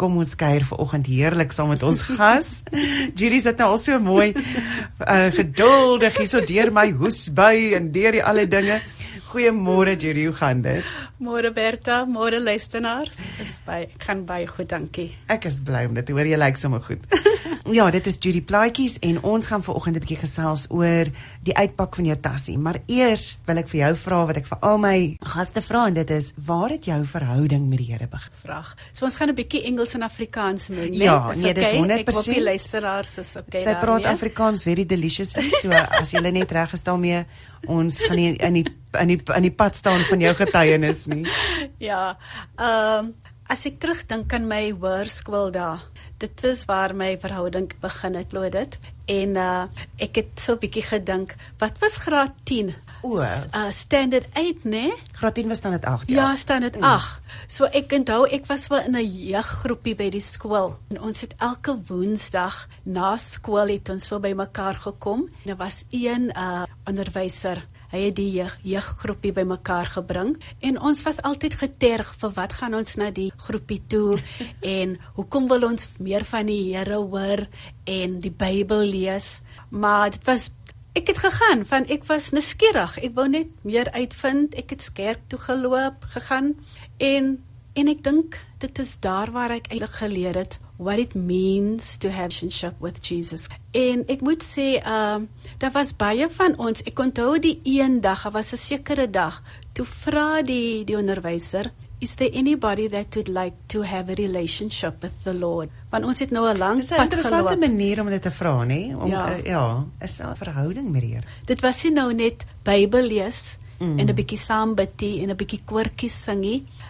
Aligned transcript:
kom 0.00 0.16
ons 0.22 0.32
kuier 0.38 0.64
vanoggend 0.64 1.08
heerlik 1.12 1.52
saam 1.52 1.72
met 1.74 1.82
ons 1.84 2.00
gas. 2.16 2.50
Judy 3.18 3.40
sit 3.42 3.60
nou 3.60 3.72
al 3.74 3.80
so 3.80 4.00
mooi 4.00 4.30
uh, 4.32 5.28
geduldig 5.36 6.22
hierso 6.22 6.40
deur 6.48 6.72
my 6.74 6.88
hoesbui 6.96 7.74
en 7.76 7.90
deur 7.92 8.16
die 8.16 8.24
alle 8.24 8.46
dinge. 8.48 8.80
Goeiemôre 9.30 9.94
Judy, 9.94 10.24
hoe 10.26 10.34
gaan 10.34 10.58
dit? 10.60 10.86
Môre 11.22 11.52
Berta, 11.54 12.00
môre 12.02 12.40
luisteraars. 12.42 13.20
Dis 13.38 13.60
by 13.62 13.84
gaan 14.02 14.24
baie 14.26 14.48
goed, 14.50 14.66
dankie. 14.72 15.12
Ek 15.30 15.44
is 15.46 15.60
bly 15.62 15.84
om 15.86 15.94
dit 15.94 16.08
te 16.08 16.16
hoor 16.16 16.26
jy 16.26 16.38
lyk 16.40 16.56
sommer 16.58 16.82
goed. 16.82 17.04
ja, 17.78 17.84
dit 17.94 18.08
is 18.10 18.18
Judy 18.18 18.40
Plaatjies 18.42 18.96
en 19.06 19.20
ons 19.22 19.46
gaan 19.46 19.62
vanoggend 19.62 20.00
'n 20.00 20.02
bietjie 20.02 20.18
gesels 20.24 20.64
oor 20.74 21.06
die 21.46 21.54
uitpak 21.54 21.94
van 22.00 22.08
jou 22.10 22.16
tassie. 22.18 22.56
Maar 22.58 22.80
eers 22.90 23.38
wil 23.46 23.62
ek 23.62 23.68
vir 23.70 23.78
jou 23.80 23.92
vra 24.02 24.18
wat 24.32 24.40
ek 24.42 24.48
vir 24.50 24.58
al 24.66 24.82
my 24.82 24.98
gaste 25.22 25.62
vra 25.62 25.86
en 25.86 25.94
dit 25.94 26.10
is: 26.10 26.32
waar 26.34 26.74
het 26.74 26.90
jou 26.90 26.98
verhouding 27.04 27.68
met 27.70 27.78
die 27.78 27.86
Here 27.92 28.08
begin? 28.10 28.34
Vraag. 28.42 28.74
So 28.90 29.04
ons 29.04 29.14
gaan 29.14 29.30
'n 29.30 29.38
bietjie 29.38 29.62
Engels 29.62 29.94
en 29.94 30.02
Afrikaans 30.02 30.68
meng, 30.74 30.90
nee? 30.90 31.06
Ja, 31.06 31.30
nee, 31.38 31.54
dis 31.54 31.70
okay? 31.70 31.78
100%. 31.78 32.02
Ek 32.02 32.14
hoop 32.14 32.34
die 32.34 32.42
luisteraars 32.42 33.18
is 33.18 33.36
okay 33.36 33.62
Sy 33.62 33.78
praat 33.78 34.02
daarmee. 34.02 34.10
Afrikaans 34.10 34.64
very 34.64 34.84
delicious, 34.84 35.38
so 35.62 35.70
as 35.70 36.10
jy 36.10 36.18
net 36.18 36.50
reg 36.50 36.72
is 36.72 36.82
daarmee, 36.82 37.26
ons 37.66 37.98
gaan 38.04 38.16
nie 38.16 38.36
in 38.36 38.52
die 38.60 38.66
in 38.98 39.12
die 39.12 39.20
in 39.36 39.42
die 39.46 39.54
pad 39.54 39.76
staan 39.76 40.00
van 40.08 40.20
jou 40.20 40.34
getuienis 40.34 41.06
nie. 41.06 41.26
Ja. 41.90 42.16
Ehm 42.56 43.10
um, 43.10 43.14
as 43.50 43.64
ek 43.66 43.80
terugdink 43.82 44.30
aan 44.32 44.46
my 44.46 44.70
hoërskool 44.70 45.50
daar, 45.50 45.80
dit 46.22 46.44
is 46.46 46.62
waar 46.70 46.94
my 46.94 47.16
verhouding 47.18 47.72
begin 47.82 48.14
het, 48.14 48.32
lo 48.32 48.46
dit. 48.48 48.78
En 49.10 49.34
uh 49.36 49.64
ek 49.98 50.22
het 50.22 50.30
so 50.38 50.54
'n 50.54 50.62
bietjie 50.62 50.86
gedink, 50.86 51.34
wat 51.58 51.78
was 51.82 51.96
graad 51.96 52.34
10? 52.44 52.74
O, 53.02 53.18
uh, 53.18 53.70
standard 53.70 54.26
8, 54.32 54.64
né? 54.64 54.70
Nee? 54.70 54.92
Graad 55.12 55.34
10 55.34 55.48
was 55.48 55.60
dan 55.60 55.72
dit 55.72 55.84
8, 55.84 56.08
ja. 56.08 56.14
Ja, 56.16 56.34
standard 56.36 56.76
8. 56.80 57.20
So 57.46 57.64
ek 57.64 57.92
onthou 57.92 58.26
ek 58.28 58.46
was 58.46 58.66
wel 58.68 58.84
in 58.88 58.96
'n 58.96 59.04
jeuggroepie 59.04 59.94
by 59.94 60.10
die 60.10 60.20
skool. 60.20 60.78
En 60.88 61.00
ons 61.00 61.20
het 61.20 61.34
elke 61.38 61.78
Woensdag 61.86 62.68
na 62.84 63.16
skool 63.16 63.68
het 63.68 63.88
ons 63.88 64.08
wel 64.08 64.20
bymekaar 64.20 64.74
gekom. 64.74 65.20
En 65.20 65.46
daar 65.46 65.56
was 65.56 65.84
een 65.90 66.32
uh 66.36 66.62
onderwyser 66.84 67.66
Hy 67.90 68.04
het 68.04 68.14
die 68.20 68.28
jeug, 68.30 68.52
jeuggroepie 68.62 69.32
bymekaar 69.34 69.88
gebring 69.96 70.36
en 70.62 70.76
ons 70.78 71.00
was 71.02 71.18
altyd 71.26 71.56
geterg 71.58 72.12
vir 72.20 72.34
wat 72.36 72.52
gaan 72.60 72.76
ons 72.78 72.94
na 73.00 73.08
die 73.10 73.32
groepie 73.34 73.80
toe 73.90 74.20
en 74.76 74.94
hoekom 75.16 75.48
wil 75.50 75.66
ons 75.72 75.90
meer 75.98 76.22
van 76.30 76.46
die 76.46 76.60
Here 76.70 77.00
hoor 77.02 77.48
en 77.90 78.20
die 78.22 78.30
Bybel 78.30 78.86
lees. 78.86 79.40
Maar 79.74 80.14
dit 80.14 80.22
was 80.28 80.50
ek 80.92 81.06
het 81.06 81.18
gegaan 81.18 81.66
van 81.66 81.86
ek 81.86 82.04
was 82.04 82.30
nuuskierig. 82.30 82.98
Ek 82.98 83.14
wou 83.14 83.28
net 83.28 83.48
meer 83.62 83.90
uitvind. 83.92 84.54
Ek 84.54 84.70
het 84.70 84.88
kerk 84.92 85.20
toe 85.28 85.38
geloop, 85.38 86.04
gegaan 86.16 86.54
en 86.98 87.38
en 87.78 87.88
ek 87.88 88.02
dink 88.02 88.34
dit 88.58 88.78
is 88.82 88.96
daar 89.00 89.30
waar 89.30 89.52
ek 89.54 89.70
eintlik 89.70 89.94
geleer 90.02 90.34
het 90.34 90.58
what 90.80 90.98
it 90.98 91.14
means 91.14 91.96
to 91.96 92.08
have 92.08 92.32
relationship 92.32 92.74
with 92.80 92.98
Jesus. 93.06 93.46
En 93.76 94.04
ek 94.08 94.20
moet 94.24 94.42
sê, 94.42 94.80
ehm, 94.80 95.22
uh, 95.22 95.52
daar 95.58 95.72
was 95.72 95.96
baie 95.96 96.28
van 96.28 96.56
ons. 96.58 96.82
Ek 96.82 96.98
onthou 96.98 97.38
die 97.38 97.60
een 97.64 98.00
dag, 98.00 98.22
dit 98.22 98.32
was 98.32 98.52
'n 98.52 98.56
sekere 98.56 99.10
dag, 99.10 99.42
toe 99.72 99.84
vra 99.84 100.42
die 100.42 100.84
die 100.84 100.96
onderwyser, 100.96 101.70
"Is 102.00 102.14
there 102.14 102.30
anybody 102.32 102.88
that 102.88 103.14
would 103.14 103.28
like 103.28 103.56
to 103.66 103.82
have 103.84 104.10
a 104.10 104.14
relationship 104.14 105.02
with 105.02 105.12
the 105.22 105.34
Lord?" 105.34 105.68
Want 105.90 106.04
ons 106.04 106.18
het 106.18 106.30
nou 106.30 106.48
'n 106.48 106.58
lang 106.58 106.78
pad 106.78 106.88
geloop. 106.88 107.10
Dis 107.10 107.20
'n 107.20 107.24
interessante 107.24 107.56
manier 107.58 108.00
om 108.00 108.06
dit 108.08 108.22
te 108.22 108.30
vra, 108.30 108.64
nê? 108.64 108.96
Om 108.96 109.10
ja, 109.10 109.36
uh, 109.36 109.44
ja 109.44 109.86
is 110.00 110.18
'n 110.18 110.36
verhouding 110.36 110.90
met 110.90 111.00
die 111.00 111.10
Here. 111.10 111.26
Dit 111.44 111.60
was 111.60 111.82
nie 111.82 111.92
nou 111.92 112.14
net 112.14 112.44
Bybel 112.62 113.06
lees 113.06 113.58
mm. 113.78 113.98
en 113.98 114.06
'n 114.06 114.14
bietjie 114.14 114.38
saam 114.38 114.74
bid 114.74 115.02
en 115.02 115.30
'n 115.30 115.36
bietjie 115.36 115.60
koortjies 115.64 116.22
sing. 116.22 116.44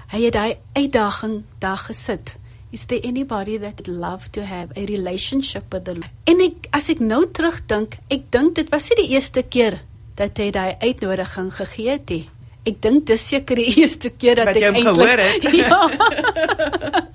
Hy 0.06 0.24
het 0.24 0.32
daai 0.32 0.56
uitdaging 0.72 1.42
daar 1.58 1.78
gesit. 1.78 2.38
Is 2.70 2.84
there 2.84 3.02
anybody 3.02 3.58
that 3.58 3.82
would 3.82 3.98
love 3.98 4.30
to 4.30 4.42
have 4.42 4.70
a 4.76 4.84
relationship 4.84 5.72
with 5.72 5.84
the 5.84 5.94
Lord? 5.94 6.10
En 6.24 6.40
ek 6.40 6.68
as 6.70 6.88
ek 6.88 7.00
nou 7.00 7.24
terugdink, 7.26 7.96
ek 8.08 8.30
dink 8.30 8.54
dit 8.54 8.68
was 8.70 8.88
nie 8.88 9.06
die 9.06 9.14
eerste 9.16 9.42
keer 9.42 9.80
dat 10.14 10.38
hy 10.38 10.50
daai 10.54 10.76
uitnodiging 10.78 11.50
gegee 11.54 11.90
het 11.90 12.10
nie. 12.10 12.28
Ek 12.68 12.76
dink 12.82 13.06
dis 13.08 13.22
seker 13.32 13.56
die 13.56 13.70
eerste 13.80 14.10
keer 14.10 14.34
dat 14.40 14.46
wat 14.50 14.56
ek 14.56 14.62
eintlik 14.74 15.54
Ja. 15.62 15.80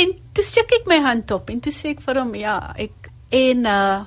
en 0.00 0.12
toe 0.34 0.44
steek 0.44 0.72
ek 0.80 0.88
my 0.90 1.00
hand 1.04 1.30
op 1.34 1.50
en 1.50 1.60
toe 1.64 1.72
sê 1.74 1.94
ek 1.94 2.02
vir 2.04 2.20
hom 2.22 2.34
ja, 2.38 2.58
ek 2.76 3.10
en 3.34 3.66
uh 3.66 3.98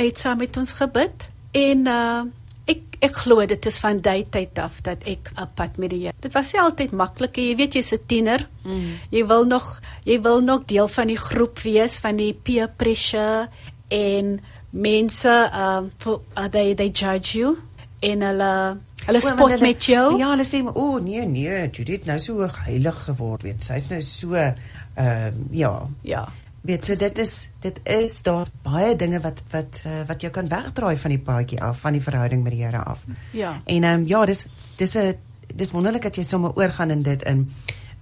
hy 0.00 0.06
het 0.06 0.16
saam 0.16 0.38
met 0.40 0.56
ons 0.56 0.70
gebid 0.78 1.26
en 1.60 1.88
uh 1.90 2.22
ek 2.70 2.98
ek 3.04 3.16
glo 3.22 3.44
dit 3.48 3.66
is 3.70 3.78
van 3.82 4.00
daai 4.04 4.24
tyd 4.32 4.58
af 4.60 4.80
dat 4.86 5.04
ek 5.08 5.32
op 5.40 5.54
pad 5.58 5.78
met 5.80 5.92
die 5.92 6.04
Here. 6.04 6.16
Dit 6.20 6.34
was 6.36 6.52
nie 6.52 6.60
altyd 6.62 6.92
maklik 6.96 7.36
nie. 7.36 7.48
Jy 7.50 7.56
weet 7.56 7.76
jy's 7.78 7.92
'n 7.92 8.06
tiener. 8.06 8.46
Mm. 8.64 8.92
Jy 9.10 9.24
wil 9.26 9.44
nog 9.44 9.80
jy 10.04 10.20
wil 10.20 10.40
nog 10.40 10.66
deel 10.66 10.88
van 10.88 11.08
die 11.08 11.18
groep 11.18 11.58
wees 11.64 11.98
van 12.00 12.16
die 12.16 12.32
peer 12.32 12.68
pressure 12.68 13.48
en 13.88 14.40
mense 14.70 15.50
um 15.52 15.90
uh, 16.06 16.48
they 16.48 16.74
they 16.74 16.88
judge 16.88 17.38
you 17.38 17.58
en 18.00 18.22
hulle 18.22 18.78
hulle 19.06 19.20
spot 19.20 19.50
well, 19.50 19.60
met 19.60 19.84
jou. 19.84 20.18
Ja, 20.18 20.30
hulle 20.34 20.44
sê 20.44 20.62
o 20.66 20.72
oh, 20.74 21.00
nee 21.02 21.26
nee, 21.26 21.70
Judith 21.70 22.06
nou 22.06 22.18
so 22.18 22.48
heilig 22.66 23.04
geword 23.06 23.42
weet. 23.42 23.62
Sy's 23.62 23.88
nou 23.90 24.02
so 24.02 24.34
ehm 24.34 24.54
uh, 24.96 25.32
ja. 25.50 25.74
Ja 26.02 26.28
weet 26.60 26.84
so 26.84 26.94
dit 26.96 27.18
is 27.18 27.48
dit 27.60 27.80
is 27.88 28.22
daar 28.22 28.48
baie 28.62 28.96
dinge 28.96 29.20
wat 29.20 29.42
wat 29.50 29.82
uh, 29.86 30.02
wat 30.06 30.20
jou 30.20 30.32
kan 30.32 30.48
wegdraai 30.48 30.96
van 30.96 31.14
die 31.14 31.22
paadjie 31.24 31.60
af 31.62 31.80
van 31.80 31.96
die 31.96 32.04
verhouding 32.04 32.42
met 32.44 32.52
die 32.52 32.62
Here 32.64 32.84
af. 32.84 33.04
Ja. 33.32 33.60
En 33.64 33.84
ehm 33.84 34.00
um, 34.00 34.06
ja, 34.06 34.24
dis 34.24 34.46
dis 34.76 34.96
'n 34.96 35.16
dis 35.54 35.70
wonderlik 35.70 36.02
dat 36.02 36.16
jy 36.16 36.22
sommer 36.22 36.54
oorgaan 36.56 36.90
in 36.90 37.02
dit 37.02 37.22
in 37.22 37.50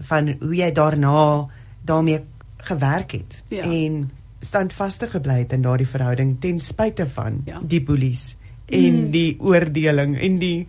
van 0.01 0.37
hoe 0.41 0.55
jy 0.55 0.73
daarna 0.73 1.47
daarmee 1.83 2.21
gewerk 2.57 3.13
het 3.13 3.43
ja. 3.49 3.63
en 3.63 4.11
standvastig 4.41 5.11
gebly 5.11 5.39
het 5.39 5.53
in 5.53 5.63
daardie 5.63 5.89
verhouding 5.89 6.41
ten 6.41 6.61
spyte 6.61 7.07
van 7.07 7.43
ja. 7.45 7.61
die 7.63 7.83
bullies 7.83 8.37
en 8.69 8.95
mm. 9.05 9.11
die 9.11 9.37
oordeling 9.41 10.17
en 10.21 10.39
die 10.39 10.69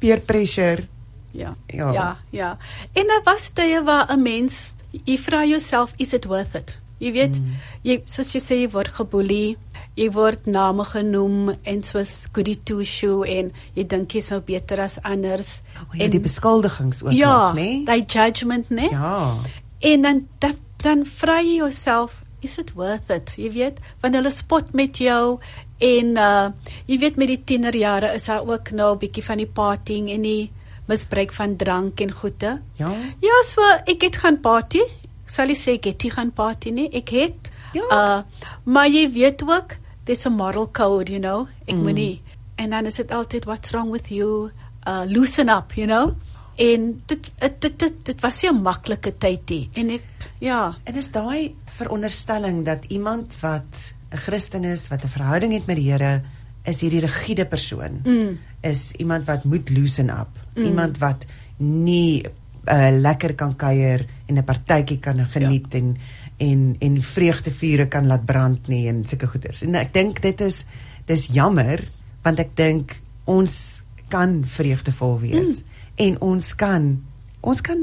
peer 0.00 0.20
pressure. 0.20 0.86
Ja. 1.32 1.54
Ja, 1.66 1.92
ja. 1.92 2.18
ja. 2.30 2.58
En 2.92 3.06
daar 3.06 3.22
was 3.24 3.50
tye 3.54 3.82
waar 3.84 4.10
'n 4.12 4.22
mens 4.22 4.74
jy 5.04 5.18
vra 5.18 5.44
jouself 5.44 5.92
is 5.96 6.12
it 6.12 6.24
worth 6.24 6.54
it? 6.54 6.78
Jy 7.00 7.12
weet, 7.12 7.38
mm. 7.40 7.52
jy 7.82 8.02
soos 8.04 8.34
jy 8.34 8.40
sê 8.44 8.56
jy 8.60 8.68
word 8.74 8.92
geboelie, 8.92 9.56
jy 9.96 10.10
word 10.12 10.46
name 10.46 10.84
genoem 10.84 11.54
en 11.64 11.82
soos 11.82 12.26
goody 12.36 12.58
two 12.68 12.84
shoe 12.84 13.24
en 13.24 13.48
jy 13.74 13.86
dink 13.88 14.12
jy's 14.12 14.28
nou 14.34 14.40
beter 14.44 14.82
as 14.84 14.98
anders 15.08 15.60
oh, 15.80 15.94
ja, 15.94 16.04
en 16.04 16.12
die 16.12 16.20
beskuldigings 16.20 17.02
ook 17.02 17.16
ja, 17.16 17.30
nog, 17.32 17.56
né? 17.56 17.68
Ja, 17.70 17.84
daai 17.88 18.04
judgement, 18.04 18.68
né? 18.70 18.90
Ja. 18.92 19.36
En 19.80 20.02
dan 20.02 20.26
dan, 20.44 20.58
dan 20.84 21.06
vra 21.08 21.40
jy 21.40 21.56
jouself, 21.62 22.20
is 22.44 22.58
it 22.58 22.74
worth 22.76 23.08
it? 23.10 23.32
Jy 23.40 23.48
weet, 23.56 23.80
wanneer 24.04 24.20
hulle 24.20 24.34
spot 24.36 24.74
met 24.76 25.00
jou 25.00 25.38
en 25.80 26.16
uh 26.16 26.48
jy 26.86 26.98
weet 27.00 27.16
met 27.16 27.28
die 27.28 27.42
tienerjare 27.44 28.14
is 28.14 28.28
daar 28.28 28.46
ook 28.46 28.70
nou 28.70 28.94
'n 28.94 28.98
bietjie 28.98 29.24
van 29.24 29.38
die 29.38 29.50
partying 29.60 30.10
en 30.10 30.22
die 30.22 30.50
misbruik 30.86 31.32
van 31.32 31.56
drank 31.56 32.00
en 32.00 32.12
goede. 32.12 32.60
Ja. 32.76 32.90
Ja, 33.20 33.36
so 33.46 33.62
ek 33.86 34.02
het 34.02 34.16
gaan 34.16 34.40
party 34.40 34.82
sal 35.26 35.52
ek 35.52 35.60
sê 35.60 35.76
ek 35.78 35.84
het 35.84 36.02
nie 36.02 36.10
gaan 36.10 36.32
party 36.34 36.70
nie. 36.70 36.88
Ek 36.92 37.12
het 37.14 37.50
ja. 37.72 37.86
uh 37.90 38.22
maar 38.64 38.88
jy 38.88 39.06
weet 39.12 39.42
ook 39.42 39.76
there's 40.04 40.26
a 40.26 40.30
moral 40.30 40.66
code, 40.66 41.12
you 41.12 41.20
know. 41.20 41.46
Ek 41.66 41.74
mm. 41.74 41.82
moenie 41.82 42.22
en 42.56 42.70
dan 42.70 42.86
is 42.86 42.98
dit 43.00 43.10
altyd 43.10 43.44
what's 43.44 43.70
wrong 43.70 43.90
with 43.90 44.10
you? 44.10 44.50
Uh 44.86 45.04
loosen 45.06 45.48
up, 45.48 45.72
you 45.72 45.86
know. 45.86 46.14
En 46.60 47.02
dit 47.06 47.30
dit 47.38 47.60
dit, 47.60 47.78
dit, 47.78 48.04
dit 48.04 48.20
was 48.20 48.42
nie 48.42 48.50
'n 48.50 48.62
maklike 48.62 49.16
tyd 49.18 49.48
nie. 49.50 49.70
En 49.74 49.90
ek 49.90 50.04
ja, 50.40 50.74
en 50.84 50.96
is 50.96 51.10
daai 51.12 51.54
veronderstelling 51.64 52.64
dat 52.64 52.84
iemand 52.88 53.40
wat 53.40 53.94
'n 54.10 54.16
Christen 54.16 54.64
is, 54.64 54.88
wat 54.88 55.04
'n 55.04 55.08
verhouding 55.08 55.52
het 55.52 55.66
met 55.66 55.76
die 55.76 55.90
Here, 55.90 56.22
is 56.64 56.80
hierdie 56.80 57.00
rigiede 57.00 57.46
persoon. 57.46 58.00
Mm. 58.04 58.38
Is 58.60 58.92
iemand 58.92 59.24
wat 59.24 59.44
moet 59.44 59.70
loosen 59.70 60.10
up. 60.10 60.28
Mm. 60.54 60.64
Iemand 60.64 60.98
wat 60.98 61.24
nie 61.56 62.26
uh, 62.68 62.90
lekker 62.92 63.34
kan 63.34 63.56
kuier 63.56 64.06
en 64.26 64.38
'n 64.38 64.44
partytjie 64.44 64.98
kan 64.98 65.26
geniet 65.26 65.72
ja. 65.72 65.78
en 65.78 65.96
en 66.36 66.76
en 66.78 67.02
vreugdevure 67.02 67.88
kan 67.88 68.06
laat 68.06 68.24
brand 68.24 68.68
nie 68.68 68.88
en 68.88 69.04
sulke 69.06 69.26
goeders. 69.26 69.62
En 69.62 69.74
ek 69.74 69.92
dink 69.92 70.20
dit 70.22 70.40
is 70.40 70.64
dis 71.06 71.26
jammer 71.26 71.80
want 72.22 72.38
ek 72.38 72.56
dink 72.56 73.00
ons 73.24 73.82
kan 74.08 74.44
vreugdevol 74.44 75.18
wees 75.20 75.60
mm. 75.60 75.66
en 75.96 76.20
ons 76.20 76.54
kan 76.54 77.02
ons 77.40 77.60
kan 77.60 77.78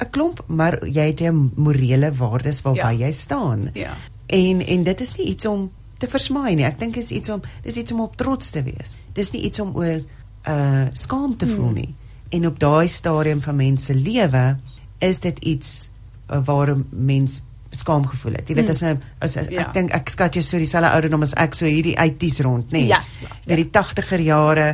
'n 0.00 0.10
klomp 0.10 0.42
maar 0.46 0.78
jy 0.86 1.06
het 1.12 1.20
jou 1.20 1.50
morele 1.56 2.12
waardes 2.12 2.62
waarby 2.62 2.78
ja. 2.98 3.06
jy 3.06 3.12
staan. 3.12 3.70
Ja. 3.74 3.96
En 4.30 4.64
en 4.66 4.82
dit 4.86 5.00
is 5.00 5.14
nie 5.18 5.26
iets 5.34 5.46
om 5.46 5.68
te 6.00 6.08
versmaai 6.08 6.54
nie. 6.54 6.64
Ek 6.64 6.78
dink 6.80 6.96
is 6.96 7.10
iets 7.10 7.28
om 7.28 7.42
dis 7.64 7.76
iets 7.76 7.92
om 7.92 8.00
op 8.06 8.16
trots 8.16 8.50
te 8.54 8.62
wees. 8.64 8.96
Dis 9.16 9.34
nie 9.34 9.42
iets 9.48 9.60
om 9.60 9.74
oor 9.76 10.00
uh 10.48 10.86
skaam 10.96 11.36
te 11.36 11.46
voel 11.46 11.74
mm. 11.74 11.80
nie 11.82 11.94
en 12.30 12.46
op 12.46 12.58
daai 12.58 12.88
stadium 12.88 13.42
van 13.42 13.56
mense 13.56 13.94
lewe 13.94 14.56
is 14.98 15.20
dit 15.20 15.38
iets 15.38 15.90
uh, 16.30 16.38
waar 16.44 16.74
mens 16.90 17.40
skaam 17.70 18.06
gevoel 18.06 18.32
het. 18.38 18.48
Jy 18.48 18.54
weet 18.54 18.64
mm. 18.64 18.70
as 18.70 18.80
nou 18.80 18.94
as, 19.18 19.36
as 19.36 19.50
ja. 19.50 19.64
ek 19.64 19.74
dink 19.74 19.92
ek 19.94 20.10
skat 20.10 20.38
jou 20.38 20.42
so 20.44 20.58
dieselfde 20.58 20.90
ouderdom 20.90 21.22
as 21.26 21.34
ek 21.38 21.54
so 21.58 21.68
hierdie 21.70 21.94
80s 21.98 22.40
rond, 22.46 22.72
nê. 22.74 22.84
Nee, 22.84 22.90
ja. 22.90 23.02
Met 23.46 23.54
ja. 23.54 23.60
die 23.62 23.70
80er 23.78 24.26
jare 24.26 24.66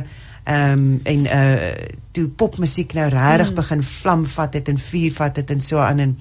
ehm 0.47 0.73
um, 0.73 0.99
en 1.03 1.25
uh 1.27 1.71
toe 2.17 2.25
popmusiek 2.33 2.95
nou 2.97 3.09
regtig 3.13 3.51
mm. 3.51 3.55
begin 3.59 3.81
vlam 3.85 4.23
vat 4.25 4.53
het 4.57 4.69
en 4.71 4.79
vuur 4.81 5.11
vat 5.13 5.35
het 5.37 5.51
en 5.53 5.59
so 5.61 5.81
aan 5.83 5.99
en 6.01 6.13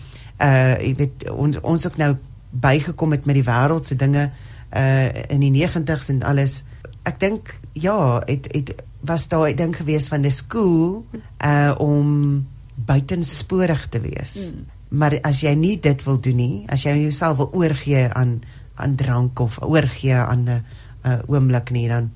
uh 0.45 0.75
jy 0.83 0.91
weet 0.99 1.29
ons 1.33 1.61
ons 1.63 1.87
ook 1.87 1.97
nou 1.97 2.11
bygekom 2.51 3.11
het 3.11 3.27
met 3.27 3.35
die 3.35 3.47
wêreldse 3.47 3.97
dinge 3.97 4.31
uh 4.77 5.09
in 5.29 5.41
die 5.41 5.67
90's 5.69 6.09
en 6.09 6.23
alles. 6.23 6.65
Ek 7.03 7.21
dink 7.21 7.55
ja, 7.73 8.23
het 8.27 8.49
het 8.53 8.75
was 9.01 9.29
daar 9.29 9.51
'n 9.51 9.57
ding 9.57 9.77
gewees 9.77 10.09
van 10.09 10.23
die 10.23 10.31
skool 10.31 11.05
uh 11.45 11.75
om 11.79 12.47
buitensporig 12.75 13.89
te 13.89 14.01
wees. 14.01 14.53
Mm. 14.53 14.67
Maar 14.89 15.19
as 15.23 15.41
jy 15.41 15.55
nie 15.55 15.81
dit 15.81 16.05
wil 16.05 16.21
doen 16.21 16.37
nie, 16.37 16.65
as 16.69 16.83
jy 16.83 16.95
jouself 17.01 17.37
wil 17.37 17.51
oorgee 17.53 18.09
aan 18.13 18.41
aan 18.77 18.95
drank 18.95 19.41
of 19.41 19.59
oorgee 19.63 20.15
aan 20.15 20.45
'n 20.45 20.65
uh, 21.07 21.19
oomblik 21.27 21.71
nie 21.71 21.89
dan 21.89 22.11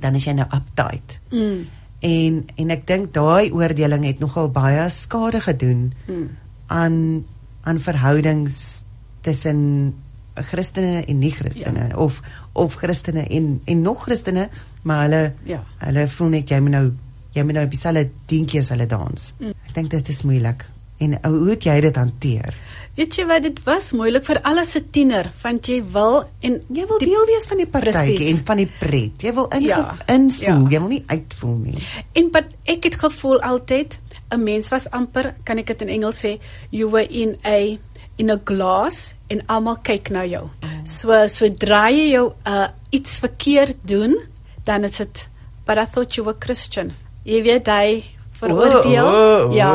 dan 0.00 0.14
is 0.14 0.24
jy 0.24 0.32
nou 0.32 0.46
uptight. 0.54 1.20
Mm. 1.30 1.66
En 2.00 2.46
en 2.54 2.70
ek 2.70 2.86
dink 2.86 3.12
daai 3.12 3.50
oordeling 3.52 4.04
het 4.04 4.18
nogal 4.18 4.50
baie 4.50 4.88
skade 4.88 5.40
gedoen 5.40 5.92
mm. 6.06 6.28
aan 6.66 7.24
aan 7.62 7.80
verhoudings 7.80 8.84
tussen 9.28 9.60
Christene 10.48 11.02
en 11.04 11.20
nie 11.20 11.32
Christene 11.34 11.88
ja. 11.90 11.96
of 11.96 12.22
of 12.52 12.78
Christene 12.80 13.26
en 13.26 13.60
en 13.64 13.82
nog 13.82 14.06
Christene, 14.06 14.48
maar 14.82 15.06
hulle 15.06 15.22
ja. 15.48 15.62
hulle 15.84 16.08
voel 16.08 16.34
net 16.38 16.50
jy 16.54 16.62
moet 16.64 16.76
nou 16.76 16.86
jy 17.36 17.44
moet 17.44 17.58
nou 17.58 17.68
op 17.68 17.76
dieselfde 17.76 18.08
dingetjie 18.30 18.64
as 18.64 18.72
hulle 18.74 18.88
dans. 18.90 19.30
Mm. 19.38 19.54
Ek 19.68 19.78
dink 19.78 19.94
dit 19.94 20.12
is 20.14 20.24
moeilik. 20.26 20.66
En 20.98 21.14
hoe 21.22 21.50
het 21.52 21.62
jy 21.68 21.76
dit 21.84 21.98
hanteer? 22.00 22.56
Weet 22.98 23.14
jy 23.14 23.24
wat 23.28 23.44
dit 23.44 23.60
was 23.62 23.92
moeilik 23.94 24.24
vir 24.26 24.40
alles 24.48 24.72
se 24.74 24.80
tiener, 24.90 25.28
want 25.44 25.68
jy 25.70 25.76
wil 25.94 26.24
en 26.42 26.56
jy 26.66 26.86
wil 26.90 26.98
die, 26.98 27.06
deel 27.12 27.28
wees 27.30 27.46
van 27.46 27.60
die 27.62 27.68
partytjie 27.70 28.32
en 28.32 28.40
van 28.48 28.58
die 28.58 28.66
pret. 28.80 29.22
Jy 29.22 29.32
wil 29.36 29.46
in 29.54 29.68
ja, 29.68 29.78
invoel, 30.10 30.64
ja. 30.66 30.72
jy 30.74 30.80
wil 30.82 30.90
nie 30.96 31.04
uitvoel 31.06 31.54
nie. 31.68 31.84
En 32.18 32.32
wat 32.34 32.50
ek 32.74 32.90
het 32.90 32.98
gevoel 33.04 33.38
altyd 33.46 34.00
'n 34.34 34.42
mens 34.42 34.68
was 34.74 34.90
amper, 34.90 35.36
kan 35.44 35.58
ek 35.58 35.66
dit 35.66 35.82
in 35.86 35.88
Engels 35.88 36.18
sê, 36.24 36.38
you 36.70 36.90
were 36.90 37.06
in 37.06 37.36
a 37.46 37.78
in 38.18 38.30
a 38.30 38.38
glass 38.44 39.14
en 39.30 39.42
almal 39.46 39.78
kyk 39.86 40.10
na 40.14 40.26
jou. 40.28 40.44
Oh. 40.48 40.76
So 40.88 41.16
sodra 41.32 41.88
jy 41.94 42.10
jou 42.12 42.28
uh, 42.46 42.68
iets 42.90 43.18
verkeerd 43.22 43.80
doen, 43.86 44.16
dan 44.64 44.84
is 44.84 44.98
dit 44.98 45.26
but 45.68 45.76
I 45.78 45.84
thought 45.84 46.16
you 46.16 46.24
were 46.24 46.38
Christian. 46.40 46.94
Jy 47.28 47.42
weet 47.44 47.68
jy 47.68 48.04
veroordeel. 48.40 49.04
Oh, 49.04 49.16
oh, 49.16 49.50
oh, 49.50 49.56
ja. 49.56 49.72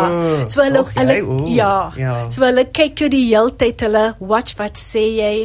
So 0.49 0.63
hulle 0.63 0.81
okay, 0.81 1.03
hulle 1.03 1.17
oh, 1.21 1.43
ja. 1.53 1.75
ja. 1.99 2.15
So 2.33 2.45
hulle 2.47 2.65
kyk 2.73 3.05
jy 3.05 3.11
die 3.13 3.27
hele 3.27 3.53
tyd 3.61 3.83
hulle 3.85 4.07
watch 4.19 4.57
wat 4.57 4.79
sê 4.81 5.03
jy? 5.19 5.35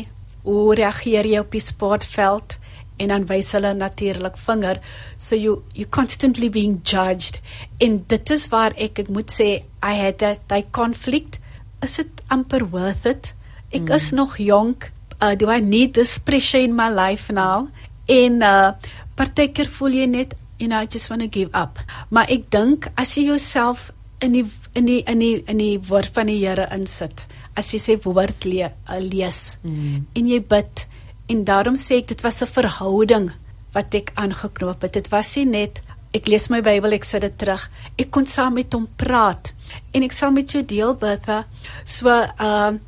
Hoe 0.46 0.72
reageer 0.78 1.28
jy 1.28 1.42
op 1.42 1.52
die 1.52 1.62
sportveld? 1.62 2.56
En 2.98 3.12
dan 3.12 3.26
wys 3.30 3.52
hulle 3.54 3.74
natuurlik 3.76 4.38
vinger. 4.40 4.80
So 5.20 5.36
you 5.36 5.60
you 5.76 5.86
constantly 5.98 6.48
being 6.48 6.80
judged. 6.80 7.42
En 7.84 8.00
dit 8.08 8.32
is 8.38 8.48
waar 8.54 8.72
ek 8.76 9.04
ek 9.04 9.12
moet 9.12 9.34
sê 9.34 9.50
I 9.84 9.92
had 10.00 10.22
that 10.24 10.48
that 10.48 10.72
conflict. 10.72 11.38
Is 11.84 11.98
it 12.00 12.17
amper 12.28 12.64
worth 12.70 13.06
it? 13.06 13.34
Ek 13.70 13.88
mm. 13.88 13.94
is 13.94 14.10
nog 14.16 14.38
jonk. 14.38 14.90
Uh, 15.20 15.34
do 15.34 15.50
I 15.50 15.60
need 15.60 15.94
this 15.94 16.19
pressure 16.19 16.62
in 16.62 16.75
my 16.75 16.88
life 16.88 17.32
now? 17.32 17.69
En 18.06 18.42
uh 18.42 18.72
partykeer 19.19 19.66
voel 19.66 19.96
jy 19.98 20.06
net 20.06 20.34
you 20.58 20.69
know 20.69 20.78
I 20.78 20.86
just 20.86 21.10
want 21.10 21.22
to 21.22 21.28
give 21.28 21.50
up. 21.54 21.78
Maar 22.10 22.30
ek 22.30 22.50
dink 22.54 22.86
as 22.94 23.16
jy 23.16 23.28
jouself 23.32 23.90
in 24.22 24.34
die 24.34 24.44
in 24.75 24.86
die 24.86 25.02
in 25.06 25.22
die 25.22 25.42
in 25.46 25.58
die 25.62 25.78
woord 25.88 26.14
van 26.14 26.30
die 26.30 26.38
Here 26.42 26.69
insit, 26.75 27.26
as 27.58 27.72
jy 27.72 27.80
sê 27.82 27.98
woord 28.04 28.46
le, 28.46 28.70
uh, 28.70 29.00
lees 29.02 29.58
mm. 29.62 30.06
en 30.19 30.30
jy 30.30 30.40
bid 30.42 30.86
en 31.28 31.44
daarom 31.46 31.76
sê 31.78 32.00
ek 32.02 32.14
dit 32.14 32.25
was 32.25 32.42
'n 32.42 32.50
verhouding 32.50 33.30
wat 33.75 33.94
ek 33.94 34.12
aangeknoop 34.14 34.82
het. 34.82 34.94
Dit 34.94 35.08
was 35.12 35.36
nie 35.36 35.46
net 35.46 35.82
ek 36.14 36.28
lees 36.28 36.49
my 36.50 36.60
Bybel, 36.64 36.93
ek 36.96 37.05
sit 37.05 37.22
dit 37.22 37.38
terug. 37.38 37.69
Ek 37.99 38.10
kon 38.10 38.26
saam 38.26 38.55
met 38.55 38.72
hom 38.72 38.88
praat 38.96 39.52
en 39.93 40.02
ek 40.02 40.12
sal 40.12 40.32
met 40.32 40.50
jou 40.50 40.62
deel 40.62 40.94
Bertha. 40.94 41.44
So 41.84 42.08
uh 42.10 42.78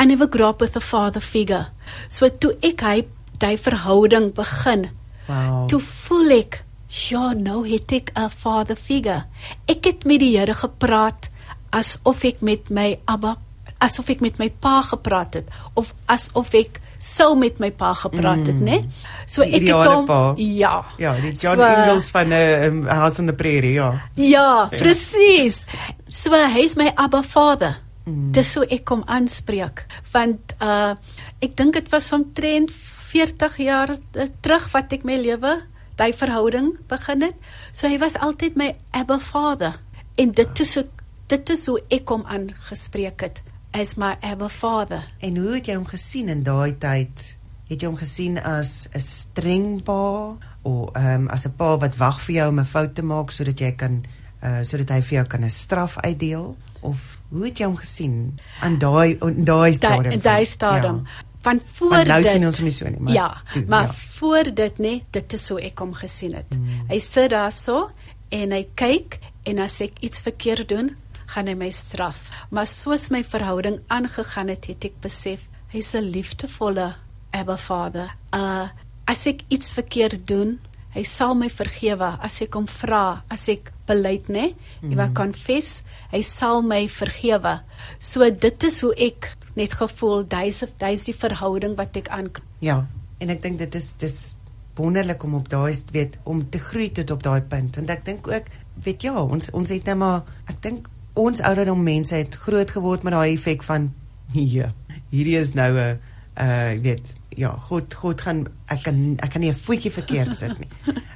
I 0.00 0.04
never 0.04 0.26
grew 0.26 0.48
up 0.48 0.60
with 0.60 0.76
a 0.76 0.80
father 0.80 1.20
figure. 1.20 1.68
So 2.08 2.28
toe 2.28 2.56
ek 2.62 2.82
hy 2.82 3.04
daai 3.38 3.56
verhouding 3.56 4.32
begin. 4.34 4.88
Wow. 5.28 5.66
Toe 5.70 5.80
voel 5.80 6.38
ek 6.42 6.64
Ja, 6.92 7.32
nou 7.32 7.62
het 7.64 7.92
ek 7.92 8.12
'n 8.14 8.28
father 8.28 8.76
figure. 8.76 9.24
Ek 9.66 9.84
het 9.84 10.04
met 10.04 10.20
die 10.20 10.36
Here 10.36 10.52
gepraat 10.54 11.30
asof 11.70 12.24
ek 12.24 12.42
met 12.42 12.70
my 12.70 13.00
Abba, 13.06 13.38
asof 13.80 14.10
ek 14.10 14.20
met 14.20 14.38
my 14.38 14.50
pa 14.50 14.82
gepraat 14.82 15.34
het 15.34 15.48
of 15.74 15.94
asof 16.06 16.52
ek 16.54 16.81
sou 17.02 17.32
met 17.38 17.58
my 17.58 17.72
pa 17.74 17.90
gepraat 17.98 18.46
het, 18.46 18.58
mm. 18.60 18.66
né? 18.68 18.78
So 19.26 19.42
ek 19.42 19.64
het 19.66 19.88
hom 19.90 20.06
pa. 20.06 20.20
ja. 20.38 20.74
Ja, 21.02 21.14
die 21.18 21.32
John 21.34 21.58
so, 21.58 21.66
Ingalls 21.66 22.10
van 22.14 22.28
'n 22.28 22.32
uh, 22.32 22.66
um, 22.66 22.84
House 22.86 23.18
on 23.20 23.26
the 23.26 23.34
Prairie, 23.34 23.72
ja. 23.72 23.90
Ja, 24.14 24.68
ja. 24.70 24.78
presies. 24.78 25.64
So 26.08 26.30
hy's 26.30 26.76
my 26.76 26.92
Abba 26.94 27.22
Vader. 27.22 27.80
Mm. 28.04 28.32
Dis 28.32 28.52
so 28.52 28.62
ek 28.62 28.84
kom 28.84 29.02
aanspreek 29.06 29.86
want 30.12 30.54
uh 30.60 30.94
ek 31.40 31.56
dink 31.56 31.74
dit 31.74 31.88
was 31.90 32.12
omtrent 32.12 32.70
40 33.12 33.56
jaar 33.62 33.90
uh, 33.90 34.26
terug 34.40 34.66
wat 34.72 34.92
ek 34.92 35.04
my 35.04 35.16
lewe 35.16 35.60
daai 35.96 36.12
verhouding 36.12 36.78
begin 36.88 37.22
het. 37.22 37.34
So 37.72 37.88
hy 37.88 37.98
was 37.98 38.18
altyd 38.18 38.56
my 38.56 38.74
Abba 38.90 39.18
Father. 39.18 39.78
En 40.16 40.30
dit 40.30 40.60
is 40.60 40.72
so 40.72 40.82
dit 41.26 41.50
is 41.50 41.66
hoe 41.66 41.80
ek 41.90 42.08
hom 42.08 42.26
aangespreek 42.26 43.20
het 43.20 43.42
as 43.72 43.94
my 43.96 44.16
Abba 44.20 44.48
Father. 44.48 45.02
En 45.18 45.36
hoe 45.36 45.54
het 45.54 45.66
jy 45.66 45.76
hom 45.78 45.86
gesien 45.88 46.28
in 46.28 46.42
daai 46.42 46.76
tyd? 46.78 47.36
Het 47.68 47.82
jy 47.82 47.88
hom 47.88 47.96
gesien 47.96 48.38
as 48.38 48.88
'n 48.92 49.00
streng 49.00 49.82
pa 49.82 50.36
of 50.62 50.94
ehm 50.94 51.26
um, 51.26 51.28
as 51.28 51.46
'n 51.46 51.54
pa 51.56 51.76
wat 51.76 51.96
wag 51.96 52.20
vir 52.20 52.34
jou 52.34 52.48
om 52.48 52.60
'n 52.60 52.64
fout 52.64 52.94
te 52.94 53.02
maak 53.02 53.30
sodat 53.30 53.60
jy 53.60 53.72
kan 53.72 54.04
uh 54.42 54.62
sodat 54.62 54.88
hy 54.88 55.00
vir 55.00 55.16
jou 55.18 55.26
kan 55.26 55.44
'n 55.44 55.50
straf 55.50 55.98
uitdeel 55.98 56.56
of 56.80 57.18
hoe 57.30 57.44
het 57.44 57.58
jy 57.58 57.64
hom 57.66 57.76
gesien 57.76 58.38
aan 58.60 58.78
daai 58.78 59.18
daai 59.36 59.72
stadium? 59.72 60.20
Daai 60.20 60.44
stadium. 60.44 61.02
Ja 61.04 61.30
van 61.42 61.60
voor 61.72 61.90
nou 61.90 62.02
dit 62.02 62.12
nou 62.12 62.22
sien 62.22 62.44
ons 62.46 62.60
nie 62.60 62.70
so 62.70 62.88
nie 62.88 63.00
maar 63.00 63.12
ja 63.12 63.28
toe, 63.52 63.64
maar 63.68 63.86
ja. 63.86 63.94
voor 63.94 64.54
dit 64.54 64.78
nê 64.78 64.94
dit 65.10 65.32
is 65.32 65.46
so 65.46 65.58
ek 65.58 65.78
hom 65.82 65.94
gesien 65.98 66.36
het 66.38 66.56
mm. 66.58 66.88
hy 66.88 66.98
sit 67.02 67.30
daar 67.30 67.52
so 67.52 67.88
en 68.28 68.54
hy 68.54 68.62
kyk 68.78 69.18
en 69.50 69.62
as 69.64 69.80
ek 69.82 69.98
iets 70.06 70.22
verkeerd 70.22 70.68
doen 70.70 70.92
gaan 71.32 71.48
hy 71.48 71.54
my 71.58 71.70
straf. 71.70 72.28
Maar 72.50 72.66
soos 72.66 73.10
my 73.10 73.22
verhouding 73.24 73.80
aangegaan 73.88 74.52
het 74.52 74.68
het 74.70 74.84
ek 74.90 75.00
besef 75.00 75.48
hy's 75.72 75.94
'n 75.94 76.10
liefdevolle 76.12 76.94
Abba 77.32 77.56
Vader. 77.56 78.14
Uh 78.32 78.68
as 79.04 79.26
ek 79.26 79.42
iets 79.48 79.72
verkeerd 79.72 80.26
doen 80.28 80.60
hy 80.94 81.02
sal 81.02 81.34
my 81.34 81.48
vergewe. 81.50 82.18
As 82.20 82.40
ek 82.44 82.54
hom 82.54 82.66
vra 82.68 83.24
as 83.32 83.48
ek 83.48 83.72
beleid 83.88 84.28
nê 84.28 84.52
mm. 84.82 84.92
ek 85.00 85.14
confess 85.16 85.82
hy 86.12 86.22
sal 86.22 86.62
my 86.62 86.84
vergewe. 86.88 87.60
So 87.98 88.28
dit 88.30 88.68
is 88.68 88.80
hoe 88.84 88.92
ek 88.96 89.32
net 89.56 89.76
gevoel 89.76 90.24
dis 90.28 90.62
dis 90.80 91.08
die 91.08 91.16
verhouding 91.16 91.76
wat 91.76 91.96
ek 91.96 92.08
aan 92.08 92.30
Ja, 92.60 92.86
en 93.20 93.32
ek 93.32 93.42
dink 93.42 93.58
dit 93.58 93.74
is 93.74 93.92
dis 94.00 94.36
wonderlik 94.76 95.24
om 95.24 95.34
op 95.36 95.48
daai 95.52 95.72
weet 95.92 96.18
om 96.24 96.44
te 96.48 96.58
groei 96.58 96.90
tot 96.92 97.10
op 97.10 97.22
daai 97.22 97.42
punt. 97.42 97.76
Want 97.76 97.90
ek 97.90 98.04
dink 98.04 98.28
ook 98.28 98.48
weet 98.84 99.02
ja, 99.02 99.16
ons 99.16 99.50
ons 99.52 99.68
het 99.68 99.84
net 99.84 99.96
nou 99.96 99.98
maar 100.04 100.22
ek 100.48 100.62
dink 100.64 100.91
ons 101.14 101.40
ouderdom 101.40 101.82
mense 101.82 102.14
het 102.14 102.34
groot 102.34 102.70
geword 102.70 103.02
met 103.02 103.12
daai 103.12 103.34
effek 103.34 103.62
van 103.62 103.92
ja, 104.32 104.72
hierdie 105.10 105.36
is 105.38 105.52
nou 105.54 105.72
'n 105.78 105.98
uh 106.40 106.72
weet 106.82 107.12
ja, 107.36 107.50
God 107.68 107.94
God 107.94 108.20
gaan 108.20 108.46
ek 108.66 108.82
kan 108.82 109.16
ek 109.20 109.30
kan 109.30 109.40
nie 109.40 109.50
'n 109.50 109.54
voetjie 109.54 109.92
verkeerd 109.92 110.36
sit 110.36 110.58
nie. 110.58 110.68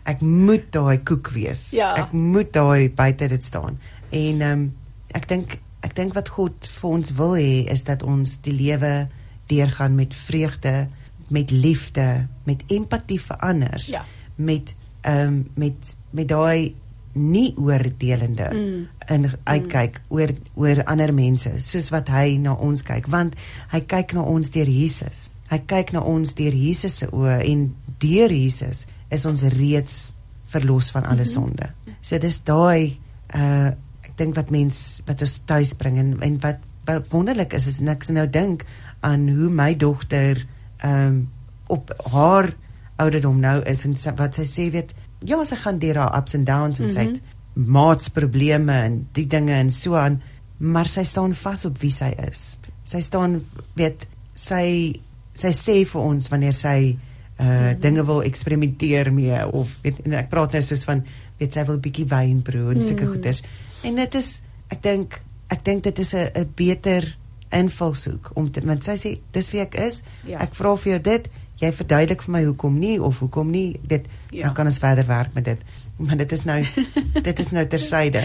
Ek 0.05 0.21
moet 0.21 0.73
daai 0.73 0.99
koek 1.03 1.31
wees. 1.35 1.71
Ja. 1.71 1.95
Ek 1.97 2.13
moet 2.13 2.53
daai 2.53 2.91
buite 2.91 3.29
dit 3.29 3.43
staan. 3.43 3.79
En 4.11 4.41
ehm 4.41 4.53
um, 4.53 4.75
ek 5.09 5.29
dink 5.29 5.59
ek 5.81 5.95
dink 5.97 6.15
wat 6.15 6.29
God 6.29 6.69
vir 6.81 6.91
ons 6.91 7.13
wil 7.19 7.35
hê 7.37 7.67
is 7.71 7.85
dat 7.85 8.03
ons 8.03 8.41
die 8.41 8.53
lewe 8.53 9.09
deurgaan 9.47 9.95
met 9.95 10.15
vreugde, 10.15 10.89
met 11.29 11.51
liefde, 11.51 12.27
met 12.45 12.63
empatie 12.67 13.21
vir 13.21 13.37
ander, 13.37 13.83
ja. 13.87 14.05
met 14.37 14.75
ehm 15.03 15.27
um, 15.27 15.51
met 15.55 15.97
met 16.11 16.29
daai 16.29 16.75
nie 17.17 17.55
oordelende 17.57 18.49
mm. 18.53 18.83
in 19.15 19.31
uitkyk 19.45 20.01
mm. 20.01 20.17
oor 20.17 20.35
oor 20.55 20.83
ander 20.87 21.13
mense 21.15 21.53
soos 21.65 21.91
wat 21.95 22.11
hy 22.13 22.37
na 22.43 22.55
ons 22.55 22.85
kyk 22.87 23.09
want 23.13 23.37
hy 23.73 23.81
kyk 23.89 24.15
na 24.17 24.27
ons 24.27 24.53
deur 24.55 24.69
Jesus. 24.69 25.31
Hy 25.51 25.61
kyk 25.71 25.93
na 25.95 26.03
ons 26.03 26.35
deur 26.37 26.55
Jesus 26.55 27.01
se 27.03 27.09
oë 27.13 27.41
en 27.47 27.67
deur 28.03 28.33
Jesus 28.35 28.85
is 29.15 29.27
ons 29.27 29.47
reeds 29.57 30.13
verlos 30.51 30.91
van 30.91 31.05
alle 31.05 31.25
mm 31.25 31.27
-hmm. 31.27 31.33
sonde. 31.33 31.67
So 32.01 32.19
dis 32.19 32.43
daai 32.45 32.99
uh 33.35 33.73
dink 34.17 34.37
wat 34.37 34.51
mens 34.51 35.01
wat 35.07 35.21
ons 35.21 35.39
tuis 35.45 35.75
bring 35.75 35.99
en 36.01 36.13
en 36.25 36.39
wat, 36.41 36.61
wat 36.89 37.09
wonderlik 37.13 37.53
is 37.53 37.67
is 37.67 37.81
niks 37.85 38.09
nou 38.09 38.27
dink 38.31 38.65
aan 39.01 39.29
hoe 39.29 39.51
my 39.53 39.75
dogter 39.77 40.47
ehm 40.79 41.07
um, 41.07 41.29
op 41.67 41.91
haar 42.13 42.53
ouderdom 42.97 43.41
nou 43.41 43.63
is 43.67 43.85
en 43.85 43.97
wat 44.17 44.39
sy 44.39 44.45
sê 44.47 44.71
weet 44.71 44.95
ja 45.25 45.45
sy 45.45 45.57
gaan 45.57 45.79
deur 45.79 45.97
haar 45.97 46.19
ups 46.19 46.35
and 46.35 46.47
downs 46.47 46.79
en 46.79 46.85
mm 46.85 46.91
-hmm. 46.91 46.95
sy 46.95 47.01
het 47.01 47.21
mhm. 47.21 47.71
maatsprobleme 47.73 48.73
en 48.73 49.07
die 49.13 49.27
dinge 49.27 49.53
en 49.53 49.71
so 49.71 49.95
aan 49.95 50.23
maar 50.59 50.87
sy 50.87 51.05
staan 51.05 51.35
vas 51.35 51.65
op 51.65 51.79
wie 51.79 51.91
sy 51.91 52.15
is 52.31 52.59
sy 52.83 53.01
staan 53.01 53.43
weet 53.75 54.07
sy 54.35 54.93
sy 55.33 55.53
sê 55.53 55.85
vir 55.85 56.01
ons 56.01 56.29
wanneer 56.29 56.55
sy 56.55 56.99
uh 57.39 57.45
mm 57.45 57.51
-hmm. 57.51 57.81
dinge 57.81 58.05
wil 58.05 58.23
eksperimenteer 58.23 59.13
mee 59.13 59.53
of 59.53 59.69
weet 59.83 60.07
ek 60.07 60.29
praat 60.29 60.53
nou 60.53 60.63
soos 60.63 60.85
van 60.85 61.05
weet 61.39 61.53
sy 61.53 61.65
wil 61.65 61.79
bietjie 61.79 62.07
wyn 62.07 62.43
proe 62.43 62.75
en 62.75 62.83
sulke 62.83 63.05
mm. 63.05 63.13
goeders 63.13 63.43
En 63.87 63.95
dit 63.95 64.19
is 64.19 64.31
ek 64.73 64.83
dink 64.83 65.21
ek 65.53 65.63
dink 65.67 65.85
dit 65.87 65.99
is 66.03 66.15
'n 66.15 66.31
'n 66.35 66.53
beter 66.55 67.17
invalshoek 67.51 68.31
om 68.35 68.51
te 68.51 68.61
want 68.61 68.83
sy 68.83 68.97
sê 68.97 69.19
dis 69.33 69.51
wie 69.51 69.61
ek 69.61 69.75
is. 69.75 70.03
Ja. 70.27 70.41
Ek 70.41 70.55
vra 70.55 70.77
vir 70.77 70.93
jou 70.93 71.03
dit, 71.03 71.29
jy 71.61 71.73
verduidelik 71.73 72.23
vir 72.23 72.33
my 72.33 72.43
hoekom 72.45 72.79
nie 72.79 72.97
of 73.03 73.19
hoekom 73.25 73.51
nie 73.51 73.81
dit 73.83 74.07
Ja. 74.31 74.43
dan 74.47 74.55
kan 74.55 74.67
ons 74.67 74.79
verder 74.79 75.07
werk 75.07 75.35
met 75.35 75.45
dit. 75.45 75.59
Maar 75.97 76.17
dit 76.17 76.33
is 76.33 76.45
nou 76.45 76.65
dit 77.29 77.39
is 77.39 77.51
nou 77.51 77.67
tersyde. 77.67 78.23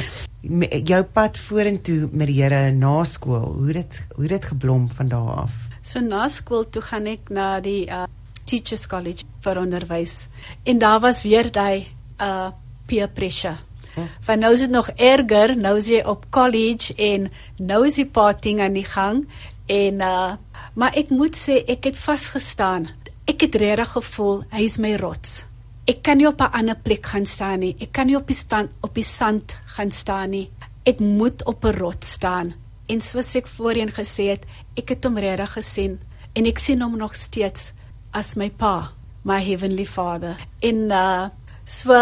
Jou 0.85 1.03
pad 1.03 1.37
vorentoe 1.39 2.09
met 2.11 2.27
die 2.27 2.41
Here 2.41 2.71
na 2.71 3.03
skool, 3.03 3.53
hoe 3.57 3.73
dit 3.73 4.07
hoe 4.15 4.27
dit 4.27 4.45
geblom 4.45 4.89
van 4.89 5.07
daar 5.07 5.35
af. 5.45 5.51
So 5.81 5.99
na 5.99 6.27
skool 6.29 6.69
toe 6.69 6.81
gaan 6.81 7.05
ek 7.07 7.29
na 7.29 7.59
die 7.59 7.85
uh, 7.87 8.03
Teachers 8.45 8.87
College 8.87 9.25
vir 9.41 9.57
onderwys. 9.61 10.27
En 10.63 10.77
daar 10.77 10.99
was 10.99 11.23
weer 11.23 11.51
daai 11.51 11.87
uh 12.19 12.51
peer 12.85 13.07
pressure. 13.09 13.55
Oh. 13.95 14.03
Van 14.21 14.39
nou 14.39 14.53
is 14.53 14.59
dit 14.59 14.69
nog 14.69 14.89
erger, 14.89 15.57
nou 15.57 15.77
is 15.77 15.87
jy 15.87 16.01
op 16.05 16.25
college 16.29 16.93
en 16.95 17.29
nou 17.57 17.85
is 17.87 17.95
die 17.95 18.05
partying 18.05 18.59
aan 18.61 18.73
die 18.73 18.87
gang 18.87 19.27
en 19.67 20.01
uh 20.01 20.33
maar 20.73 20.95
ek 20.95 21.09
moet 21.09 21.35
sê 21.35 21.61
ek 21.67 21.83
het 21.83 21.97
vasgestaan. 21.97 22.87
Ek 23.31 23.45
het 23.45 23.55
regtig 23.55 23.93
gevoel 23.95 24.41
hy 24.51 24.65
is 24.67 24.75
my 24.81 24.89
rots. 24.99 25.45
Ek 25.87 26.01
kan 26.03 26.17
nie 26.19 26.27
op 26.27 26.41
'n 26.41 26.51
ander 26.51 26.75
plek 26.75 27.05
gaan 27.05 27.25
staan 27.25 27.59
nie. 27.59 27.75
Ek 27.79 27.91
kan 27.91 28.07
nie 28.07 28.15
op 28.15 28.27
die 28.27 28.35
stand 28.35 28.71
op 28.81 28.93
die 28.93 29.03
sand 29.03 29.55
gaan 29.77 29.91
staan 29.91 30.29
nie. 30.29 30.49
Ek 30.83 30.99
moet 30.99 31.45
op 31.45 31.63
'n 31.63 31.77
rots 31.77 32.11
staan. 32.11 32.53
En 32.87 32.99
soos 33.01 33.35
ek 33.35 33.47
voorheen 33.47 33.91
gesê 33.91 34.27
het, 34.29 34.45
ek 34.75 34.89
het 34.89 35.03
hom 35.03 35.17
regtig 35.17 35.51
gesien 35.51 35.99
en 36.33 36.45
ek 36.45 36.59
sien 36.59 36.81
hom 36.81 36.97
nog 36.97 37.15
steeds 37.15 37.71
as 38.11 38.35
my 38.35 38.49
pa, 38.49 38.91
my 39.23 39.39
heavenly 39.39 39.85
father. 39.85 40.35
En 40.59 40.91
uh 40.91 41.29
so 41.65 41.93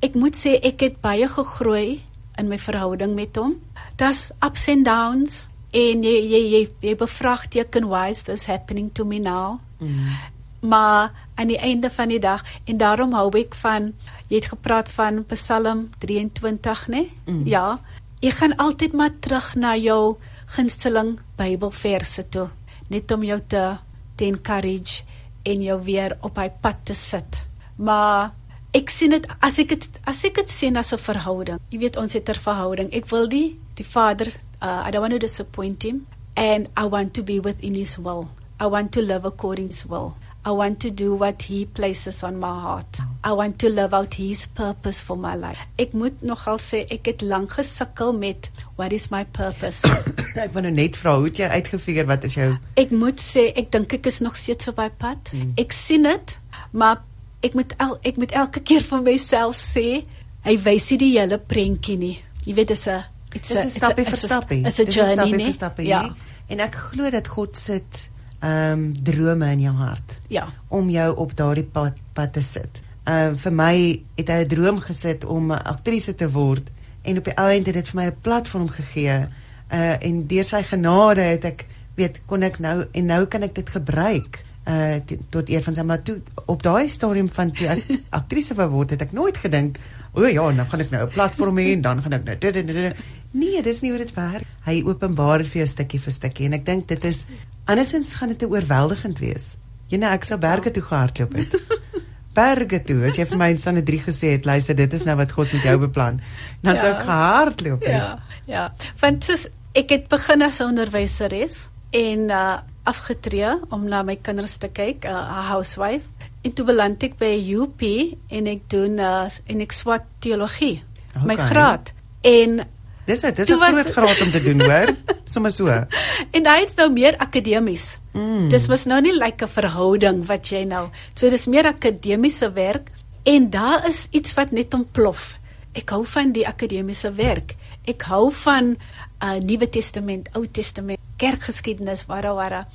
ek 0.00 0.14
moet 0.14 0.36
sê 0.36 0.60
ek 0.62 0.80
het 0.80 1.00
baie 1.00 1.28
gegroei 1.28 2.00
in 2.38 2.48
my 2.48 2.58
verhouding 2.58 3.14
met 3.14 3.36
hom. 3.36 3.60
Daar's 3.96 4.30
ups 4.40 4.68
and 4.68 4.84
downs 4.84 5.48
en 5.72 6.02
jy 6.02 6.20
jy 6.28 6.42
jy, 6.50 6.68
jy 6.80 6.94
bevraagteken 6.96 7.84
why 7.84 8.08
is 8.08 8.22
this 8.22 8.46
happening 8.46 8.92
to 8.92 9.04
me 9.04 9.18
now? 9.18 9.60
Mm. 9.78 10.33
Maar 10.64 11.12
aan 11.34 11.50
die 11.50 11.58
einde 11.58 11.90
van 11.90 12.08
die 12.08 12.18
dag 12.18 12.42
en 12.64 12.76
daarom 12.80 13.12
hou 13.12 13.28
ek 13.38 13.54
van 13.60 13.92
jy 14.28 14.38
het 14.40 14.48
gepraat 14.52 14.88
van 14.88 15.24
Psalm 15.28 15.88
23 15.98 16.86
nê 16.88 17.02
Mm. 17.26 17.46
ja. 17.46 17.80
Jy 18.20 18.30
gaan 18.30 18.56
altyd 18.56 18.92
maar 18.92 19.10
terug 19.20 19.54
na 19.54 19.76
jou 19.76 20.16
gunsteling 20.46 21.18
Bybelverse 21.36 22.28
toe 22.28 22.48
net 22.88 23.10
om 23.12 23.22
jou 23.24 23.40
te 23.46 23.76
te 24.16 24.24
encourage 24.24 25.02
en 25.42 25.62
jou 25.62 25.82
weer 25.84 26.16
op 26.20 26.36
hy 26.36 26.48
pad 26.60 26.76
te 26.84 26.94
sit. 26.94 27.46
Maar 27.76 28.32
ek 28.72 28.90
sien 28.90 29.10
dit 29.10 29.26
as 29.40 29.58
ek 29.58 29.68
dit 29.68 30.00
as 30.06 30.24
ek 30.24 30.34
dit 30.34 30.50
sien 30.50 30.76
as 30.76 30.92
'n 30.92 30.98
verhouding 30.98 31.58
jy 31.70 31.78
weet 31.78 31.96
ons 31.96 32.12
het 32.12 32.28
'n 32.28 32.34
verhouding. 32.34 32.92
Ek 32.92 33.06
wil 33.10 33.28
die 33.28 33.58
die 33.74 33.84
Vader 33.86 34.26
uh, 34.62 34.84
I 34.86 34.90
don't 34.90 35.00
want 35.00 35.12
to 35.12 35.18
disappoint 35.18 35.82
him. 35.82 36.06
And 36.36 36.68
I 36.76 36.86
want 36.88 37.14
to 37.14 37.22
be 37.22 37.40
within 37.40 37.74
his 37.74 37.96
will. 37.96 38.28
I 38.60 38.66
want 38.66 38.92
to 38.92 39.00
live 39.02 39.24
according 39.26 39.68
to 39.68 39.74
his 39.74 39.84
will 39.86 40.14
I 40.46 40.50
want 40.50 40.80
to 40.80 40.90
do 40.90 41.14
what 41.14 41.42
he 41.42 41.64
places 41.64 42.22
on 42.22 42.36
my 42.38 42.52
heart. 42.60 42.98
I 43.24 43.32
want 43.32 43.58
to 43.60 43.70
live 43.70 43.94
out 43.94 44.14
his 44.14 44.46
purpose 44.46 45.00
for 45.02 45.16
my 45.16 45.34
life. 45.34 45.56
Ek 45.80 45.94
moet 45.96 46.20
nogal 46.20 46.60
sê 46.60 46.82
ek 46.92 47.08
het 47.08 47.24
lank 47.24 47.56
gesukkel 47.56 48.12
met 48.12 48.50
what 48.76 48.92
is 48.92 49.08
my 49.10 49.24
purpose. 49.24 49.80
ek 50.44 50.52
wou 50.52 50.60
nou 50.66 50.74
net 50.74 50.98
vra 51.00 51.16
hoe 51.16 51.30
het 51.30 51.40
jy 51.40 51.48
uitgefigure 51.48 52.04
wat 52.10 52.28
is 52.28 52.36
jou 52.36 52.50
ek 52.80 52.92
moet 52.92 53.22
sê 53.22 53.46
ek 53.56 53.72
dink 53.72 53.96
ek 53.96 54.10
is 54.12 54.20
nog 54.20 54.36
steeds 54.36 54.68
op 54.68 54.82
my 54.82 54.90
pad. 54.92 55.32
Mm. 55.32 55.56
Ek 55.64 55.72
sien 55.72 56.04
dit, 56.04 56.36
maar 56.76 57.00
ek 57.44 57.56
moet 57.56 57.72
el, 57.80 57.96
ek 58.04 58.20
moet 58.20 58.36
elke 58.44 58.60
keer 58.60 58.84
vir 58.84 59.04
myself 59.08 59.56
sê 59.56 60.04
hy 60.44 60.56
wys 60.66 60.92
nie 60.92 61.00
die 61.00 61.12
hele 61.16 61.40
prentjie 61.40 61.96
nie. 62.00 62.16
Jy 62.44 62.60
weet 62.60 62.74
dis 62.76 62.88
'n 62.88 63.04
Dis 63.34 63.50
'n 63.50 63.70
stappie 63.70 64.04
vir 64.06 64.18
stappie. 64.18 64.62
Dis 64.62 64.78
'n 64.78 64.90
journey 64.90 65.16
stappie 65.16 65.44
vir 65.44 65.52
stappie. 65.52 65.86
Ja. 65.88 66.02
nie? 66.02 66.12
En 66.48 66.60
ek 66.60 66.74
glo 66.74 67.10
dat 67.10 67.28
God 67.28 67.56
sit 67.56 68.10
ehm 68.44 68.72
um, 68.72 69.02
drome 69.02 69.46
in 69.52 69.60
jou 69.64 69.74
hart 69.74 70.20
Ja. 70.28 70.46
om 70.68 70.90
jou 70.90 71.10
op 71.16 71.36
daardie 71.36 71.64
pad 71.64 71.94
pad 72.12 72.32
te 72.32 72.42
sit. 72.42 72.82
Ehm 73.04 73.32
uh, 73.32 73.38
vir 73.38 73.52
my 73.52 73.76
het 74.16 74.28
hy 74.28 74.40
'n 74.44 74.48
droom 74.48 74.78
gesit 74.80 75.24
om 75.24 75.52
'n 75.52 75.62
aktrise 75.64 76.14
te 76.14 76.28
word 76.30 76.70
en 77.02 77.18
op 77.18 77.24
die 77.24 77.36
ou 77.36 77.48
end 77.50 77.66
het 77.66 77.74
dit 77.74 77.88
vir 77.88 78.00
my 78.00 78.06
'n 78.06 78.16
platform 78.20 78.68
gegee. 78.68 79.26
Uh 79.72 79.96
en 80.00 80.26
deur 80.26 80.44
sy 80.44 80.62
genade 80.62 81.20
het 81.20 81.44
ek 81.44 81.64
weet 81.96 82.20
kon 82.26 82.42
ek 82.42 82.58
nou 82.58 82.84
en 82.92 83.06
nou 83.06 83.24
kan 83.26 83.42
ek 83.42 83.54
dit 83.54 83.70
gebruik 83.70 84.44
uh 84.66 84.96
tot 85.30 85.48
eer 85.48 85.62
van 85.62 85.74
sy 85.74 85.82
maar 85.82 86.02
toe 86.02 86.20
op 86.46 86.62
daai 86.62 86.88
stadium 86.88 87.28
van 87.28 87.50
toe 87.52 87.68
ek 87.68 87.84
aktrise 88.20 88.54
wou 88.54 88.68
word 88.70 88.90
het 88.90 89.02
ek 89.02 89.12
nooit 89.12 89.36
gedink 89.36 89.78
o 90.12 90.24
ja 90.26 90.52
dan 90.52 90.66
gaan 90.66 90.80
ek 90.80 90.90
nou 90.90 91.02
'n 91.06 91.12
platform 91.12 91.58
hê 91.58 91.72
en 91.72 91.80
dan 91.82 92.02
gaan 92.02 92.12
ek 92.12 92.24
nou 92.24 92.36
dit 92.38 92.54
dit 92.54 92.66
dit 92.66 92.96
nee 93.30 93.62
dis 93.62 93.80
nie 93.82 93.90
hoe 93.90 93.98
dit 93.98 94.14
werk 94.14 94.44
hy 94.64 94.82
openbaar 94.84 95.38
dit 95.38 95.48
vir 95.48 95.58
jou 95.58 95.66
stukkie 95.66 96.00
vir 96.00 96.12
stukkie 96.12 96.46
en 96.46 96.52
ek 96.52 96.64
dink 96.64 96.88
dit 96.88 97.04
is 97.04 97.24
andersins 97.66 98.14
gaan 98.14 98.28
dit 98.28 98.38
te 98.38 98.48
oorweldigend 98.48 99.18
wees 99.18 99.56
jy 99.88 99.98
nou 99.98 100.12
ek 100.12 100.24
sou 100.24 100.38
berge 100.38 100.70
toe 100.70 100.82
gehardloop 100.82 101.32
het 101.38 101.54
berge 102.38 102.80
toe 102.82 103.04
as 103.06 103.16
jy 103.16 103.24
vir 103.30 103.38
my 103.38 103.48
in 103.54 103.58
Sanne 103.62 103.82
3 103.86 104.00
gesê 104.08 104.32
het 104.34 104.44
luister 104.48 104.74
dit 104.74 104.92
is 104.92 105.04
nou 105.04 105.16
wat 105.16 105.32
God 105.32 105.52
met 105.52 105.62
jou 105.62 105.76
beplan 105.78 106.20
dan 106.62 106.76
sou 106.78 106.90
Ja. 106.90 106.96
ek 106.98 107.04
gehardloop 107.06 107.84
het 107.84 107.92
Ja, 107.94 108.18
ja. 108.46 108.72
Want 109.00 109.24
soos 109.24 109.46
ek 109.74 109.90
het 109.90 110.08
begin 110.08 110.42
as 110.42 110.58
'n 110.60 110.64
onderwyseres 110.74 111.68
en 111.92 112.30
uh 112.30 112.58
afgetree 112.86 113.48
om 113.72 113.86
na 113.88 114.02
my 114.02 114.16
kinders 114.20 114.56
te 114.60 114.68
kyk, 114.68 115.04
'n 115.04 115.08
uh, 115.08 115.48
housewife. 115.48 116.04
En 116.42 116.52
toe 116.52 116.64
beland 116.66 117.02
ek 117.02 117.16
by 117.16 117.40
UP 117.56 117.80
en 118.28 118.46
ek 118.46 118.60
doen 118.68 118.98
uh 118.98 119.24
en 119.46 119.60
ek 119.60 119.72
swat 119.72 120.02
teologie. 120.18 120.82
My 121.24 121.32
Okay. 121.34 121.46
graad. 121.46 121.92
En 122.20 122.60
dis 123.06 123.22
'n 123.24 123.34
dis 123.34 123.48
'n 123.50 123.60
groot 123.60 123.90
graad 123.90 124.20
om 124.20 124.30
te 124.30 124.42
doen 124.42 124.60
hoor 124.60 124.88
sommer 125.34 125.50
so 125.50 125.66
en 125.68 126.46
hy 126.46 126.58
het 126.60 126.74
nou 126.76 126.90
meer 126.92 127.16
akademies. 127.18 127.98
Mm. 128.12 128.48
Dis 128.48 128.66
was 128.66 128.84
nou 128.84 129.00
nie 129.00 129.12
like 129.12 129.44
'n 129.44 129.48
verhouding 129.48 130.26
wat 130.26 130.48
jy 130.48 130.64
nou. 130.64 130.88
So 131.14 131.28
dis 131.28 131.46
meer 131.46 131.66
akademiese 131.66 132.52
werk 132.52 132.90
en 133.22 133.50
daar 133.50 133.88
is 133.88 134.06
iets 134.10 134.34
wat 134.34 134.50
net 134.50 134.74
ontplof. 134.74 135.38
Ek 135.72 135.90
hou 135.90 136.04
van 136.06 136.32
die 136.32 136.46
akademiese 136.46 137.12
werk. 137.12 137.56
Ek 137.84 138.02
hou 138.02 138.32
van 138.32 138.76
uh 139.22 139.38
Nuwe 139.40 139.68
Testament, 139.68 140.28
Ou 140.34 140.46
Testament, 140.46 141.00
kerkgeskiedenis, 141.16 142.06
wara 142.06 142.34
wara. 142.34 142.66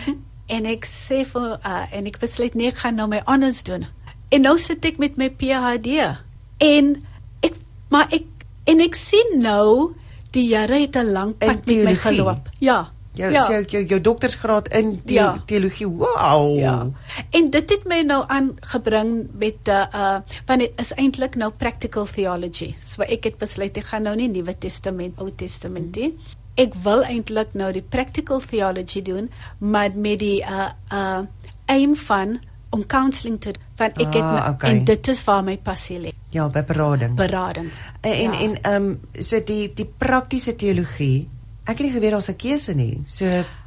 en 0.54 0.66
ek 0.66 0.86
sê 0.86 1.24
vir 1.26 1.58
uh 1.64 1.84
en 1.92 2.06
ek 2.06 2.18
besluit 2.18 2.54
nee, 2.54 2.68
ek 2.68 2.82
gaan 2.84 2.94
nou 2.94 3.08
my 3.08 3.20
honors 3.26 3.62
doen. 3.62 3.86
En 4.30 4.42
nou 4.42 4.56
sit 4.58 4.84
ek 4.84 4.98
met 4.98 5.16
my 5.16 5.28
PhD. 5.30 6.16
En 6.58 6.96
ek 7.42 7.60
maar 7.90 8.08
ek 8.10 8.35
en 8.66 8.80
ek 8.80 8.94
sien 8.94 9.40
nou 9.40 9.94
die 10.34 10.50
Here 10.50 10.80
het 10.80 10.96
'n 10.96 11.12
lang 11.12 11.34
In 11.38 11.48
pad 11.48 11.66
met 11.66 11.84
my 11.84 11.94
geloop. 11.94 12.48
Ja. 12.58 12.90
jou 13.16 13.32
ja. 13.32 13.44
jou, 13.48 13.64
jou 13.64 13.84
jou 13.84 14.00
doktorsgraad 14.00 14.68
in 14.68 15.00
the 15.04 15.14
Ja. 15.14 15.42
teologie 15.46 15.88
wow 15.88 16.58
Ja. 16.58 16.86
En 17.30 17.50
dit 17.50 17.70
het 17.70 17.84
my 17.84 18.02
nou 18.02 18.24
aangebring 18.26 19.28
met 19.32 19.56
'n 19.64 19.70
uh, 19.70 19.86
uh 19.94 20.18
want 20.46 20.60
dit 20.60 20.72
is 20.76 20.92
eintlik 20.92 21.34
nou 21.34 21.50
practical 21.50 22.06
theology. 22.06 22.74
So 22.86 23.02
ek 23.02 23.24
het 23.24 23.38
besluit 23.38 23.76
ek 23.76 23.84
gaan 23.84 24.02
nou 24.02 24.16
nie 24.16 24.28
Nuwe 24.28 24.58
Testament, 24.58 25.18
Ou 25.18 25.30
Testament 25.36 25.96
nie. 25.96 26.14
Ek 26.54 26.74
wil 26.74 27.02
eintlik 27.02 27.48
nou 27.52 27.72
die 27.72 27.82
practical 27.88 28.40
theology 28.40 29.02
doen, 29.02 29.30
maar 29.58 29.90
met 29.94 30.18
die 30.18 30.42
uh 30.42 30.70
uh 30.92 31.20
aim 31.66 31.96
van 31.96 32.40
om 32.76 32.84
counselling 32.86 33.40
te. 33.40 33.54
Want 33.76 33.98
ek 34.00 34.14
het 34.14 34.22
Ah, 34.22 34.32
my- 34.32 34.52
okay. 34.54 34.70
en 34.70 34.84
dit 34.84 35.08
is 35.08 35.24
waar 35.24 35.42
my 35.44 35.56
passie 35.58 35.98
lê, 36.00 36.12
ja 36.30 36.48
by 36.48 36.62
berading 36.64 37.14
berading. 37.16 37.70
En 38.00 38.32
Ja. 38.32 38.40
en 38.40 38.58
ehm 38.62 38.74
um, 38.84 39.00
so 39.18 39.40
die 39.44 39.72
die 39.74 39.86
praktiese 39.98 40.54
teologie. 40.56 41.28
Ek 41.66 41.78
het 41.78 41.86
nie 41.86 41.92
geweet 41.92 42.10
daar's 42.12 42.28
'n 42.28 42.36
keuse 42.36 42.74
nie. 42.74 43.02
So 43.06 43.24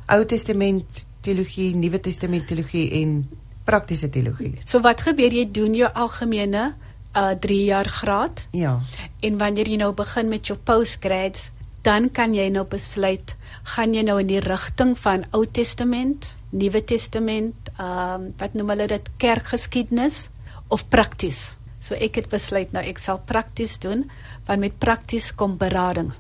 Ou 0.08 0.26
Testament 0.26 1.06
teologie, 1.22 1.76
Nuwe 1.76 2.00
Testament 2.00 2.48
teologie 2.48 2.92
en 3.02 3.28
praktiese 3.64 4.10
teologie. 4.10 4.54
So 4.66 4.80
wat 4.82 5.02
gebeur 5.02 5.32
jy 5.34 5.52
doen 5.52 5.74
jou 5.76 5.90
algemene 5.94 6.74
uh 7.16 7.32
3 7.40 7.64
jaar 7.66 7.86
graad 7.86 8.48
Ja. 8.52 8.80
En 9.20 9.38
wanneer 9.38 9.68
jy 9.70 9.76
nou 9.76 9.94
begin 9.94 10.28
met 10.30 10.48
jou 10.48 10.58
postgrads, 10.64 11.50
dan 11.82 12.10
kan 12.12 12.34
jy 12.34 12.50
nou 12.50 12.66
besluit, 12.66 13.36
gaan 13.64 13.94
jy 13.94 14.02
nou 14.04 14.20
in 14.20 14.28
die 14.28 14.40
rigting 14.40 14.98
van 14.98 15.26
Ou 15.32 15.46
Testament, 15.52 16.36
Nuwe 16.52 16.84
Testament, 16.84 17.54
ehm 17.80 18.14
um, 18.22 18.34
wat 18.38 18.54
noem 18.54 18.70
hulle 18.74 18.88
dit 18.88 19.10
kerkgeskiedenis 19.18 20.28
of 20.68 20.84
prakties. 20.92 21.58
So 21.80 21.96
ek 21.96 22.16
het 22.20 22.30
besluit 22.30 22.72
nou 22.76 22.84
ek 22.84 22.98
sal 23.00 23.22
prakties 23.26 23.78
doen, 23.80 24.04
want 24.46 24.60
met 24.60 24.78
prakties 24.80 25.32
kom 25.36 25.58
berading. 25.58 26.14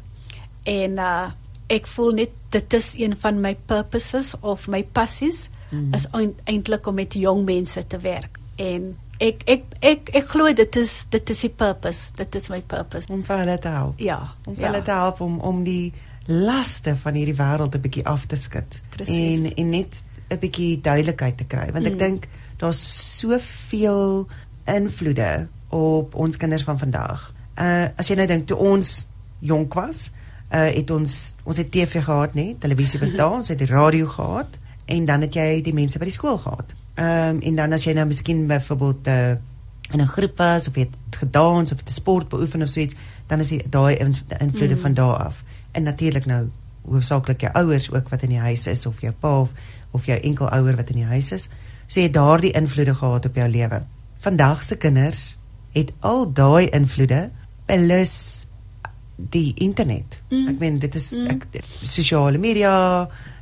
En 0.64 0.98
uh 0.98 1.28
ek 1.70 1.86
voel 1.88 2.12
net 2.18 2.32
dit 2.50 2.74
is 2.74 2.96
een 2.98 3.14
van 3.22 3.38
my 3.42 3.52
purposes 3.70 4.34
of 4.42 4.68
my 4.68 4.84
passies 4.84 5.50
Mhm. 5.70 5.94
is 5.94 6.08
eintlik 6.44 6.88
om 6.88 6.96
met 6.96 7.14
jong 7.14 7.46
mense 7.46 7.88
te 7.88 7.98
werk. 7.98 8.40
En 8.56 8.98
ek 9.20 9.42
ek 9.46 9.64
ek 9.80 10.10
ek 10.14 10.30
glo 10.30 10.54
dit 10.54 10.76
is 10.76 11.06
dit 11.10 11.30
is 11.30 11.40
die 11.40 11.50
purpose. 11.50 12.12
Dit 12.16 12.36
is 12.36 12.50
my 12.50 12.62
purpose. 12.62 13.12
Om 13.12 13.24
vir 13.24 13.38
hulle 13.38 13.58
te 13.60 13.68
help. 13.68 14.00
Ja. 14.00 14.22
Om 14.48 14.56
vir 14.56 14.66
hulle 14.66 14.82
te 14.82 14.92
help 14.92 15.22
om 15.22 15.40
om 15.40 15.64
die 15.64 15.94
laste 16.26 16.96
van 16.96 17.14
hierdie 17.14 17.36
wêreld 17.36 17.76
'n 17.76 17.82
bietjie 17.82 18.06
af 18.06 18.26
te 18.26 18.36
skud. 18.36 18.82
En 19.06 19.54
en 19.56 19.70
net 19.70 20.04
'n 20.30 20.40
bietjie 20.40 20.82
duidelikheid 20.82 21.38
te 21.38 21.46
kry, 21.46 21.72
want 21.72 21.86
ek 21.86 21.94
Mm. 21.94 21.98
dink 21.98 22.28
daar's 22.58 23.18
soveel 23.20 24.28
invloede 24.66 25.48
op 25.70 26.16
ons 26.16 26.38
kinders 26.38 26.64
van 26.64 26.80
vandag. 26.80 27.34
Uh 27.58 27.88
as 27.96 28.08
jy 28.08 28.16
nou 28.16 28.28
dink 28.28 28.48
toe 28.48 28.58
ons 28.58 29.08
jonk 29.40 29.74
was, 29.74 30.12
uh 30.52 30.70
het 30.74 30.90
ons 30.90 31.36
ons 31.44 31.58
het 31.58 31.72
TV 31.72 32.04
gehad, 32.04 32.34
nê? 32.34 32.56
Televisie 32.60 33.00
bestaan, 33.00 33.34
ons 33.42 33.48
het 33.48 33.58
die 33.58 33.68
radio 33.68 34.06
gehad 34.08 34.60
en 34.86 35.06
dan 35.06 35.22
het 35.22 35.34
jy 35.34 35.62
die 35.62 35.74
mense 35.74 36.00
by 36.00 36.06
die 36.06 36.14
skool 36.14 36.38
gehad. 36.38 36.74
Ehm 36.96 37.36
um, 37.36 37.42
en 37.42 37.56
dan 37.56 37.74
as 37.74 37.84
jy 37.84 37.94
nou 37.94 38.06
miskien 38.06 38.48
byvoorbeeld 38.48 39.08
uh 39.08 39.36
in 39.92 40.02
'n 40.02 40.08
groep 40.08 40.38
was 40.38 40.68
of 40.68 40.76
jy 40.76 40.82
het 40.82 41.16
gedans 41.16 41.72
of 41.72 41.78
het 41.78 41.90
'n 41.90 41.94
sport 41.94 42.30
beoefen 42.30 42.62
of 42.62 42.70
so 42.70 42.80
iets, 42.80 42.96
dan 43.28 43.40
is 43.40 43.54
daai 43.70 43.96
invloede 44.40 44.76
mm. 44.76 44.82
van 44.82 44.94
daar 44.94 45.16
af. 45.16 45.44
En 45.72 45.84
natuurlik 45.84 46.26
nou 46.26 46.50
hoofsaaklik 46.90 47.42
jou 47.42 47.54
ouers 47.54 47.92
ook 47.92 48.10
wat 48.10 48.22
in 48.22 48.30
die 48.30 48.40
huis 48.40 48.68
is 48.68 48.86
of 48.86 49.02
jou 49.02 49.14
pa 49.14 49.40
of, 49.40 49.52
of 49.92 50.06
jou 50.06 50.20
enkelouer 50.20 50.76
wat 50.76 50.90
in 50.90 51.02
die 51.02 51.10
huis 51.10 51.32
is. 51.32 51.50
So 51.88 52.00
jy 52.00 52.08
het 52.10 52.18
daardie 52.18 52.52
invloede 52.52 52.96
gehad 52.96 53.26
op 53.26 53.36
jou 53.36 53.50
lewe. 53.50 53.82
Vandag 54.20 54.64
se 54.64 54.78
kinders 54.78 55.38
het 55.74 55.92
al 56.00 56.28
daai 56.34 56.70
invloede 56.70 57.30
plus 57.66 58.46
die 59.16 59.54
internet. 59.56 60.20
Mm. 60.30 60.48
Ek 60.48 60.60
meen 60.60 60.80
dit 60.80 60.96
is 60.96 61.12
mm. 61.12 61.28
ek 61.34 61.64
sosiale 61.84 62.40
media, 62.42 62.74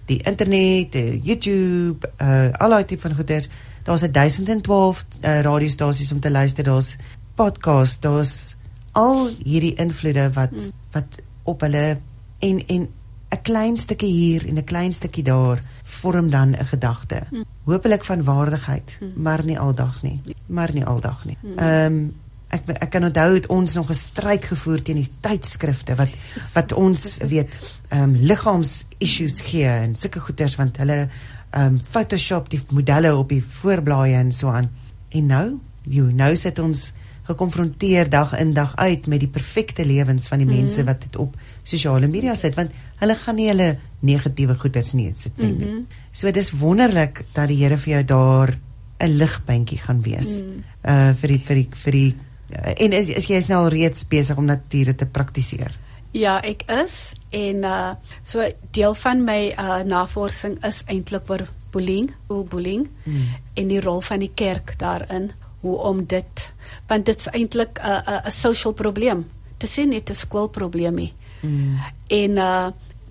die 0.10 0.20
internet, 0.24 0.96
die 0.96 1.20
YouTube, 1.24 2.08
uh 2.24 2.50
al 2.58 2.78
daai 2.78 2.86
tipe 2.90 3.08
van 3.08 3.18
goeders. 3.18 3.50
Daar's 3.88 4.04
1012 4.04 5.06
uh, 5.22 5.40
radiostasies 5.42 6.12
om 6.12 6.20
te 6.20 6.32
luister, 6.32 6.64
daar's 6.64 6.96
podcasts, 7.36 8.00
daar's 8.04 8.56
al 8.92 9.30
hierdie 9.44 9.76
invloede 9.80 10.30
wat 10.36 10.52
mm. 10.52 10.72
wat 10.92 11.20
op 11.48 11.62
hulle 11.62 12.00
en 12.40 12.64
en 12.68 12.88
'n 13.30 13.42
klein 13.42 13.78
stukkie 13.78 14.12
hier 14.12 14.48
en 14.48 14.58
'n 14.58 14.64
klein 14.64 14.94
stukkie 14.94 15.24
daar 15.24 15.62
vorm 15.88 16.30
dan 16.30 16.50
'n 16.52 16.66
gedagte. 16.66 17.22
Mm. 17.32 17.44
Hoopelik 17.64 18.04
van 18.04 18.24
waardigheid, 18.24 18.98
mm. 19.00 19.22
maar 19.22 19.44
nie 19.44 19.60
aldag 19.60 20.02
nie. 20.02 20.22
Maar 20.46 20.70
nie 20.74 20.86
aldag 20.86 21.26
nie. 21.26 21.38
Mm. 21.42 21.58
Ehm 21.58 21.94
um, 21.94 22.16
ek 22.48 22.62
ek 22.68 22.90
kan 22.90 23.04
onthou 23.04 23.34
het 23.34 23.48
ons 23.48 23.74
nog 23.74 23.90
'n 23.90 23.94
stryd 23.94 24.46
gevoer 24.46 24.82
teen 24.82 24.96
die 24.96 25.12
tydskrifte 25.20 25.96
wat 25.96 26.10
wat 26.54 26.74
ons 26.74 27.18
weet 27.18 27.82
ehm 27.88 28.04
um, 28.04 28.16
liggaams 28.16 28.86
issues 28.98 29.42
gee 29.42 29.68
en 29.68 29.96
sulke 29.96 30.20
goeters 30.20 30.56
want 30.56 30.78
hulle 30.78 31.10
ehm 31.50 31.66
um, 31.66 31.80
Photoshop 31.90 32.50
die 32.50 32.62
modelle 32.72 33.16
op 33.16 33.30
die 33.30 33.44
voorblaaie 33.44 34.16
en 34.16 34.32
so 34.32 34.50
aan. 34.50 34.70
En 35.10 35.26
nou, 35.26 35.60
jy 35.84 36.02
nou 36.02 36.36
sit 36.36 36.60
ons 36.60 36.94
gekonfronteer 37.24 38.10
dag 38.10 38.38
in 38.40 38.54
dag 38.54 38.76
uit 38.76 39.08
met 39.08 39.20
die 39.20 39.28
perfekte 39.32 39.86
lewens 39.86 40.28
van 40.28 40.38
die 40.38 40.48
mense 40.48 40.82
mm. 40.82 40.86
wat 40.86 41.02
dit 41.02 41.16
op 41.16 41.36
sosiale 41.64 42.08
media 42.08 42.36
sit 42.36 42.56
want 42.56 42.72
hulle 43.02 43.16
gaan 43.16 43.36
nie 43.36 43.50
hulle 43.52 43.78
negatiewe 44.00 44.56
goeders 44.56 44.94
nie 44.94 45.12
sit 45.12 45.38
nie. 45.38 45.52
Mm 45.52 45.62
-hmm. 45.62 45.86
So 46.12 46.32
dis 46.32 46.52
wonderlik 46.52 47.26
dat 47.34 47.48
die 47.48 47.64
Here 47.64 47.78
vir 47.78 47.94
jou 47.94 48.04
daar 48.04 48.58
'n 49.00 49.18
ligpuntjie 49.18 49.78
gaan 49.78 50.02
wees. 50.02 50.42
Mm. 50.42 50.64
Uh 50.86 51.14
vir 51.14 51.28
die 51.28 51.40
vir 51.40 51.56
die 51.56 51.70
vir 51.72 51.92
die 51.92 52.16
uh, 52.56 52.72
en 52.86 52.94
is, 52.94 53.10
is 53.10 53.28
jy 53.28 53.44
nou 53.48 53.64
al 53.64 53.70
reeds 53.70 54.08
besig 54.08 54.38
om 54.38 54.46
nature 54.46 54.96
te 54.96 55.06
praktiseer? 55.06 55.72
Ja, 56.12 56.40
ek 56.42 56.64
is 56.72 57.14
en 57.30 57.64
uh 57.64 57.94
so 58.22 58.46
deel 58.72 58.94
van 58.94 59.24
my 59.24 59.54
uh 59.60 59.84
navorsing 59.86 60.58
is 60.66 60.84
eintlik 60.88 61.30
oor 61.30 61.48
bullying, 61.72 62.12
hoe 62.28 62.44
bullying 62.44 62.88
mm. 63.04 63.28
en 63.54 63.68
die 63.68 63.82
rol 63.82 64.02
van 64.02 64.20
die 64.20 64.32
kerk 64.34 64.78
daarin, 64.80 65.32
hoe 65.62 65.78
om 65.78 66.06
dit 66.06 66.52
want 66.88 67.06
dit 67.06 67.20
is 67.20 67.30
eintlik 67.34 67.80
'n 67.80 68.02
'n 68.08 68.22
'n 68.26 68.32
social 68.32 68.74
probleem. 68.74 69.26
Dit 69.58 69.70
is 69.70 69.78
nie 69.78 70.02
'n 70.02 70.14
skoolprobleem 70.14 70.96
nie. 70.96 71.14
Mm. 71.42 71.80
En 72.08 72.32
uh 72.38 72.68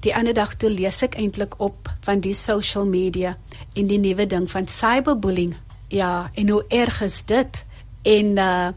die 0.07 0.15
ander 0.15 0.37
dag 0.37 0.55
toe 0.61 0.71
lees 0.71 1.01
ek 1.03 1.17
eintlik 1.19 1.57
op 1.63 1.91
van 2.07 2.23
die 2.23 2.35
social 2.37 2.87
media 2.87 3.35
en 3.75 3.91
die 3.91 3.99
nuwe 4.01 4.27
ding 4.31 4.47
van 4.51 4.69
cyberbullying. 4.71 5.57
Ja, 5.91 6.31
en 6.35 6.51
hoe 6.51 6.63
erg 6.69 7.01
is 7.07 7.23
dit? 7.27 7.65
En 8.07 8.39
uh 8.39 8.71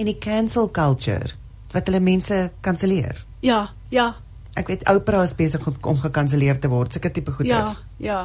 en 0.00 0.08
die 0.08 0.16
cancel 0.16 0.70
culture 0.72 1.34
wat 1.74 1.88
hulle 1.90 2.00
mense 2.00 2.36
kanselleer. 2.64 3.18
Ja, 3.44 3.68
ja. 3.92 4.14
Ek 4.56 4.70
weet 4.72 4.86
Oprah 4.88 5.26
is 5.26 5.34
besig 5.36 5.66
om, 5.68 5.76
om 5.92 5.98
gekanselleer 6.00 6.56
te 6.58 6.70
word. 6.72 6.92
Sulke 6.92 7.10
tipe 7.12 7.34
goed 7.36 7.46
ja, 7.46 7.64
is. 7.66 7.76
Ja, 7.98 8.06
ja. 8.08 8.20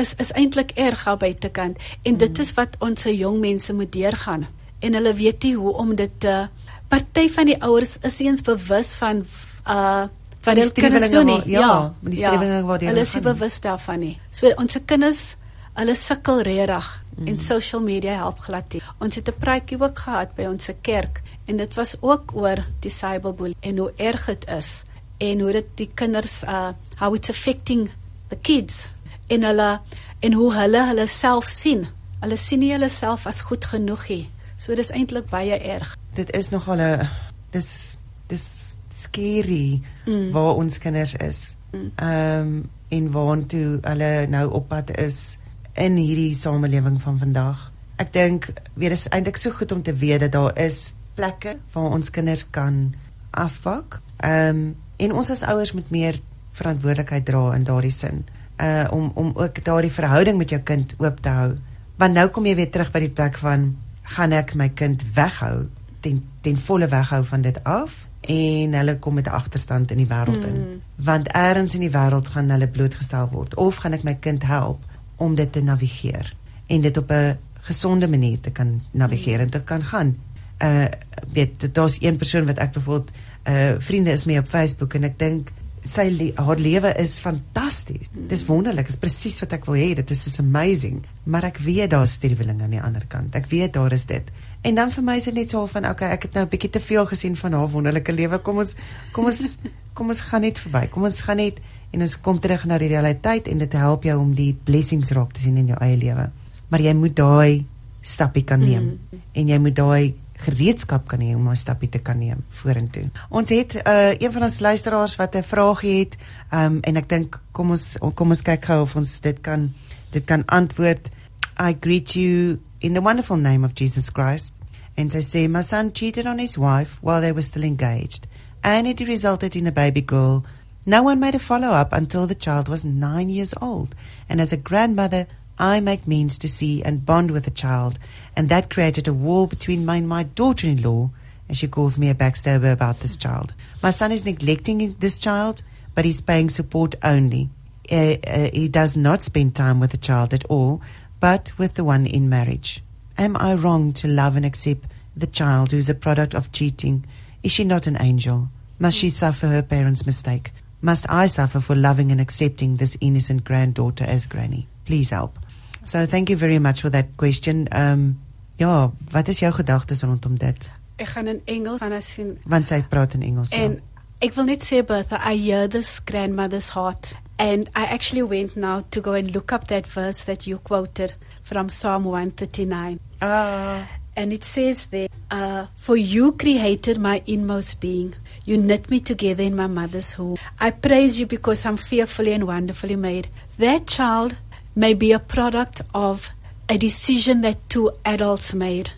Is 0.00 0.14
is 0.16 0.32
eintlik 0.32 0.72
erg 0.80 1.04
aan 1.06 1.20
buitekant 1.20 1.76
en 2.02 2.12
mm. 2.12 2.18
dit 2.24 2.38
is 2.38 2.54
wat 2.56 2.78
ons 2.80 3.04
se 3.04 3.12
jong 3.16 3.40
mense 3.44 3.74
moet 3.74 3.92
deurgaan. 3.92 4.46
En 4.80 4.94
hulle 4.94 5.12
weet 5.14 5.44
nie 5.44 5.56
hoe 5.58 5.74
om 5.76 5.94
dit 5.98 6.20
te 6.24 6.46
Party 6.88 7.28
van 7.28 7.50
die 7.50 7.58
ouers 7.62 7.98
is 8.08 8.20
eens 8.24 8.40
bewus 8.40 8.94
van 8.96 9.26
uh 9.68 10.08
van 10.40 10.54
die 10.54 11.08
doen 11.10 11.26
nie. 11.26 11.42
Ja, 11.44 11.60
ja, 11.60 11.94
met 12.00 12.12
die 12.12 12.20
strewinge 12.20 12.56
ja, 12.56 12.62
wat 12.62 12.80
hulle 12.80 12.92
Hulle 12.92 13.06
is 13.06 13.20
bewus 13.20 13.60
daarvan 13.60 13.98
nie. 13.98 14.18
So 14.30 14.52
ons 14.56 14.78
kinders, 14.84 15.36
hulle 15.78 15.94
sukkel 15.94 16.42
regtig 16.42 16.88
mm. 17.16 17.26
en 17.26 17.36
social 17.36 17.82
media 17.82 18.18
help 18.22 18.38
glad 18.38 18.72
nie. 18.72 18.82
Ons 18.98 19.14
het 19.14 19.28
'n 19.28 19.38
praatjie 19.38 19.80
ook 19.80 19.98
gehad 19.98 20.34
by 20.34 20.46
ons 20.46 20.70
kerk 20.82 21.22
en 21.46 21.56
dit 21.56 21.74
was 21.74 21.96
ook 22.00 22.32
oor 22.34 22.64
die 22.80 22.90
cyberbullying 22.90 23.56
en 23.60 23.78
hoe 23.78 23.92
erg 23.96 24.26
dit 24.26 24.48
is 24.48 24.82
en 25.18 25.40
hoe 25.40 25.52
dit 25.52 25.66
die 25.74 25.90
kinders 25.94 26.42
uh 26.44 26.72
how 26.98 27.14
it's 27.14 27.30
affecting 27.30 27.90
the 28.28 28.36
kids 28.36 28.92
en 29.28 29.42
hulle 29.42 29.80
en 30.20 30.32
hoe 30.32 30.54
hulle 30.54 30.86
hulle 30.86 31.06
self 31.06 31.44
sien. 31.44 31.86
Hulle 32.20 32.36
sien 32.36 32.58
nie 32.58 32.72
hulle 32.72 32.88
self 32.88 33.26
as 33.26 33.40
goed 33.40 33.64
genoeg 33.64 34.08
nie. 34.08 34.30
So 34.58 34.74
dis 34.74 34.90
eintlik 34.90 35.28
baie 35.30 35.58
erg. 35.58 35.96
Dit 36.14 36.34
is 36.34 36.50
nogal 36.50 36.80
'n 36.80 37.08
dis 37.50 37.98
dis 38.26 38.67
scary 38.98 39.80
mm. 40.06 40.30
waar 40.34 40.58
ons 40.58 40.78
kinders 40.78 41.14
is. 41.14 41.56
Mm. 41.72 41.92
Ehm 41.94 42.46
mm. 42.46 42.56
um, 42.56 42.70
en 42.88 43.10
waantoe 43.12 43.78
hulle 43.84 44.26
nou 44.32 44.46
op 44.56 44.68
pad 44.68 44.94
is 44.96 45.36
in 45.76 45.98
hierdie 46.00 46.34
samelewing 46.34 46.96
van 47.02 47.18
vandag. 47.20 47.66
Ek 48.00 48.12
dink 48.14 48.48
weer 48.80 48.94
is 48.96 49.04
eintlik 49.12 49.36
so 49.36 49.52
goed 49.52 49.72
om 49.72 49.82
te 49.84 49.92
weet 49.92 50.24
dat 50.24 50.32
daar 50.32 50.56
is 50.56 50.94
plekke 51.18 51.58
waar 51.74 51.92
ons 51.98 52.10
kinders 52.10 52.46
kan 52.50 52.94
afpak. 53.30 54.00
Ehm 54.16 54.56
um, 54.56 54.76
en 54.98 55.12
ons 55.14 55.30
as 55.30 55.44
ouers 55.46 55.72
moet 55.72 55.90
meer 55.94 56.16
verantwoordelikheid 56.58 57.24
dra 57.24 57.52
in 57.54 57.64
daardie 57.68 57.94
sin. 57.94 58.24
Uh 58.56 58.88
om 58.90 59.12
om 59.14 59.30
ook 59.34 59.64
daardie 59.64 59.92
verhouding 59.92 60.38
met 60.38 60.50
jou 60.50 60.60
kind 60.62 60.94
oop 60.98 61.20
te 61.20 61.28
hou. 61.28 61.52
Want 61.98 62.14
nou 62.14 62.28
kom 62.28 62.46
jy 62.46 62.54
weer 62.54 62.70
terug 62.70 62.90
by 62.90 63.04
die 63.04 63.14
plek 63.14 63.38
van 63.38 63.76
gaan 64.02 64.32
ek 64.32 64.54
my 64.54 64.68
kind 64.68 65.04
weghou 65.14 65.68
ten 66.00 66.22
ten 66.42 66.56
volle 66.56 66.88
weghou 66.88 67.24
van 67.24 67.44
dit 67.44 67.64
af 67.64 68.07
en 68.28 68.74
hulle 68.76 68.98
kom 68.98 69.14
met 69.14 69.26
'n 69.26 69.36
agterstand 69.40 69.90
in 69.90 69.96
die 69.96 70.06
wêreld 70.06 70.44
in. 70.44 70.54
Mm. 70.54 70.80
Want 70.96 71.34
eers 71.34 71.74
in 71.74 71.80
die 71.80 71.90
wêreld 71.90 72.28
gaan 72.28 72.50
hulle 72.50 72.68
blootgestel 72.68 73.28
word 73.32 73.54
of 73.54 73.76
gaan 73.76 73.92
ek 73.92 74.02
my 74.02 74.14
kind 74.14 74.42
help 74.42 74.84
om 75.16 75.34
dit 75.34 75.52
te 75.52 75.62
navigeer 75.62 76.34
en 76.66 76.80
dit 76.80 76.96
op 76.96 77.10
'n 77.10 77.38
gesonde 77.60 78.08
manier 78.08 78.40
te 78.40 78.50
kan 78.50 78.80
navigeer 78.90 79.40
en 79.40 79.50
te 79.50 79.60
kan 79.60 79.82
gaan. 79.82 80.16
Uh 80.62 80.84
weet 81.32 81.74
daar's 81.74 82.00
een 82.00 82.16
persoon 82.16 82.46
wat 82.46 82.58
ek 82.58 82.72
byvoorbeeld 82.72 83.10
uh 83.48 83.74
vriende 83.78 84.10
is 84.10 84.24
mee 84.24 84.38
op 84.38 84.48
Facebook 84.48 84.94
en 84.94 85.04
ek 85.04 85.18
dink 85.18 85.52
sy 85.82 86.08
le 86.10 86.32
haar 86.34 86.58
lewe 86.58 86.92
is 87.00 87.18
fantasties. 87.18 88.10
Mm. 88.12 88.26
Dis 88.28 88.44
wonderlik, 88.44 88.88
is 88.88 88.96
presies 88.96 89.38
wat 89.40 89.52
ek 89.52 89.64
wil 89.64 89.78
hê. 89.80 89.94
Dit 89.94 90.10
is 90.10 90.26
is 90.26 90.38
amazing. 90.38 91.02
Maar 91.24 91.44
ek 91.44 91.58
weet 91.64 91.90
daar's 91.90 92.12
sterweling 92.12 92.62
aan 92.62 92.74
die 92.76 92.82
ander 92.82 93.06
kant. 93.08 93.34
Ek 93.34 93.46
weet 93.46 93.72
daar 93.72 93.92
is 93.92 94.06
dit. 94.06 94.30
En 94.62 94.74
dan 94.74 94.90
vir 94.90 95.04
my 95.04 95.16
is 95.16 95.24
dit 95.24 95.34
net 95.34 95.50
so 95.50 95.66
van 95.66 95.86
okay, 95.88 96.10
ek 96.10 96.22
het 96.22 96.34
nou 96.34 96.44
'n 96.44 96.48
bietjie 96.48 96.70
te 96.70 96.80
veel 96.80 97.06
gesien 97.06 97.36
van 97.36 97.52
haar 97.52 97.68
wonderlike 97.70 98.12
lewe. 98.12 98.38
Kom 98.38 98.58
ons 98.58 98.74
kom 99.12 99.24
ons 99.24 99.58
kom 99.96 100.08
ons 100.08 100.20
gaan 100.20 100.40
net 100.40 100.58
verby. 100.58 100.88
Kom 100.88 101.04
ons 101.04 101.20
gaan 101.20 101.36
net 101.36 101.60
en 101.90 102.00
ons 102.00 102.20
kom 102.20 102.38
terug 102.40 102.64
na 102.64 102.78
die 102.78 102.88
realiteit 102.88 103.48
en 103.48 103.58
dit 103.58 103.72
help 103.72 104.04
jou 104.04 104.18
om 104.20 104.34
die 104.34 104.54
blessings 104.64 105.10
raak 105.10 105.32
te 105.32 105.40
sien 105.40 105.56
in 105.56 105.66
jou 105.66 105.78
eie 105.80 105.96
lewe. 105.96 106.30
Maar 106.68 106.80
jy 106.80 106.94
moet 106.94 107.16
daai 107.16 107.64
stappie 108.00 108.44
kan 108.44 108.60
neem 108.60 108.82
mm. 108.82 109.20
en 109.32 109.48
jy 109.48 109.58
moet 109.58 109.76
daai 109.76 110.14
gereedskap 110.38 111.08
kan 111.10 111.20
hê 111.20 111.34
om 111.34 111.48
'n 111.48 111.56
stappie 111.56 111.88
te 111.88 111.98
kan 111.98 112.18
neem 112.18 112.44
vorentoe. 112.48 113.10
Ons 113.28 113.50
het 113.50 113.74
uh, 113.74 114.14
een 114.18 114.32
van 114.32 114.42
ons 114.42 114.60
luisteraars 114.60 115.16
wat 115.16 115.34
'n 115.34 115.42
vraagie 115.42 115.98
het 115.98 116.16
um, 116.52 116.78
en 116.80 116.96
ek 116.96 117.08
dink 117.08 117.40
kom 117.52 117.70
ons 117.70 117.98
kom 118.14 118.28
ons 118.28 118.42
kyk 118.42 118.64
gou 118.64 118.80
of 118.82 118.96
ons 118.96 119.20
dit 119.20 119.40
kan 119.40 119.72
dit 120.10 120.24
kan 120.24 120.44
antwoord. 120.46 121.10
I 121.58 121.76
greet 121.80 122.14
you 122.14 122.58
in 122.80 122.94
the 122.94 123.00
wonderful 123.00 123.36
name 123.36 123.64
of 123.64 123.74
Jesus 123.74 124.10
Christ. 124.10 124.56
And 124.96 125.10
they 125.10 125.20
say, 125.20 125.46
My 125.46 125.60
son 125.60 125.92
cheated 125.92 126.26
on 126.26 126.38
his 126.38 126.58
wife 126.58 126.98
while 127.02 127.20
they 127.20 127.32
were 127.32 127.42
still 127.42 127.64
engaged, 127.64 128.26
and 128.64 128.86
it 128.86 129.00
resulted 129.00 129.54
in 129.54 129.66
a 129.66 129.72
baby 129.72 130.00
girl. 130.00 130.44
No 130.86 131.02
one 131.02 131.20
made 131.20 131.34
a 131.34 131.38
follow 131.38 131.68
up 131.68 131.92
until 131.92 132.26
the 132.26 132.34
child 132.34 132.68
was 132.68 132.84
nine 132.84 133.28
years 133.28 133.54
old. 133.60 133.94
And 134.28 134.40
as 134.40 134.52
a 134.52 134.56
grandmother, 134.56 135.26
I 135.58 135.80
make 135.80 136.06
means 136.06 136.38
to 136.38 136.48
see 136.48 136.82
and 136.82 137.04
bond 137.04 137.30
with 137.30 137.44
the 137.44 137.50
child, 137.50 137.98
and 138.36 138.48
that 138.48 138.70
created 138.70 139.08
a 139.08 139.12
wall 139.12 139.46
between 139.46 139.84
me 139.84 139.98
and 139.98 140.08
my 140.08 140.22
daughter 140.22 140.68
in 140.68 140.82
law, 140.82 141.10
as 141.48 141.58
she 141.58 141.66
calls 141.66 141.98
me 141.98 142.08
a 142.08 142.14
backstabber 142.14 142.72
about 142.72 143.00
this 143.00 143.16
child. 143.16 143.52
My 143.82 143.90
son 143.90 144.12
is 144.12 144.24
neglecting 144.24 144.92
this 145.00 145.18
child, 145.18 145.62
but 145.94 146.04
he's 146.04 146.20
paying 146.20 146.50
support 146.50 146.94
only. 147.02 147.50
Uh, 147.90 148.16
uh, 148.26 148.50
he 148.52 148.68
does 148.68 148.96
not 148.96 149.22
spend 149.22 149.54
time 149.54 149.80
with 149.80 149.90
the 149.90 149.96
child 149.96 150.34
at 150.34 150.44
all, 150.44 150.80
but 151.20 151.52
with 151.58 151.74
the 151.74 151.84
one 151.84 152.06
in 152.06 152.28
marriage. 152.28 152.82
Am 153.16 153.36
I 153.36 153.54
wrong 153.54 153.92
to 153.94 154.08
love 154.08 154.36
and 154.36 154.46
accept 154.46 154.86
the 155.16 155.26
child 155.26 155.72
who 155.72 155.78
is 155.78 155.88
a 155.88 155.94
product 155.94 156.34
of 156.34 156.52
cheating? 156.52 157.04
Is 157.42 157.52
she 157.52 157.64
not 157.64 157.86
an 157.86 157.96
angel? 158.00 158.48
Must 158.78 158.96
she 158.96 159.10
suffer 159.10 159.48
her 159.48 159.62
parents' 159.62 160.06
mistake? 160.06 160.52
Must 160.80 161.10
I 161.10 161.26
suffer 161.26 161.60
for 161.60 161.74
loving 161.74 162.12
and 162.12 162.20
accepting 162.20 162.76
this 162.76 162.96
innocent 163.00 163.44
granddaughter 163.44 164.04
as 164.04 164.26
granny? 164.26 164.68
Please 164.84 165.10
help. 165.10 165.38
So 165.82 166.06
thank 166.06 166.30
you 166.30 166.36
very 166.36 166.58
much 166.58 166.82
for 166.82 166.90
that 166.90 167.16
question. 167.16 167.68
Um 167.72 168.20
ja, 168.58 168.90
wat 169.12 169.28
is 169.28 169.38
jou 169.38 169.52
gedagtes 169.52 170.02
rondom 170.02 170.38
dit? 170.38 170.70
Ek 170.96 171.08
gaan 171.08 171.26
in 171.26 171.42
Engels 171.46 171.78
van 171.78 172.02
sien 172.02 172.38
want 172.44 172.68
sy 172.68 172.82
praat 172.82 173.14
in 173.14 173.22
Engels. 173.22 173.50
En 173.50 173.80
Ek 174.18 174.34
wil 174.34 174.48
net 174.48 174.64
sê 174.66 174.80
Bertha, 174.82 175.20
I 175.22 175.36
hear 175.38 175.68
this 175.70 176.00
grandmother's 176.02 176.72
heart 176.74 177.14
and 177.38 177.68
I 177.74 177.84
actually 177.84 178.22
went 178.22 178.56
now 178.56 178.80
to 178.90 179.00
go 179.00 179.12
and 179.12 179.30
look 179.34 179.52
up 179.52 179.68
that 179.68 179.86
verse 179.86 180.22
that 180.22 180.46
you 180.46 180.58
quoted 180.58 181.14
from 181.42 181.68
Psalm 181.68 182.04
139. 182.04 183.00
Ah, 183.22 183.88
And 184.16 184.32
it 184.32 184.42
says 184.44 184.86
there, 184.86 185.08
uh, 185.30 185.66
For 185.76 185.96
you 185.96 186.32
created 186.32 186.98
my 186.98 187.22
inmost 187.26 187.80
being. 187.80 188.14
You 188.44 188.56
knit 188.58 188.90
me 188.90 188.98
together 189.00 189.44
in 189.44 189.54
my 189.54 189.68
mother's 189.68 190.18
womb. 190.18 190.36
I 190.58 190.70
praise 190.72 191.20
you 191.20 191.26
because 191.26 191.64
I'm 191.64 191.76
fearfully 191.76 192.32
and 192.32 192.44
wonderfully 192.44 192.96
made. 192.96 193.28
That 193.58 193.86
child 193.86 194.34
may 194.74 194.94
be 194.94 195.12
a 195.12 195.18
product 195.20 195.82
of 195.94 196.30
a 196.68 196.76
decision 196.76 197.42
that 197.42 197.58
two 197.70 197.92
adults 198.04 198.52
made, 198.54 198.90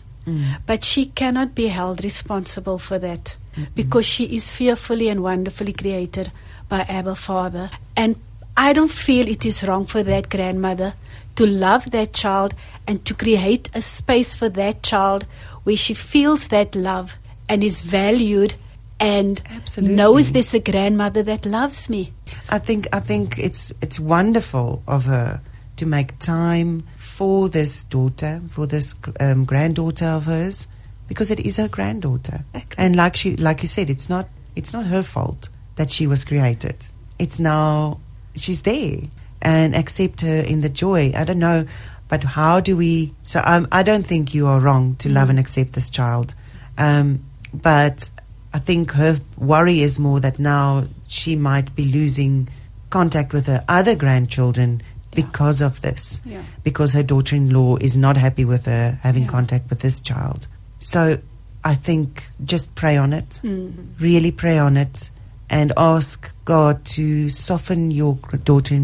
but 0.65 0.83
she 0.83 1.05
cannot 1.05 1.53
be 1.55 1.67
held 1.67 2.03
responsible 2.03 2.77
for 2.79 2.97
that 2.99 3.35
because 3.75 4.05
she 4.05 4.25
is 4.35 4.51
fearfully 4.51 5.07
and 5.09 5.21
wonderfully 5.23 5.73
created 5.73 6.31
by 6.67 6.81
Abba 6.81 7.15
Father. 7.15 7.69
And 7.95 8.15
I 8.61 8.73
don't 8.73 8.91
feel 8.91 9.27
it 9.27 9.43
is 9.43 9.63
wrong 9.63 9.87
for 9.87 10.03
that 10.03 10.29
grandmother 10.29 10.93
to 11.35 11.47
love 11.47 11.89
that 11.89 12.13
child 12.13 12.53
and 12.85 13.03
to 13.05 13.15
create 13.15 13.71
a 13.73 13.81
space 13.81 14.35
for 14.35 14.49
that 14.49 14.83
child 14.83 15.25
where 15.63 15.75
she 15.75 15.95
feels 15.95 16.47
that 16.49 16.75
love 16.75 17.17
and 17.49 17.63
is 17.63 17.81
valued 17.81 18.53
and 18.99 19.41
Absolutely. 19.49 19.95
knows 19.95 20.31
there's 20.31 20.53
a 20.53 20.59
grandmother 20.59 21.23
that 21.23 21.43
loves 21.43 21.89
me. 21.89 22.13
I 22.51 22.59
think 22.59 22.87
I 22.93 22.99
think 22.99 23.39
it's 23.39 23.73
it's 23.81 23.99
wonderful 23.99 24.83
of 24.87 25.05
her 25.05 25.41
to 25.77 25.85
make 25.87 26.19
time 26.19 26.83
for 26.97 27.49
this 27.49 27.83
daughter, 27.83 28.43
for 28.51 28.67
this 28.67 28.93
um, 29.19 29.43
granddaughter 29.43 30.05
of 30.05 30.27
hers, 30.27 30.67
because 31.07 31.31
it 31.31 31.39
is 31.39 31.57
her 31.57 31.67
granddaughter. 31.67 32.45
Exactly. 32.53 32.85
And 32.85 32.95
like 32.95 33.15
she, 33.15 33.35
like 33.37 33.63
you 33.63 33.67
said, 33.67 33.89
it's 33.89 34.07
not 34.07 34.29
it's 34.55 34.71
not 34.71 34.85
her 34.85 35.01
fault 35.01 35.49
that 35.77 35.89
she 35.89 36.05
was 36.05 36.23
created. 36.23 36.75
It's 37.17 37.39
now 37.39 37.99
she's 38.35 38.61
there 38.63 38.97
and 39.41 39.75
accept 39.75 40.21
her 40.21 40.39
in 40.41 40.61
the 40.61 40.69
joy. 40.69 41.11
I 41.15 41.23
don't 41.23 41.39
know, 41.39 41.65
but 42.07 42.23
how 42.23 42.59
do 42.59 42.75
we? 42.77 43.13
So 43.23 43.41
um, 43.45 43.67
I 43.71 43.83
don't 43.83 44.05
think 44.05 44.33
you 44.33 44.47
are 44.47 44.59
wrong 44.59 44.95
to 44.97 45.09
love 45.09 45.29
and 45.29 45.39
accept 45.39 45.73
this 45.73 45.89
child, 45.89 46.33
um, 46.77 47.23
but 47.53 48.09
I 48.53 48.59
think 48.59 48.91
her 48.93 49.19
worry 49.37 49.81
is 49.81 49.97
more 49.99 50.19
that 50.19 50.37
now 50.39 50.85
she 51.07 51.35
might 51.35 51.75
be 51.75 51.85
losing 51.85 52.49
contact 52.89 53.33
with 53.33 53.47
her 53.47 53.63
other 53.67 53.95
grandchildren 53.95 54.81
Yeah. 55.13 55.23
because 55.23 55.61
of 55.61 55.81
this 55.81 56.19
Yeah. 56.25 56.41
because 56.63 56.91
her 56.93 57.03
daughter 57.03 57.35
in 57.35 57.49
law 57.51 57.77
is 57.77 57.95
not 57.97 58.17
happy 58.17 58.43
with 58.45 58.65
her 58.65 58.99
having 59.01 59.23
Yeah. 59.23 59.29
contact 59.29 59.69
with 59.69 59.79
this 59.79 60.01
child. 60.01 60.47
So 60.79 61.17
I 61.63 61.73
think 61.75 62.23
just 62.43 62.75
pray 62.75 62.97
on 62.97 63.13
it, 63.13 63.39
Mhm. 63.43 63.71
really 63.99 64.31
pray 64.31 64.57
on 64.57 64.75
it, 64.77 65.09
and 65.51 65.73
ask 65.77 66.33
God 66.45 66.83
to 66.85 67.29
soften 67.29 67.91
your 67.91 68.15
daughter 68.43 68.81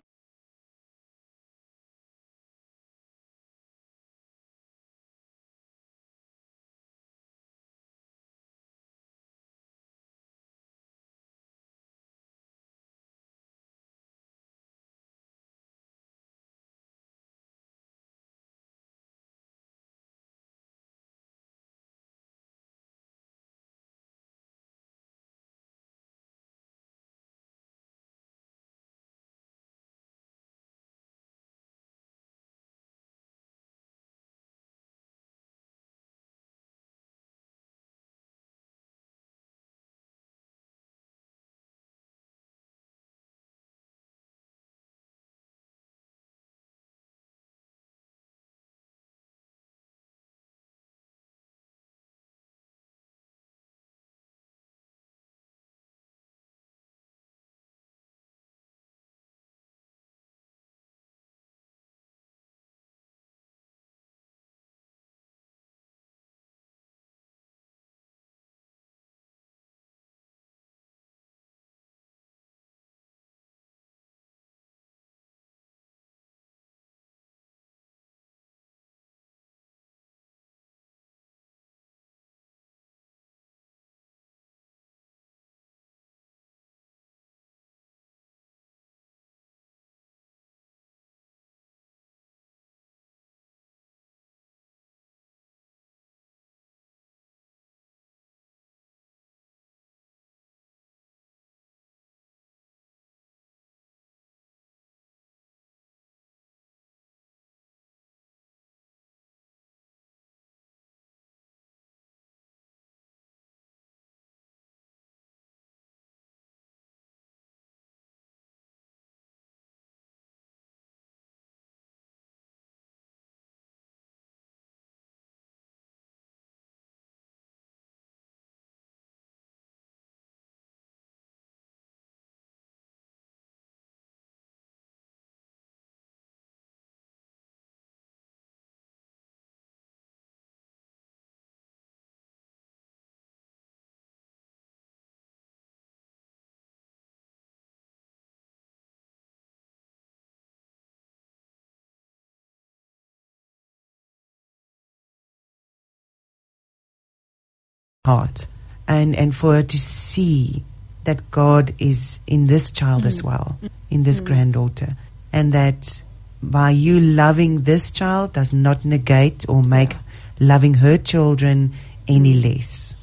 heart. 158.07 158.47
And 158.87 159.15
and 159.15 159.35
for 159.35 159.53
her 159.55 159.63
to 159.63 159.79
see 159.79 160.63
that 161.03 161.19
God 161.31 161.73
is 161.79 162.19
in 162.25 162.47
this 162.47 162.71
child 162.71 163.05
as 163.05 163.21
mm. 163.21 163.25
well 163.25 163.59
in 163.89 164.03
this 164.03 164.21
mm. 164.21 164.27
granddaughter 164.27 164.95
and 165.31 165.53
that 165.53 166.03
by 166.43 166.69
you 166.69 166.99
loving 166.99 167.61
this 167.63 167.91
child 167.91 168.33
does 168.33 168.51
not 168.51 168.83
negate 168.83 169.45
or 169.47 169.63
make 169.63 169.93
loving 170.39 170.75
her 170.75 170.97
children 170.97 171.73
any 172.07 172.33
mm. 172.33 172.43
less. 172.43 172.95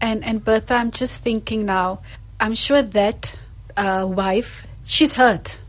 And 0.00 0.24
and 0.24 0.44
Bertha, 0.44 0.74
I'm 0.74 0.90
just 0.90 1.22
thinking 1.22 1.66
now. 1.66 2.00
I'm 2.40 2.54
sure 2.54 2.82
that 2.82 3.34
uh, 3.76 4.06
wife, 4.08 4.66
she's 4.84 5.14
hurt. 5.14 5.60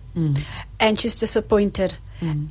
And 0.80 1.00
she's 1.00 1.18
disappointed. 1.20 1.96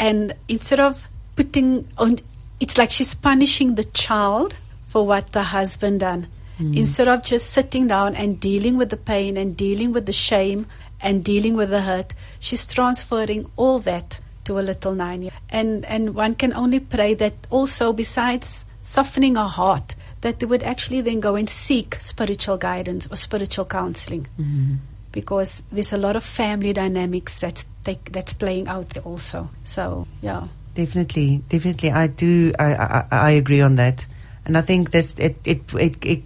And 0.01 0.35
instead 0.49 0.81
of 0.81 1.09
putting 1.37 1.87
on, 1.97 2.19
it's 2.59 2.77
like 2.77 2.91
she's 2.91 3.15
punishing 3.15 3.77
the 3.77 3.85
child 3.85 4.55
for 4.91 5.07
what 5.07 5.31
the 5.31 5.45
husband 5.55 6.01
done. 6.01 6.27
Instead 6.61 7.09
of 7.09 7.23
just 7.23 7.49
sitting 7.49 7.87
down 7.87 8.15
and 8.15 8.39
dealing 8.39 8.77
with 8.77 8.91
the 8.91 8.97
pain 8.99 9.39
and 9.39 9.57
dealing 9.57 9.93
with 9.93 10.05
the 10.05 10.13
shame 10.13 10.67
and 11.01 11.25
dealing 11.25 11.57
with 11.57 11.71
the 11.71 11.81
hurt, 11.81 12.13
she's 12.39 12.67
transferring 12.67 13.47
all 13.57 13.79
that 13.79 14.21
to 14.45 14.59
a 14.59 14.65
little 14.71 14.93
nine 14.93 15.23
year. 15.23 15.33
And 15.49 15.87
and 15.87 16.15
one 16.15 16.35
can 16.35 16.53
only 16.53 16.81
pray 16.81 17.15
that 17.15 17.33
also 17.49 17.95
besides 17.95 18.67
softening 18.83 19.37
her 19.37 19.49
heart, 19.49 19.95
that 20.21 20.41
they 20.41 20.47
would 20.47 20.63
actually 20.63 21.01
then 21.01 21.21
go 21.21 21.35
and 21.35 21.49
seek 21.49 21.97
spiritual 22.01 22.59
guidance 22.59 23.09
or 23.11 23.17
spiritual 23.17 23.65
counseling. 23.65 24.27
Mhm. 24.39 24.79
Because 25.13 25.63
there's 25.73 25.95
a 25.95 25.99
lot 26.07 26.15
of 26.17 26.25
family 26.25 26.75
dynamics 26.75 27.41
that 27.41 27.65
take, 27.85 28.13
that's 28.13 28.35
playing 28.35 28.69
out 28.69 28.91
there 28.91 29.03
also. 29.05 29.49
So, 29.65 30.07
yeah. 30.21 30.49
Definitely, 30.75 31.43
definitely. 31.49 31.91
I 31.91 32.07
do. 32.07 32.53
I, 32.59 32.75
I 32.75 33.05
I 33.11 33.31
agree 33.41 33.63
on 33.63 33.77
that, 33.77 34.07
and 34.51 34.59
I 34.59 34.63
think 34.67 34.91
this 34.91 35.13
it 35.23 35.37
it 35.47 35.61
it 35.79 35.97
it 36.05 36.23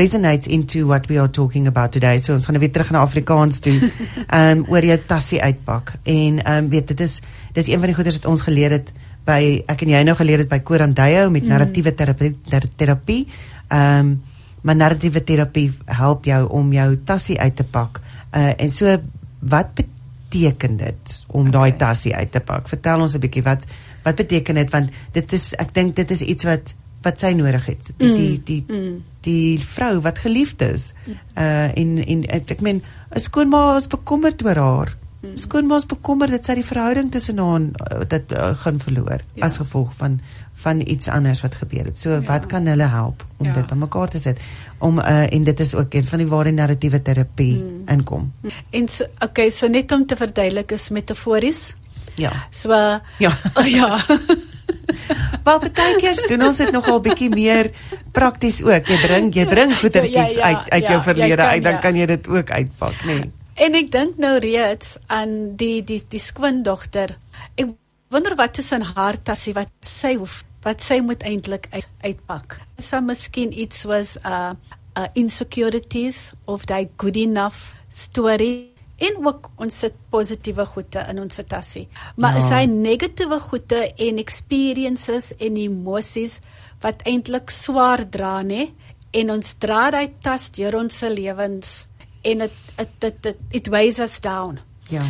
resonates 0.00 0.46
into 0.48 0.86
what 0.88 1.08
we 1.10 1.18
are 1.20 1.28
talking 1.28 1.66
about 1.68 1.92
today. 1.92 2.16
So 2.18 2.32
ons 2.32 2.46
gaan 2.48 2.56
nou 2.56 2.62
weer 2.64 2.72
terug 2.72 2.90
na 2.94 3.02
Afrikaans 3.04 3.60
toe. 3.60 3.74
Ehm 4.28 4.62
um, 4.62 4.64
oor 4.72 4.84
jou 4.88 4.96
tassie 5.10 5.40
uitpak 5.44 5.92
en 6.04 6.40
ehm 6.44 6.64
um, 6.64 6.70
weet 6.72 6.88
dit 6.94 7.00
is 7.04 7.18
dis 7.58 7.68
een 7.68 7.78
van 7.82 7.92
die 7.92 7.96
goeders 7.98 8.16
wat 8.22 8.30
ons 8.32 8.44
geleer 8.46 8.70
het 8.78 8.92
by 9.28 9.40
ek 9.68 9.82
en 9.84 9.92
jy 9.92 10.02
nou 10.08 10.16
geleer 10.16 10.38
het 10.44 10.48
by 10.48 10.58
Korandayo 10.64 11.28
met 11.30 11.42
Mm. 11.44 11.48
narratiewe 11.52 11.92
terapie 11.94 12.32
ter- 12.48 12.70
terapie. 12.76 13.26
Ehm 13.68 13.98
um, 14.00 14.22
maar 14.62 14.76
narratiewe 14.76 15.20
terapie 15.24 15.68
help 15.86 16.24
jou 16.24 16.40
om 16.50 16.72
jou 16.72 16.88
tassie 17.04 17.38
uit 17.40 17.56
te 17.56 17.64
pak. 17.64 18.00
Uh 18.34 18.52
en 18.58 18.68
so 18.68 18.96
wat 19.40 19.74
beteken 19.74 20.76
dit 20.76 21.24
om 21.28 21.50
daai 21.50 21.70
Okay. 21.72 21.78
tassie 21.78 22.14
uit 22.14 22.32
te 22.32 22.40
pak? 22.40 22.68
Vertel 22.68 23.00
ons 23.00 23.14
'n 23.14 23.20
bietjie 23.20 23.42
wat 23.42 23.62
wat 24.04 24.16
beteken 24.16 24.54
dit 24.54 24.70
want 24.70 24.90
dit 25.12 25.32
is 25.32 25.52
ek 25.58 25.74
dink 25.74 25.96
dit 25.96 26.10
is 26.10 26.22
iets 26.22 26.44
wat 26.44 26.74
wat 27.02 27.18
sy 27.20 27.32
nodig 27.32 27.66
het. 27.66 27.90
Die 27.96 28.12
die 28.14 28.40
die, 28.44 28.64
Mm. 28.68 29.02
die 29.20 29.58
vrou 29.58 30.00
wat 30.00 30.18
geliefd 30.18 30.62
is. 30.62 30.92
Uh 31.36 31.70
en 31.78 31.98
en 32.06 32.24
ek, 32.26 32.60
meen 32.60 32.82
'n 33.14 33.18
skoonma 33.20 33.76
is 33.76 33.86
bekommerd 33.86 34.44
oor 34.44 34.56
haar. 34.56 34.96
Mm. 35.22 35.36
Skoonma 35.36 35.76
is 35.76 35.86
bekommerd 35.86 36.30
dat 36.30 36.44
sy 36.46 36.54
die 36.54 36.64
verhouding 36.64 37.10
tussen 37.10 37.38
haar 37.38 37.60
uh, 37.60 38.04
dit 38.08 38.32
uh, 38.32 38.50
gaan 38.54 38.78
verloor 38.80 39.20
Ja. 39.34 39.44
as 39.44 39.56
gevolg 39.56 39.94
van 39.94 40.20
van 40.54 40.80
iets 40.80 41.08
anders 41.08 41.40
wat 41.42 41.54
gebeur 41.54 41.84
het. 41.84 41.98
So 41.98 42.10
Ja. 42.10 42.20
wat 42.22 42.46
kan 42.46 42.66
hulle 42.66 42.86
help 42.86 43.24
om 43.36 43.46
Ja. 43.46 43.52
dit 43.52 43.66
bymekaar 43.66 44.08
te 44.10 44.18
sit? 44.18 44.38
Om 44.78 44.98
uh 44.98 45.32
en 45.32 45.44
dit 45.44 45.60
is 45.60 45.74
ook 45.74 45.94
een 45.94 46.04
van 46.04 46.18
die 46.18 46.26
waar 46.26 46.44
die 46.44 46.52
narratiewe 46.52 47.02
terapie 47.02 47.62
Mm. 47.62 47.82
inkom. 47.88 48.32
En 48.70 48.88
so, 48.88 49.04
okay, 49.20 49.50
so 49.50 49.66
net 49.68 49.92
om 49.92 50.06
te 50.06 50.16
verduidelik 50.16 50.72
is 50.72 50.88
metafories. 50.90 51.74
Ja. 52.14 52.32
So 52.50 52.70
Ja. 53.18 53.30
oh, 53.54 53.66
ja. 53.80 54.04
Wel 55.46 55.58
baie 55.64 55.96
keer 56.00 56.20
doen 56.28 56.46
ons 56.48 56.60
dit 56.60 56.70
nogal 56.74 57.00
bietjie 57.04 57.30
meer 57.32 57.70
prakties 58.16 58.60
ook. 58.64 58.88
Jy 58.88 58.98
bring 59.04 59.32
jy 59.34 59.46
bring 59.48 59.74
goedertjies 59.78 60.36
Ja, 60.38 60.48
ja, 60.48 60.54
uit 60.54 60.70
uit 60.70 60.82
ja, 60.82 60.90
jou 60.90 61.00
verlede 61.02 61.36
kan, 61.36 61.52
uit, 61.52 61.62
dan 61.66 61.76
ja. 61.76 61.82
kan 61.84 61.98
jy 61.98 62.06
dit 62.06 62.28
ook 62.28 62.50
uitpak, 62.50 63.04
nê. 63.04 63.18
Nee. 63.18 63.32
En 63.58 63.74
ek 63.74 63.90
dink 63.90 64.18
nou 64.22 64.36
reeds 64.38 64.96
aan 65.10 65.34
die 65.58 65.82
die 65.82 66.00
die 66.06 66.22
skoondogter. 66.22 67.16
Ek 67.58 67.74
wonder 68.12 68.36
wat 68.38 68.60
is 68.62 68.70
in 68.72 68.86
haar 68.94 69.18
tassie 69.22 69.54
wat 69.56 69.72
sy 69.84 70.14
hoef 70.20 70.44
wat 70.66 70.82
sy 70.82 70.98
moet 71.02 71.22
eintlik 71.26 71.68
uit, 71.70 71.86
uitpak. 72.02 72.58
Sy 72.82 73.00
miskien 73.04 73.52
iets 73.54 73.84
was 73.88 74.16
uh, 74.26 74.54
uh 74.98 75.06
insecurities 75.14 76.32
of 76.46 76.66
die 76.70 76.88
good 76.98 77.16
enough 77.16 77.74
story 77.88 78.77
en 78.98 79.18
ook 79.26 79.50
ons 79.62 79.78
sit 79.84 79.94
positiewe 80.10 80.64
goede 80.66 81.04
in 81.10 81.20
ons 81.22 81.40
tassie. 81.46 81.88
Maar 82.16 82.36
Ja. 82.36 82.38
is 82.38 82.48
hy 82.50 82.64
negatiewe 82.64 83.40
goede 83.40 83.92
en 83.94 84.18
experiences 84.18 85.32
en 85.38 85.56
emosies 85.56 86.40
wat 86.80 87.02
eintlik 87.02 87.50
swaar 87.50 88.04
dra 88.10 88.42
nê 88.42 88.70
en 89.10 89.30
ons 89.30 89.54
dra 89.58 89.90
daai 89.90 90.12
tas 90.22 90.50
deur 90.50 90.76
ons 90.76 90.98
se 90.98 91.10
lewens 91.10 91.86
en 92.22 92.38
dit 92.38 92.52
dit 92.76 93.00
dit 93.00 93.22
dit 93.22 93.36
it 93.50 93.68
weighs 93.68 93.98
us 93.98 94.20
down. 94.20 94.58
Ja. 94.88 95.04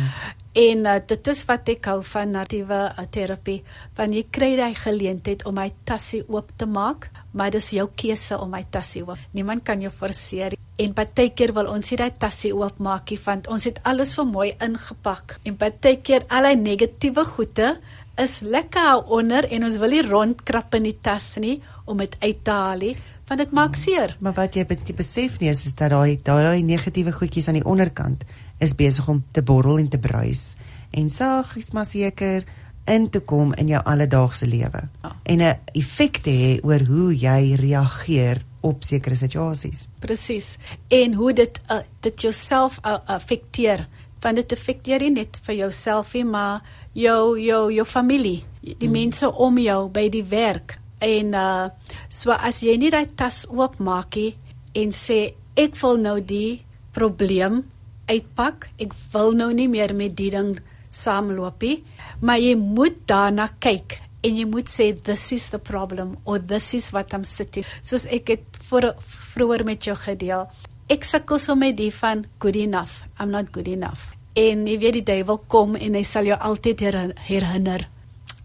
En 0.53 0.85
uh, 0.85 0.95
dit 1.07 1.27
is 1.27 1.45
wat 1.45 1.69
ek 1.69 1.85
hou 1.85 1.99
van 2.03 2.31
narratiewe 2.31 2.79
uh, 2.89 3.05
terapie. 3.11 3.61
Want 3.95 4.15
jy 4.15 4.25
kry 4.31 4.55
daai 4.59 4.75
geleentheid 4.75 5.45
om 5.45 5.55
my 5.55 5.69
tassie 5.87 6.23
oop 6.27 6.51
te 6.57 6.65
maak, 6.65 7.09
maar 7.31 7.51
dis 7.53 7.69
jou 7.75 7.87
keuse 7.95 8.37
om 8.39 8.49
my 8.53 8.63
tassie 8.71 9.03
oop. 9.05 9.19
Niemand 9.33 9.63
kan 9.67 9.81
jou 9.81 9.91
forceer. 9.93 10.55
En 10.79 10.95
baie 10.95 11.29
keer 11.35 11.53
wil 11.53 11.69
ons 11.71 11.91
daai 11.99 12.11
tassie 12.17 12.53
oopmaak 12.55 13.11
nie, 13.11 13.19
want 13.25 13.47
ons 13.51 13.67
het 13.67 13.79
alles 13.83 14.15
vir 14.15 14.27
mooi 14.29 14.49
ingepak. 14.63 15.37
En 15.43 15.57
baie 15.59 15.95
keer 16.01 16.25
al 16.29 16.49
die 16.49 16.61
negatiewe 16.61 17.25
goede 17.35 17.75
is 18.19 18.39
lekker 18.41 19.05
onder 19.07 19.47
en 19.47 19.63
ons 19.63 19.77
wil 19.79 19.95
nie 19.95 20.03
rondkrap 20.03 20.75
in 20.75 20.89
die 20.89 20.97
tas 21.01 21.37
nie 21.39 21.61
om 21.85 22.01
dit 22.01 22.15
uit 22.19 22.43
te 22.43 22.51
haal 22.51 22.83
nie, 22.83 22.95
want 23.29 23.39
dit 23.39 23.53
maak 23.55 23.77
seer. 23.79 24.15
Maar 24.19 24.35
wat 24.35 24.57
jy 24.57 24.65
jy 24.67 24.95
besef 24.95 25.39
nie 25.39 25.49
is, 25.49 25.65
is 25.65 25.73
dat 25.73 25.93
daai 25.93 26.19
daai 26.23 26.63
negatiewe 26.63 27.13
goedjies 27.15 27.47
aan 27.47 27.61
die 27.61 27.65
onderkant 27.65 28.25
is 28.59 28.75
besig 28.75 29.07
om 29.07 29.23
te 29.31 29.41
borrel 29.41 29.79
en 29.79 29.87
te 29.87 29.97
bruis 29.97 30.57
en 30.91 31.09
saggies 31.09 31.71
maar 31.71 31.85
seker 31.85 32.45
in 32.89 33.09
te 33.09 33.21
kom 33.21 33.53
in 33.53 33.67
jou 33.71 33.81
alledaagse 33.85 34.47
lewe 34.47 34.87
Ja. 35.03 35.15
en 35.23 35.41
'n 35.41 35.57
effek 35.73 36.21
te 36.23 36.29
hê 36.29 36.59
oor 36.63 36.85
hoe 36.87 37.15
jy 37.15 37.55
reageer 37.55 38.43
op 38.61 38.83
sekere 38.83 39.15
situasies. 39.15 39.87
Presies. 39.99 40.57
En 40.87 41.13
hoe 41.13 41.33
dit 41.33 41.61
uh, 41.71 41.79
dit 41.99 42.21
jouself 42.21 42.79
uh, 42.85 42.97
affekteer. 43.05 43.87
Want 44.19 44.35
dit 44.35 44.51
affekteer 44.51 44.99
nie 44.99 45.13
net 45.21 45.39
vir 45.43 45.55
jouself 45.55 46.13
nie, 46.13 46.25
maar 46.25 46.61
jou 46.93 47.39
jou 47.39 47.71
jou 47.73 47.85
familie, 47.85 48.43
die 48.61 48.87
mm. 48.87 48.91
mense 48.91 49.31
om 49.31 49.57
jou 49.57 49.89
by 49.89 50.09
die 50.09 50.23
werk. 50.23 50.77
En 50.99 51.33
uh 51.33 51.69
so 52.09 52.31
as 52.31 52.59
jy 52.63 52.75
nie 52.77 52.91
daai 52.91 53.07
tas 53.15 53.45
oopmaak 53.47 54.15
nie 54.15 54.35
en 54.75 54.91
sê 54.91 55.33
ek 55.55 55.77
wil 55.81 55.97
nou 55.97 56.19
die 56.21 56.65
probleem 56.91 57.63
uitpak, 58.09 58.69
ek 58.81 58.93
wil 59.13 59.31
nou 59.37 59.53
nie 59.53 59.69
meer 59.69 59.93
met 59.95 60.15
die 60.17 60.31
ding 60.33 60.57
saamloop 60.89 61.61
nie, 61.63 61.83
maar 62.21 62.39
jy 62.41 62.55
moet 62.59 62.97
daarna 63.07 63.49
kyk 63.61 63.99
en 64.23 64.35
jy 64.35 64.45
moet 64.49 64.67
sê 64.67 64.89
this 65.03 65.31
is 65.31 65.47
the 65.53 65.59
problem 65.59 66.17
or 66.25 66.39
this 66.39 66.73
is 66.73 66.89
what 66.91 67.13
I'm 67.13 67.23
sitting. 67.23 67.63
Soos 67.81 68.05
ek 68.11 68.27
het 68.33 68.59
voor 68.69 68.93
vroeër 69.33 69.63
met 69.65 69.85
jou 69.87 69.95
gedeel. 69.95 70.47
Ek 70.89 71.05
sukkel 71.05 71.39
so 71.39 71.55
met 71.55 71.77
die 71.77 71.91
van 71.93 72.25
good 72.39 72.55
enough. 72.59 73.03
I'm 73.19 73.29
not 73.31 73.53
good 73.53 73.67
enough. 73.67 74.11
En 74.35 74.65
jy 74.67 74.77
weet 74.81 74.99
die 74.99 75.05
duiwel 75.05 75.39
kom 75.47 75.75
en 75.75 75.95
hy 75.95 76.03
sal 76.03 76.25
jou 76.27 76.37
altyd 76.39 76.79
her- 76.79 77.13
herinner. 77.29 77.87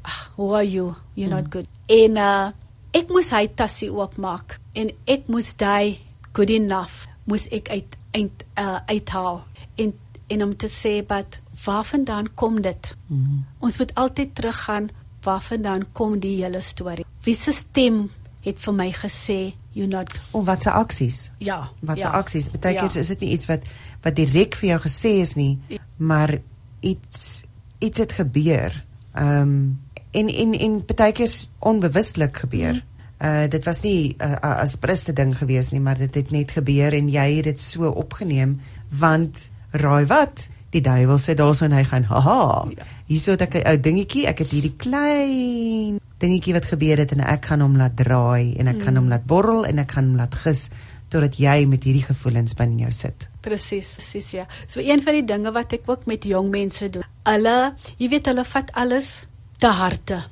Ag, 0.04 0.30
who 0.36 0.52
are 0.54 0.64
you? 0.66 0.94
You're 1.14 1.30
not 1.34 1.50
good. 1.50 1.66
En 1.88 2.16
uh 2.20 2.52
ek 2.94 3.08
moes 3.10 3.32
hy 3.34 3.48
tassie 3.58 3.88
oopmaak 3.90 4.60
en 4.78 4.92
ek 5.10 5.26
moes 5.26 5.48
daai 5.58 5.98
good 6.32 6.50
enough 6.54 7.08
moes 7.26 7.48
ek 7.50 7.66
uit 7.72 7.96
uit 8.14 8.44
uh, 8.54 8.78
uithaal 8.86 9.40
en 9.82 9.90
en 10.30 10.42
om 10.44 10.52
te 10.54 10.68
sê 10.70 11.00
wat 11.08 11.40
waarvandaan 11.64 12.34
kom 12.34 12.60
dit? 12.62 12.94
Mm. 13.06 13.44
Ons 13.58 13.78
moet 13.78 13.94
altyd 13.94 14.34
teruggaan 14.34 14.88
waarvandaan 15.22 15.84
kom 15.92 16.18
die 16.20 16.42
hele 16.42 16.60
storie. 16.60 17.04
Wie 17.24 17.34
se 17.34 17.52
stem 17.52 18.10
het 18.44 18.58
vir 18.60 18.74
my 18.74 18.90
gesê 18.92 19.54
you 19.72 19.86
not 19.88 20.12
Of 20.32 20.44
wat 20.46 20.62
se 20.62 20.70
aksies? 20.70 21.30
ja, 21.38 21.70
Wat 21.80 21.96
se 21.96 22.06
ja, 22.06 22.10
aksies? 22.10 22.48
Partykeer 22.48 22.90
ja. 22.94 23.00
is 23.00 23.06
dit 23.06 23.20
nie 23.20 23.30
iets 23.30 23.46
wat 23.46 23.62
wat 24.02 24.16
direk 24.16 24.54
vir 24.54 24.68
jou 24.68 24.80
gesê 24.80 25.14
is 25.20 25.34
nie, 25.34 25.58
Ja. 25.68 25.78
maar 25.96 26.38
iets 26.80 27.42
iets 27.78 27.98
het 27.98 28.12
gebeur. 28.12 28.84
Ehm 29.14 29.40
um, 29.40 29.80
en 30.10 30.28
en 30.28 30.52
en 30.58 30.84
partykeer 30.84 31.24
is 31.26 31.50
onbewustelik 31.58 32.36
gebeur. 32.36 32.72
Mhm. 32.74 32.82
Uh 33.26 33.48
dit 33.50 33.64
was 33.64 33.80
nie 33.80 34.16
'n 34.18 34.22
uh, 34.24 34.60
as 34.60 34.76
bruste 34.76 35.12
ding 35.12 35.36
gewees 35.36 35.70
nie, 35.70 35.80
maar 35.80 35.98
dit 35.98 36.14
het 36.14 36.30
net 36.30 36.50
gebeur 36.50 36.92
en 36.92 37.08
jy 37.08 37.34
het 37.36 37.44
dit 37.44 37.60
so 37.60 37.88
opgeneem 37.88 38.60
want 38.88 39.50
raai 39.70 40.06
wat? 40.06 40.48
Die 40.74 40.82
duiwel 40.82 41.20
sê 41.22 41.36
daarso 41.38 41.68
en 41.68 41.76
hy 41.76 41.84
gaan 41.86 42.06
haha. 42.10 42.64
Ja. 42.74 42.86
Hierso 43.06 43.36
het 43.36 43.42
ek 43.46 43.54
'n 43.62 43.66
ou 43.70 43.76
dingetjie, 43.78 44.26
ek 44.26 44.38
het 44.42 44.50
hierdie 44.50 44.74
klein 44.76 46.00
dingetjie 46.18 46.54
wat 46.56 46.64
gebeur 46.64 46.98
het 46.98 47.12
en 47.12 47.20
ek 47.20 47.46
gaan 47.50 47.60
hom 47.64 47.76
laat 47.76 47.96
draai 47.98 48.56
en 48.58 48.68
ek 48.68 48.82
gaan 48.82 48.94
Mm. 48.94 49.00
hom 49.00 49.08
laat 49.08 49.24
borrel 49.26 49.66
en 49.66 49.78
ek 49.78 49.92
gaan 49.92 50.04
hom 50.08 50.16
laat 50.16 50.34
gis 50.34 50.68
totdat 51.10 51.36
jy 51.38 51.66
met 51.66 51.84
hierdie 51.84 52.02
gevoelens 52.02 52.54
binne 52.54 52.80
jou 52.80 52.90
sit. 52.92 53.28
Presies, 53.44 53.92
presies 53.94 54.30
ja. 54.32 54.46
So 54.66 54.80
een 54.80 55.02
van 55.02 55.14
die 55.14 55.24
dinge 55.24 55.52
wat 55.52 55.72
ek 55.72 55.82
ook 55.86 56.06
met 56.06 56.24
jong 56.24 56.50
mense 56.50 56.88
doen. 56.90 57.04
Hulle, 57.24 57.74
jy 57.98 58.08
weet 58.08 58.26
hulle 58.26 58.44
vat 58.44 58.72
alles 58.74 59.26
te 59.58 59.66
harte. 59.66 60.22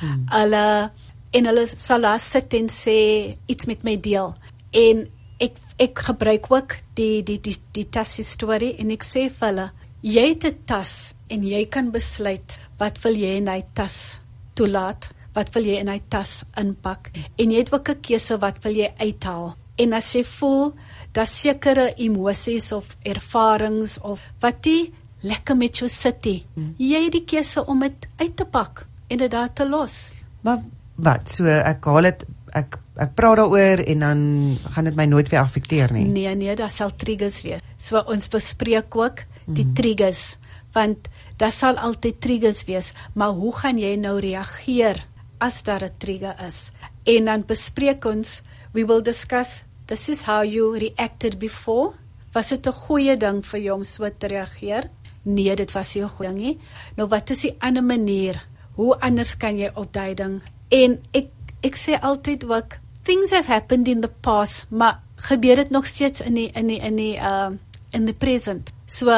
Hmm. 0.00 0.26
Hulle 0.30 0.90
en 1.32 1.46
hulle 1.46 1.66
sal 1.66 2.00
daar 2.00 2.20
sit 2.20 2.54
en 2.54 2.68
sê 2.68 3.36
iets 3.46 3.66
met 3.66 3.84
my 3.84 4.00
deel. 4.00 4.34
En 4.72 5.06
ek 5.38 5.58
ek 5.78 5.98
gebruik 5.98 6.50
ook 6.50 6.76
die 6.94 7.22
die 7.22 7.40
die 7.40 7.56
die 7.72 7.88
tas 7.90 8.18
storie 8.26 8.74
en 8.78 8.90
ek 8.90 9.04
sê 9.04 9.28
vir 9.30 9.48
hulle, 9.48 9.70
jy 10.04 10.24
het 10.34 10.44
'n 10.44 10.58
tas 10.66 11.14
en 11.32 11.42
jy 11.42 11.64
kan 11.66 11.90
besluit 11.90 12.58
wat 12.78 13.00
wil 13.02 13.16
jy 13.16 13.36
in 13.40 13.48
hy 13.48 13.62
tas 13.72 14.20
toelaat, 14.54 15.10
wat 15.34 15.54
wil 15.54 15.64
jy 15.64 15.80
in 15.80 15.88
hy 15.88 16.00
tas 16.08 16.44
inpak 16.60 17.10
en 17.38 17.50
jy 17.50 17.58
het 17.58 17.72
ook 17.72 17.88
'n 17.88 18.00
keuse 18.00 18.38
wat 18.38 18.62
wil 18.64 18.74
jy 18.74 18.92
uithaal. 18.98 19.56
En 19.76 19.92
as 19.92 20.12
jy 20.12 20.24
voel 20.24 20.74
dat 21.12 21.28
sekere 21.28 21.94
emosies 21.96 22.72
of 22.72 22.96
ervarings 23.02 23.98
of 24.00 24.20
wat 24.40 24.64
nie 24.64 24.92
lekker 25.22 25.56
met 25.56 25.78
jou 25.78 25.88
sit 25.88 26.24
nie, 26.24 26.44
Hmm. 26.54 26.74
jy 26.78 27.04
het 27.04 27.12
die 27.12 27.24
keuse 27.24 27.66
om 27.66 27.80
dit 27.80 28.06
uit 28.16 28.36
te 28.36 28.44
pak 28.44 28.86
en 29.08 29.16
dit 29.18 29.30
daar 29.30 29.52
te 29.52 29.68
los. 29.68 30.10
Maar 30.40 30.58
wat? 30.96 31.28
So 31.28 31.46
ek 31.46 31.84
haal 31.84 32.02
dit 32.02 32.24
ek 32.52 32.78
ek 32.96 33.14
praat 33.14 33.36
daaroor 33.36 33.78
en 33.86 33.98
dan 33.98 34.56
gaan 34.70 34.84
dit 34.84 34.94
my 34.94 35.04
nooit 35.04 35.28
weer 35.28 35.40
affekteer 35.40 35.92
nie. 35.92 36.04
Nee, 36.04 36.34
nee, 36.34 36.54
daar 36.56 36.70
sal 36.70 36.90
triggers 36.96 37.42
wees. 37.42 37.60
So 37.76 37.98
ons 38.06 38.28
bespreek 38.28 38.96
ook 38.96 39.24
die 39.46 39.64
Mhm. 39.64 39.74
triggers 39.74 40.36
want 40.72 41.08
daar 41.36 41.52
sal 41.52 41.76
altyd 41.76 42.20
triggers 42.20 42.64
wees, 42.64 42.92
maar 43.14 43.30
hoe 43.30 43.52
gaan 43.56 43.78
jy 43.78 43.96
nou 43.96 44.18
reageer 44.18 45.06
as 45.38 45.62
daar 45.62 45.84
'n 45.84 45.94
trigger 45.98 46.34
is? 46.46 46.70
En 47.04 47.24
dan 47.24 47.44
bespreek 47.46 48.04
ons 48.04 48.42
We 48.74 48.82
will 48.82 49.02
discuss 49.02 49.62
this 49.86 50.08
is 50.08 50.22
how 50.26 50.42
you 50.42 50.74
reacted 50.74 51.38
before. 51.38 51.94
Was 52.34 52.48
dit 52.48 52.66
'n 52.66 52.72
goeie 52.72 53.16
ding 53.16 53.46
vir 53.46 53.60
jou 53.60 53.76
om 53.76 53.84
so 53.84 54.10
te 54.18 54.26
reageer? 54.26 54.90
Nee, 55.22 55.54
dit 55.56 55.72
was 55.72 55.94
nie 55.94 56.02
'n 56.02 56.08
goeie 56.08 56.34
ding 56.34 56.38
nie. 56.38 56.58
Nou 56.96 57.08
wat 57.08 57.30
is 57.30 57.40
die 57.40 57.54
ander 57.60 57.84
manier? 57.84 58.42
Hoe 58.74 59.00
anders 59.00 59.36
kan 59.36 59.58
jy 59.58 59.70
op 59.74 59.92
daai 59.92 60.14
ding? 60.14 60.42
En 60.68 61.02
ek 61.12 61.26
ek 61.62 61.76
sê 61.76 62.00
altyd 62.00 62.44
ook 62.44 62.78
things 63.02 63.30
have 63.30 63.46
happened 63.52 63.88
in 63.88 64.00
the 64.00 64.10
past, 64.20 64.66
maar 64.70 65.00
gebeur 65.16 65.56
dit 65.56 65.70
nog 65.70 65.86
steeds 65.86 66.20
in 66.20 66.34
die 66.34 66.50
in 66.54 66.66
die 66.66 66.80
in 66.80 66.96
die 66.96 67.16
uh 67.16 67.50
in 67.94 68.06
the 68.06 68.14
present. 68.14 68.72
So 68.86 69.10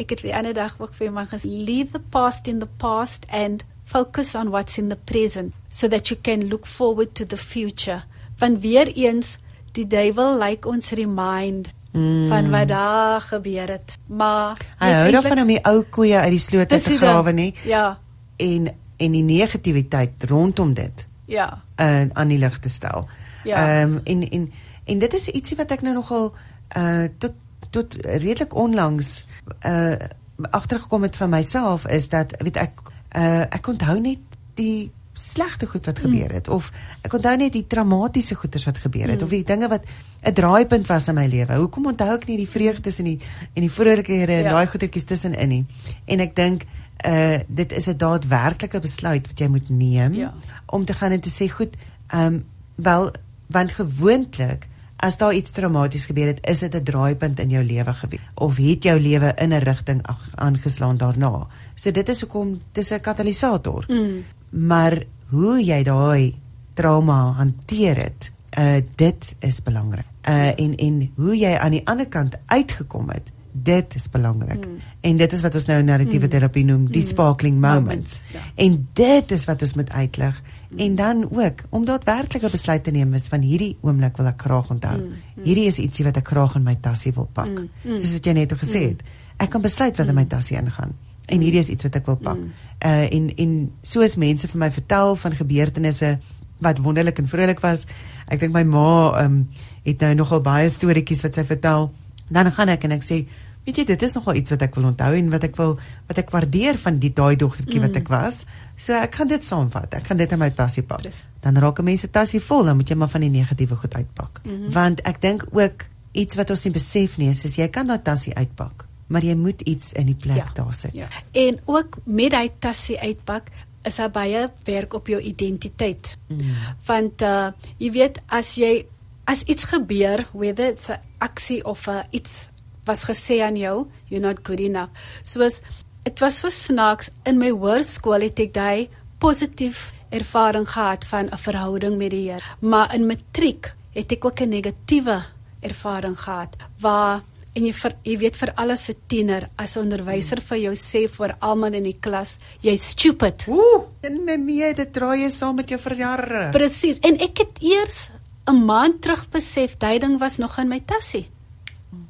ek 0.00 0.14
het 0.14 0.22
die 0.24 0.34
ander 0.34 0.54
dag 0.56 0.78
ook 0.80 0.94
vir 0.98 1.12
my 1.14 1.26
gesê 1.30 1.50
leave 1.50 1.92
the 1.92 2.02
past 2.14 2.48
in 2.50 2.62
the 2.62 2.70
past 2.80 3.26
and 3.30 3.64
focus 3.84 4.34
on 4.34 4.50
what's 4.50 4.78
in 4.78 4.88
the 4.88 4.96
present 4.96 5.52
so 5.68 5.88
that 5.88 6.10
you 6.10 6.16
can 6.16 6.48
look 6.48 6.66
forward 6.66 7.14
to 7.14 7.26
the 7.26 7.36
future. 7.36 8.02
Van 8.40 8.60
weer 8.60 8.88
eens 8.94 9.36
die 9.76 9.86
duiwel 9.86 10.38
like 10.38 10.68
ons 10.68 10.90
remind 10.90 11.72
mm. 11.92 12.28
van 12.28 12.50
wat 12.50 12.68
daar 12.68 13.20
gebeur 13.20 13.68
het. 13.68 13.98
Maar 14.06 14.60
hy 14.78 14.92
hou 14.92 15.10
daarvan 15.10 15.44
om 15.44 15.52
die 15.52 15.60
ou 15.68 15.82
koeie 15.82 16.18
uit 16.18 16.36
die 16.36 16.42
sloot 16.42 16.68
te 16.68 16.96
grawe 16.96 17.32
nie. 17.32 17.52
Ja. 17.64 17.98
En 18.36 18.70
en 19.02 19.14
die 19.16 19.24
negativiteit 19.26 20.24
rondom 20.30 20.74
dit. 20.74 21.06
Ja. 21.26 21.62
Uh, 21.80 22.06
aan 22.12 22.28
die 22.28 22.38
lig 22.38 22.58
te 22.58 22.68
stel. 22.68 23.08
Ja. 23.44 23.80
Ehm 23.80 23.92
um, 23.92 24.00
en 24.04 24.28
en 24.30 24.52
en 24.84 24.98
dit 24.98 25.14
is 25.14 25.28
ietsie 25.28 25.56
wat 25.56 25.70
ek 25.70 25.82
nou 25.82 25.94
nogal 25.94 26.32
uh 26.76 27.08
tot 27.18 27.32
tot 27.72 27.96
redelik 28.04 28.54
onlangs 28.54 29.24
uh 29.66 29.94
agtergekom 30.42 31.02
het 31.02 31.16
van 31.16 31.30
myself 31.30 31.86
is 31.86 32.08
dat 32.08 32.34
weet 32.42 32.56
ek 32.56 32.80
uh 33.16 33.44
ek 33.46 33.68
onthou 33.68 34.00
net 34.00 34.18
die 34.58 34.90
slegte 35.12 35.66
goed 35.66 35.86
wat 35.86 35.98
gebeur 35.98 36.28
mm. 36.28 36.34
het 36.34 36.46
mm. 36.48 36.54
of 36.54 36.70
ek 37.04 37.12
onthou 37.12 37.34
net 37.36 37.52
die 37.52 37.66
traumatiese 37.66 38.34
goeters 38.34 38.64
wat 38.64 38.80
gebeur 38.80 39.08
het 39.12 39.20
mm. 39.20 39.24
of 39.24 39.30
die 39.30 39.44
dinge 39.44 39.68
wat 39.68 39.84
'n 40.22 40.32
draaipunt 40.32 40.86
was 40.86 41.08
in 41.08 41.14
my 41.14 41.26
lewe. 41.26 41.54
Hoekom 41.54 41.86
onthou 41.86 42.14
ek 42.16 42.26
nie 42.26 42.36
die 42.36 42.48
vreugdes 42.48 42.98
en 42.98 43.04
die 43.04 43.20
en 43.54 43.60
die 43.60 43.70
vrolikhede 43.70 44.32
en 44.32 44.48
ja. 44.48 44.52
daai 44.52 44.66
goetertjies 44.66 45.04
tussenin 45.04 45.48
nie? 45.48 45.64
En 46.04 46.20
ek 46.20 46.36
dink 46.36 46.64
uh 47.06 47.38
dit 47.46 47.72
is 47.72 47.88
'n 47.88 47.96
daadwerklike 47.96 48.80
besluit 48.80 49.26
wat 49.26 49.38
jy 49.38 49.48
moet 49.48 49.68
neem 49.68 50.14
ja. 50.14 50.34
om 50.66 50.84
te 50.84 50.94
gaan 50.94 51.12
en 51.12 51.20
te 51.20 51.30
sê 51.30 51.50
goed, 51.50 51.76
ehm 52.08 52.26
um, 52.26 52.44
wel 52.74 53.12
want 53.46 53.72
gewoonlik 53.72 54.68
as 55.02 55.16
daar 55.18 55.34
iets 55.34 55.50
traumaties 55.50 56.06
gebeur 56.06 56.30
het, 56.30 56.40
is 56.46 56.58
dit 56.58 56.74
'n 56.74 56.82
draaipunt 56.82 57.38
in 57.38 57.48
jou 57.48 57.64
lewe 57.64 57.92
gewees 57.92 58.20
of 58.34 58.56
het 58.56 58.82
jou 58.82 59.00
lewe 59.00 59.34
in 59.36 59.52
'n 59.52 59.62
rigting 59.62 60.00
aangeslaan 60.34 60.96
daarna. 60.96 61.46
So 61.74 61.90
dit 61.90 62.08
is 62.08 62.20
hoekom 62.20 62.60
dis 62.72 62.90
'n 62.90 63.00
katalisator. 63.00 63.84
Mm. 63.88 64.24
Maar 64.48 65.02
hoe 65.28 65.64
jy 65.64 65.82
daai 65.82 66.34
trauma 66.74 67.32
hanteer 67.32 67.96
het, 67.96 68.32
uh 68.58 68.82
dit 68.94 69.34
is 69.38 69.62
belangrik. 69.62 70.06
Uh 70.28 70.58
en 70.58 70.76
en 70.76 71.10
hoe 71.16 71.36
jy 71.36 71.56
aan 71.56 71.70
die 71.70 71.86
ander 71.86 72.08
kant 72.08 72.34
uitgekom 72.46 73.08
het, 73.10 73.30
dit 73.52 73.94
is 73.94 74.10
belangrik. 74.10 74.66
Mm. 74.66 74.78
En 75.00 75.16
dit 75.16 75.32
is 75.32 75.40
wat 75.40 75.54
ons 75.54 75.66
nou 75.66 75.82
narratiewe 75.82 76.24
mm. 76.24 76.30
terapie 76.30 76.64
noem, 76.64 76.86
die 76.86 77.02
mm. 77.02 77.08
sparkling 77.08 77.60
moments. 77.60 77.84
moments 77.84 78.22
ja. 78.32 78.40
En 78.54 78.88
dit 78.92 79.30
is 79.30 79.44
wat 79.44 79.62
ons 79.62 79.74
moet 79.74 79.90
uitlig 79.90 80.42
en 80.76 80.94
dan 80.94 81.28
ook 81.30 81.62
om 81.70 81.84
daadwerklik 81.84 82.42
'n 82.42 82.50
besluit 82.50 82.84
te 82.84 82.90
neem 82.90 83.14
is 83.14 83.28
van 83.28 83.40
hierdie 83.40 83.76
oomblik 83.80 84.16
wil 84.16 84.26
ek 84.26 84.40
graag 84.40 84.70
onthou. 84.70 84.96
Mm, 84.96 85.06
mm. 85.06 85.42
Hierdie 85.44 85.66
is 85.66 85.78
ietsie 85.78 86.04
wat 86.04 86.16
ek 86.16 86.28
graag 86.28 86.54
in 86.54 86.62
my 86.62 86.76
tassie 86.80 87.12
wil 87.12 87.28
pak. 87.32 87.48
Mm, 87.48 87.68
mm, 87.84 87.98
Soos 87.98 88.12
wat 88.12 88.24
jy 88.24 88.32
net 88.32 88.52
gesê 88.52 88.88
het. 88.88 89.02
Ek 89.36 89.50
kan 89.50 89.60
besluit 89.60 89.96
wat 89.96 90.06
in 90.06 90.14
my 90.14 90.22
mm. 90.22 90.28
tassie 90.28 90.56
ingaan 90.56 90.92
en 91.26 91.40
hierdie 91.40 91.60
is 91.60 91.68
iets 91.68 91.82
wat 91.82 91.96
ek 91.96 92.06
wil 92.06 92.16
pak. 92.16 92.38
Mm. 92.38 92.52
Uh 92.86 93.14
en 93.14 93.34
en 93.36 93.52
soos 93.82 94.16
mense 94.16 94.48
vir 94.48 94.58
my 94.58 94.70
vertel 94.70 95.16
van 95.16 95.36
gebeurtenisse 95.38 96.18
wat 96.62 96.78
wonderlik 96.78 97.18
en 97.18 97.28
vrolik 97.28 97.60
was. 97.60 97.86
Ek 98.26 98.40
dink 98.40 98.52
my 98.52 98.64
ma 98.64 99.24
um 99.24 99.48
het 99.82 100.00
nou 100.00 100.14
nogal 100.14 100.40
baie 100.40 100.68
storieetjies 100.68 101.22
wat 101.22 101.34
sy 101.34 101.44
vertel. 101.44 101.90
Dan 102.28 102.52
gaan 102.52 102.68
ek 102.68 102.84
en 102.84 102.98
ek 102.98 103.06
sê 103.06 103.24
Weet 103.62 103.76
jy, 103.78 103.84
dit 103.92 104.02
is 104.02 104.14
nogal 104.16 104.40
iets 104.40 104.50
wat 104.50 104.62
ek 104.66 104.74
wil 104.74 104.88
onthou 104.88 105.12
en 105.14 105.28
wat 105.30 105.44
ek 105.46 105.52
wil 105.54 105.76
wat 106.08 106.18
ek 106.18 106.32
waardeer 106.34 106.74
van 106.82 106.96
die 106.98 107.12
daai 107.14 107.36
dogtertjie 107.38 107.78
mm. 107.78 107.84
wat 107.86 107.98
ek 108.00 108.08
was. 108.10 108.40
So 108.82 108.98
ek 108.98 109.14
gaan 109.14 109.30
dit 109.30 109.44
saamvat. 109.46 109.94
Ek 109.94 110.08
gaan 110.10 110.18
dit 110.18 110.32
in 110.34 110.40
my 110.40 110.50
tassie 110.50 110.82
pak. 110.82 111.04
Plus. 111.04 111.24
Dan 111.44 111.58
raak 111.62 111.78
'n 111.78 111.84
mens 111.84 112.00
se 112.00 112.10
tassie 112.10 112.40
vol, 112.40 112.64
dan 112.64 112.76
moet 112.76 112.88
jy 112.88 112.96
maar 112.96 113.08
van 113.08 113.20
die 113.20 113.30
negatiewe 113.30 113.76
goed 113.76 113.94
uitpak. 113.94 114.40
Mm 114.44 114.50
-hmm. 114.50 114.72
Want 114.72 115.00
ek 115.00 115.20
dink 115.20 115.46
ook 115.52 115.86
iets 116.12 116.34
wat 116.34 116.50
ons 116.50 116.64
nie 116.64 116.72
besef 116.72 117.16
nie, 117.18 117.28
is 117.28 117.56
jy 117.56 117.68
kan 117.68 117.86
daai 117.86 118.02
tassie 118.02 118.34
uitpak, 118.34 118.86
maar 119.06 119.24
jy 119.24 119.34
moet 119.34 119.60
iets 119.60 119.92
in 119.92 120.06
die 120.06 120.14
plek 120.14 120.36
ja. 120.36 120.50
daar 120.54 120.74
sit. 120.74 120.92
Ja. 120.92 121.06
En 121.32 121.60
ook 121.64 121.96
met 122.04 122.30
daai 122.30 122.50
tassie 122.58 122.98
uitpak 123.00 123.48
is 123.82 123.96
daar 123.96 124.10
baie 124.10 124.50
werk 124.64 124.94
op 124.94 125.06
jou 125.06 125.20
identiteit. 125.20 126.18
Mm. 126.28 126.38
Want 126.86 127.22
uh 127.22 127.50
jy 127.78 127.90
weet 127.90 128.22
as 128.26 128.54
jy 128.54 128.86
as 129.24 129.42
iets 129.42 129.64
gebeur, 129.64 130.26
whether 130.32 130.68
it's 130.68 130.88
'n 130.88 130.98
aksie 131.18 131.64
of 131.64 131.86
'n 131.86 132.04
iets 132.10 132.48
was 132.84 133.04
gesê 133.04 133.42
aan 133.42 133.56
jou, 133.56 133.86
you're 134.08 134.26
not 134.26 134.38
good 134.42 134.60
enough. 134.60 134.90
Soos 135.22 135.60
dit 136.02 136.20
was 136.20 136.38
so 136.38 136.50
snaaks 136.50 137.10
in 137.24 137.38
my 137.38 137.50
hoërskool 137.50 138.26
het 138.26 138.40
ek 138.42 138.54
daai 138.54 138.88
positief 139.22 139.90
ervaring 140.12 140.66
gehad 140.68 141.04
van 141.06 141.30
'n 141.30 141.38
verhouding 141.38 141.96
met 141.96 142.10
die 142.10 142.30
Here, 142.30 142.42
maar 142.60 142.94
in 142.94 143.06
matriek 143.06 143.74
het 143.94 144.12
ek 144.12 144.24
ook 144.24 144.40
'n 144.40 144.48
negatiewe 144.48 145.22
ervaring 145.60 146.18
gehad 146.18 146.56
waar 146.80 147.22
en 147.54 147.66
jy 147.66 147.72
vir 147.72 147.92
jy 148.02 148.16
weet 148.18 148.36
vir 148.36 148.52
alles 148.56 148.84
se 148.84 148.94
tiener 149.06 149.48
as 149.56 149.76
'n 149.76 149.80
onderwyser 149.80 150.40
vir 150.40 150.58
jou 150.58 150.74
sê 150.74 151.08
vir 151.08 151.36
almal 151.40 151.74
in 151.74 151.84
die 151.84 151.98
klas 152.00 152.38
jy 152.60 152.76
stupid. 152.76 153.46
Ooh, 153.48 153.88
nee 154.02 154.36
nee, 154.36 154.74
dit 154.74 154.92
draai 154.92 155.22
jy 155.22 155.30
saam 155.30 155.56
met 155.56 155.68
jou 155.68 155.78
vir 155.78 155.96
jare. 155.96 156.50
Presies. 156.50 156.98
En 156.98 157.20
ek 157.20 157.38
het 157.38 157.58
eers 157.60 158.10
'n 158.46 158.64
maand 158.64 159.02
terug 159.02 159.28
besef 159.30 159.76
daai 159.78 159.98
ding 159.98 160.18
was 160.18 160.38
nog 160.38 160.58
in 160.58 160.68
my 160.68 160.80
tassie. 160.80 161.28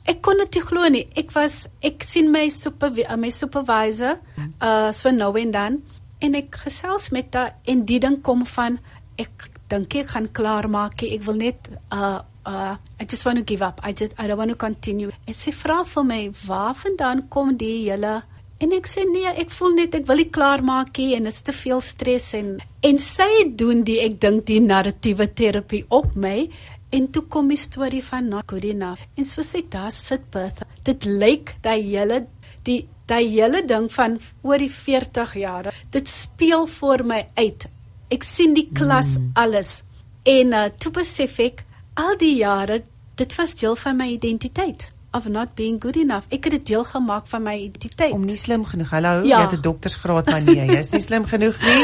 Ek 0.08 0.22
kon 0.22 0.40
dit 0.42 0.58
glo 0.66 0.88
nie. 0.90 1.04
Ek 1.16 1.30
was 1.36 1.66
ek 1.84 2.02
sien 2.06 2.30
my 2.32 2.48
super 2.50 2.90
my 3.16 3.30
supervisor 3.30 4.18
uh 4.60 4.90
so 4.92 5.10
nou 5.10 5.32
en 5.38 5.54
dan 5.54 5.82
en 6.22 6.34
ek 6.38 6.58
gesels 6.64 7.10
met 7.10 7.34
haar 7.34 7.54
en 7.66 7.84
die 7.86 8.00
ding 8.02 8.20
kom 8.22 8.46
van 8.46 8.78
ek 9.18 9.48
dink 9.70 9.94
ek 9.94 10.14
gaan 10.14 10.28
klaar 10.34 10.68
maak. 10.68 11.02
Ek 11.02 11.22
wil 11.26 11.38
net 11.38 11.70
uh 11.90 12.20
uh 12.46 12.74
I 13.00 13.04
just 13.06 13.24
want 13.24 13.38
to 13.38 13.44
give 13.44 13.62
up. 13.62 13.80
I 13.82 13.92
just 13.92 14.14
I 14.18 14.26
don't 14.26 14.38
want 14.38 14.50
to 14.50 14.56
continue. 14.56 15.12
En 15.26 15.34
sy 15.34 15.52
vra 15.52 15.82
vir 15.84 16.04
my, 16.04 16.30
"Waar 16.46 16.74
vandaan 16.74 17.28
kom 17.28 17.56
die 17.56 17.90
hele?" 17.90 18.22
En 18.58 18.72
ek 18.72 18.86
sê, 18.86 19.02
"Nee, 19.04 19.26
ek 19.26 19.50
voel 19.50 19.74
net 19.74 19.94
ek 19.94 20.06
wil 20.06 20.16
nie 20.16 20.30
klaar 20.30 20.62
maak 20.62 20.98
nie 20.98 21.14
en 21.14 21.24
dit 21.24 21.32
is 21.32 21.42
te 21.42 21.52
veel 21.52 21.80
stres 21.80 22.34
en 22.34 22.60
en 22.82 22.98
sy 22.98 23.52
doen 23.56 23.82
die 23.84 24.00
ek 24.00 24.20
dink 24.20 24.46
die 24.46 24.60
narratiewe 24.60 25.26
terapie 25.34 25.84
op 25.88 26.16
my 26.16 26.48
En 26.92 27.10
toe 27.10 27.22
kom 27.24 27.48
die 27.48 27.56
storie 27.56 28.02
van 28.04 28.28
Nakodina. 28.28 28.92
En 29.16 29.24
soos 29.24 29.54
ek 29.56 29.70
daar 29.72 29.92
sit 29.96 30.28
Bertha, 30.32 30.66
dit 30.84 31.04
lyk 31.08 31.54
daai 31.64 31.80
hele 31.80 32.26
die 32.66 32.82
daai 33.08 33.26
hele 33.32 33.62
ding 33.66 33.88
van 33.92 34.18
oor 34.46 34.60
die 34.60 34.70
40 34.70 35.34
jaar. 35.40 35.72
Dit 35.90 36.08
speel 36.08 36.66
voor 36.66 37.04
my 37.08 37.22
uit. 37.34 37.66
Ek 38.12 38.24
sien 38.28 38.54
die 38.54 38.68
klas 38.72 39.16
mm. 39.16 39.30
alles. 39.40 39.80
En 40.28 40.52
uh, 40.52 40.68
toe 40.78 40.92
besef 41.00 41.40
ek 41.42 41.64
al 41.98 42.16
die 42.20 42.36
jare 42.38 42.82
dit 43.16 43.34
was 43.36 43.54
deel 43.56 43.76
van 43.76 43.96
my 43.96 44.12
identiteit 44.12 44.92
of 45.12 45.28
not 45.28 45.54
being 45.54 45.80
good 45.80 45.96
enough. 45.96 46.28
Ek 46.32 46.44
het 46.48 46.56
dit 46.56 46.66
deel 46.72 46.84
gemaak 46.88 47.26
van 47.28 47.42
my 47.44 47.56
identiteit. 47.66 48.12
Om 48.12 48.24
nie 48.24 48.38
slim 48.40 48.64
genoeg. 48.64 48.92
Hallo, 48.94 49.20
ja. 49.28 49.42
jy 49.42 49.48
het 49.48 49.58
'n 49.58 49.64
doktorsgraad 49.64 50.30
maar 50.32 50.40
nee, 50.40 50.64
jy 50.64 50.78
is 50.78 50.90
nie 50.90 51.00
slim 51.00 51.24
genoeg 51.24 51.56
nie. 51.60 51.82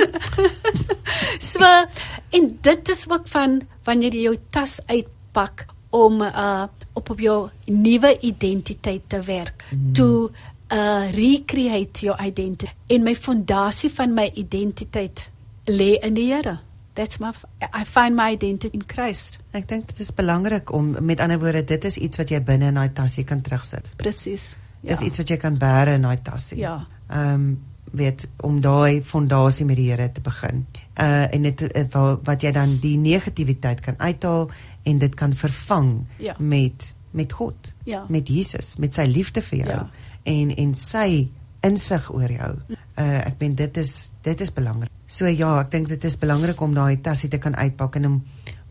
so 1.53 1.65
en 2.31 2.59
dit 2.61 2.89
is 2.89 3.09
ook 3.09 3.29
van 3.29 3.61
wanneer 3.85 4.15
jy 4.15 4.23
jou 4.29 4.37
tas 4.51 4.79
uitpak 4.87 5.67
om 5.91 6.23
uh 6.23 6.67
op 6.93 7.11
op 7.11 7.21
jou 7.21 7.49
nuwe 7.65 8.19
identiteit 8.21 9.03
te 9.07 9.21
werk. 9.21 9.65
Mm. 9.71 9.93
To 9.93 10.31
uh 10.73 11.11
recreate 11.13 12.05
your 12.05 12.21
identity. 12.21 12.73
En 12.87 13.03
my 13.03 13.17
fondasie 13.17 13.91
van 13.91 14.15
my 14.15 14.31
identiteit 14.35 15.31
lê 15.65 15.97
in 16.01 16.15
die 16.15 16.33
Here. 16.33 16.59
That's 16.93 17.19
my 17.19 17.33
I 17.63 17.85
find 17.85 18.17
my 18.17 18.33
identity 18.33 18.75
in 18.75 18.83
Christ. 18.87 19.39
Ek 19.55 19.69
dink 19.69 19.87
dit 19.93 20.01
is 20.03 20.11
belangrik 20.15 20.73
om 20.75 20.97
met 21.01 21.21
ander 21.21 21.39
woorde 21.39 21.65
dit 21.65 21.85
is 21.85 21.97
iets 21.97 22.19
wat 22.19 22.33
jy 22.35 22.43
binne 22.43 22.73
in 22.73 22.81
daai 22.81 22.93
tasie 22.93 23.25
kan 23.25 23.41
terugsit. 23.41 23.91
Presies. 23.97 24.57
Ja. 24.81 24.93
Is 24.97 25.03
iets 25.07 25.23
wat 25.23 25.31
jy 25.31 25.39
kan 25.41 25.59
bære 25.59 25.95
in 25.99 26.07
daai 26.07 26.19
tasie. 26.23 26.59
Ja. 26.59 26.81
Ehm 27.09 27.35
um, 27.35 27.51
weet 27.89 28.27
om 28.45 28.59
daai 28.61 29.01
fondasie 29.03 29.65
met 29.65 29.79
die 29.79 29.89
Here 29.91 30.11
te 30.13 30.21
begin. 30.21 30.67
Uh 30.99 31.35
en 31.35 31.43
dit 31.43 31.65
wat 32.27 32.43
jy 32.43 32.51
dan 32.53 32.79
die 32.83 32.97
negativiteit 32.99 33.81
kan 33.81 33.95
uithaal 33.99 34.49
en 34.83 34.99
dit 34.99 35.15
kan 35.15 35.35
vervang 35.35 36.07
ja. 36.19 36.35
met 36.39 36.95
met 37.11 37.33
God, 37.33 37.75
ja. 37.85 38.05
met 38.09 38.29
Jesus, 38.29 38.77
met 38.77 38.95
sy 38.95 39.07
liefde 39.09 39.43
vir 39.43 39.59
jou 39.59 39.71
ja. 39.71 39.91
en 40.23 40.51
en 40.57 40.75
sy 40.75 41.29
insig 41.67 42.11
oor 42.15 42.33
jou. 42.33 42.53
Uh 42.99 43.19
ek 43.25 43.41
meen 43.41 43.55
dit 43.59 43.81
is 43.81 44.11
dit 44.23 44.41
is 44.41 44.53
belangrik. 44.55 44.93
So 45.07 45.27
ja, 45.27 45.55
ek 45.63 45.71
dink 45.73 45.89
dit 45.89 46.05
is 46.05 46.19
belangrik 46.19 46.61
om 46.61 46.75
daai 46.77 47.01
tasie 47.03 47.31
te 47.31 47.41
kan 47.43 47.57
uitpak 47.57 47.97
en 47.97 48.07
om 48.07 48.23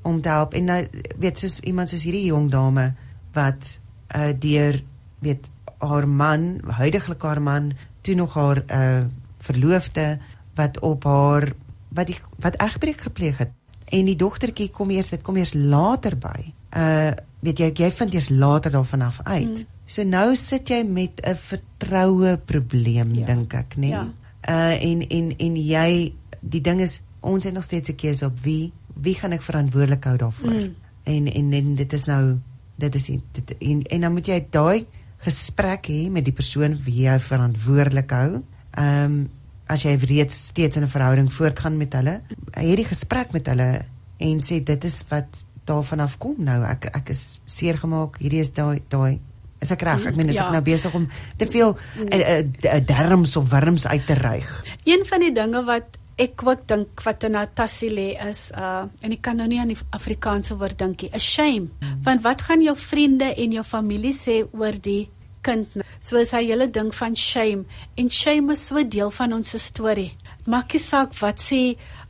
om 0.08 0.22
te 0.22 0.32
help 0.32 0.54
en 0.56 0.70
nou 0.70 0.82
weet 1.20 1.40
soos 1.42 1.60
iemand 1.68 1.92
soos 1.92 2.06
hierdie 2.08 2.30
jong 2.30 2.52
dame 2.52 2.92
wat 3.36 3.80
uh 4.16 4.32
deur 4.32 4.80
weet 5.20 5.50
haar 5.78 6.08
man, 6.08 6.60
huidigelik 6.80 7.22
haar 7.22 7.42
man 7.42 7.72
toe 8.02 8.16
nog 8.16 8.34
haar 8.34 8.64
uh 8.72 9.06
verloofde 9.40 10.18
wat 10.56 10.80
op 10.80 11.04
haar 11.04 11.52
wat 11.90 12.08
die 12.08 12.18
wat 12.44 12.60
egbreek 12.62 13.02
gepleeg 13.08 13.38
het 13.38 13.52
en 13.86 14.06
die 14.10 14.18
dogtertjie 14.20 14.70
kom 14.76 14.92
eers 14.92 15.14
dit 15.16 15.24
kom 15.24 15.38
eers 15.40 15.54
later 15.54 16.18
by. 16.20 16.52
Uh 16.76 17.16
weet 17.46 17.60
jy 17.62 17.68
jy 17.78 17.92
vind 17.94 18.14
eers 18.14 18.30
later 18.34 18.72
daarvan 18.74 19.02
af 19.06 19.20
uit. 19.24 19.60
Mm. 19.62 19.76
So 19.86 20.04
nou 20.04 20.36
sit 20.36 20.70
jy 20.70 20.84
met 20.84 21.22
'n 21.24 21.36
vertroue 21.36 22.38
probleem 22.38 23.14
ja. 23.16 23.26
dink 23.26 23.54
ek, 23.54 23.76
nê? 23.76 23.80
Nee? 23.80 23.90
Ja. 23.90 24.08
Uh 24.50 24.84
en 24.84 25.08
en 25.10 25.38
en 25.38 25.56
jy 25.56 26.14
die 26.42 26.62
ding 26.62 26.82
is 26.82 27.02
ons 27.20 27.44
het 27.44 27.54
nog 27.54 27.64
steeds 27.64 27.90
'n 27.90 27.96
keuse 27.96 28.26
op 28.26 28.40
wie 28.40 28.74
wie 28.94 29.14
gaan 29.14 29.32
ek 29.32 29.42
verantwoordelik 29.42 30.04
hou 30.04 30.18
daarvoor? 30.18 30.52
Mm. 30.52 30.76
En, 31.04 31.34
en 31.34 31.54
en 31.54 31.76
dit 31.76 31.94
is 31.94 32.06
nou 32.06 32.38
dit 32.76 32.96
is 32.96 33.06
dit, 33.32 33.58
en 33.58 33.82
en 33.82 34.02
dan 34.02 34.14
moet 34.14 34.28
jy 34.28 34.48
daai 34.50 34.86
gesprek 35.18 35.88
hê 35.88 36.10
met 36.12 36.26
die 36.26 36.34
persoon 36.34 36.78
wie 36.84 37.08
jy 37.08 37.20
verantwoordelik 37.20 38.12
hou. 38.12 38.42
Ehm 38.72 39.04
um, 39.04 39.30
as 39.68 39.84
jy 39.84 39.96
reeds 39.96 40.46
steeds 40.52 40.78
in 40.78 40.84
'n 40.84 40.90
verhouding 40.90 41.34
voortgaan 41.34 41.78
met 41.78 41.94
hulle, 41.94 42.22
hê 42.52 42.76
die 42.76 42.86
gesprek 42.86 43.32
met 43.32 43.48
hulle 43.48 43.86
en 44.18 44.40
sê 44.40 44.64
dit 44.64 44.84
is 44.84 45.04
wat 45.10 45.46
daarvan 45.66 46.00
af 46.00 46.18
kom 46.18 46.36
nou. 46.38 46.64
Ek 46.64 46.86
ek 46.86 47.10
is 47.10 47.42
seer 47.46 47.78
gemaak. 47.78 48.18
Hierdie 48.18 48.40
is 48.40 48.54
daai 48.54 48.82
daai 48.90 49.20
is 49.60 49.72
ek 49.72 49.82
reg? 49.82 50.06
Ek 50.06 50.16
meen 50.16 50.30
is 50.30 50.38
ja. 50.38 50.48
ek 50.48 50.52
nou 50.52 50.64
besig 50.66 50.94
om 50.94 51.08
te 51.38 51.46
veel 51.46 51.74
'n 51.74 52.04
mm. 52.04 52.12
uh, 52.14 52.74
uh, 52.74 52.82
derms 52.86 53.36
of 53.36 53.50
wurms 53.50 53.88
uit 53.88 54.06
te 54.06 54.14
ryg? 54.14 54.50
Een 54.86 55.06
van 55.06 55.20
die 55.20 55.32
dinge 55.32 55.64
wat 55.64 55.98
ek 56.18 56.42
ook 56.46 56.68
dink 56.68 57.02
wat 57.06 57.24
in 57.24 57.32
Natassie 57.32 57.92
lê 57.94 58.10
is 58.28 58.50
uh 58.58 58.86
en 59.02 59.12
ek 59.12 59.22
kan 59.22 59.38
nou 59.38 59.48
nie 59.48 59.60
aan 59.60 59.74
die 59.74 59.78
Afrikaanse 59.94 60.58
woord 60.58 60.78
dink 60.78 61.02
nie, 61.02 61.12
'n 61.14 61.20
shame. 61.20 61.68
Mm. 61.80 62.02
Want 62.04 62.24
wat 62.24 62.42
gaan 62.42 62.62
jou 62.62 62.78
vriende 62.78 63.34
en 63.36 63.52
jou 63.52 63.64
familie 63.64 64.14
sê 64.14 64.46
oor 64.52 64.74
die 64.82 65.10
kind? 65.48 65.78
So 66.04 66.20
is 66.22 66.34
hy 66.36 66.44
hele 66.50 66.68
ding 66.72 66.92
van 66.96 67.16
shame 67.18 67.66
en 67.98 68.12
shame 68.14 68.54
is 68.54 68.68
so 68.70 68.84
deel 68.84 69.14
van 69.16 69.34
ons 69.38 69.56
storie. 69.64 70.12
Maak 70.46 70.76
nie 70.76 70.84
saak 70.84 71.16
wat 71.24 71.42
sê 71.44 71.62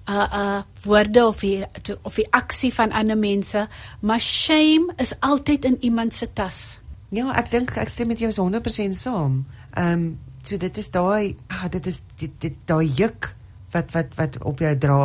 uh 0.07 0.27
uh 0.41 0.59
woorde 0.87 1.23
of 1.27 1.41
die, 1.43 1.63
of 2.03 2.15
die 2.15 2.27
aksie 2.31 2.71
van 2.73 2.93
ander 2.95 3.17
mense, 3.19 3.67
maar 4.01 4.23
shame 4.23 4.93
is 5.03 5.13
altyd 5.19 5.65
in 5.65 5.81
iemand 5.83 6.15
se 6.15 6.29
tas. 6.33 6.79
Ja, 7.11 7.31
ek 7.39 7.51
dink 7.51 7.75
ek 7.79 7.91
stem 7.91 8.11
met 8.11 8.23
jou 8.23 8.31
100% 8.31 8.97
saam. 8.97 9.43
Ehm 9.77 9.93
um, 9.93 10.07
so 10.47 10.57
dit 10.57 10.77
is 10.77 10.89
daai 10.93 11.35
ah, 11.51 11.67
dit 11.71 11.87
is 11.87 12.01
dit, 12.19 12.31
dit 12.39 12.55
daai 12.69 12.87
juk 12.95 13.33
wat 13.75 13.91
wat 13.95 14.15
wat 14.19 14.37
op 14.47 14.61
jou 14.63 14.73
dra 14.79 15.01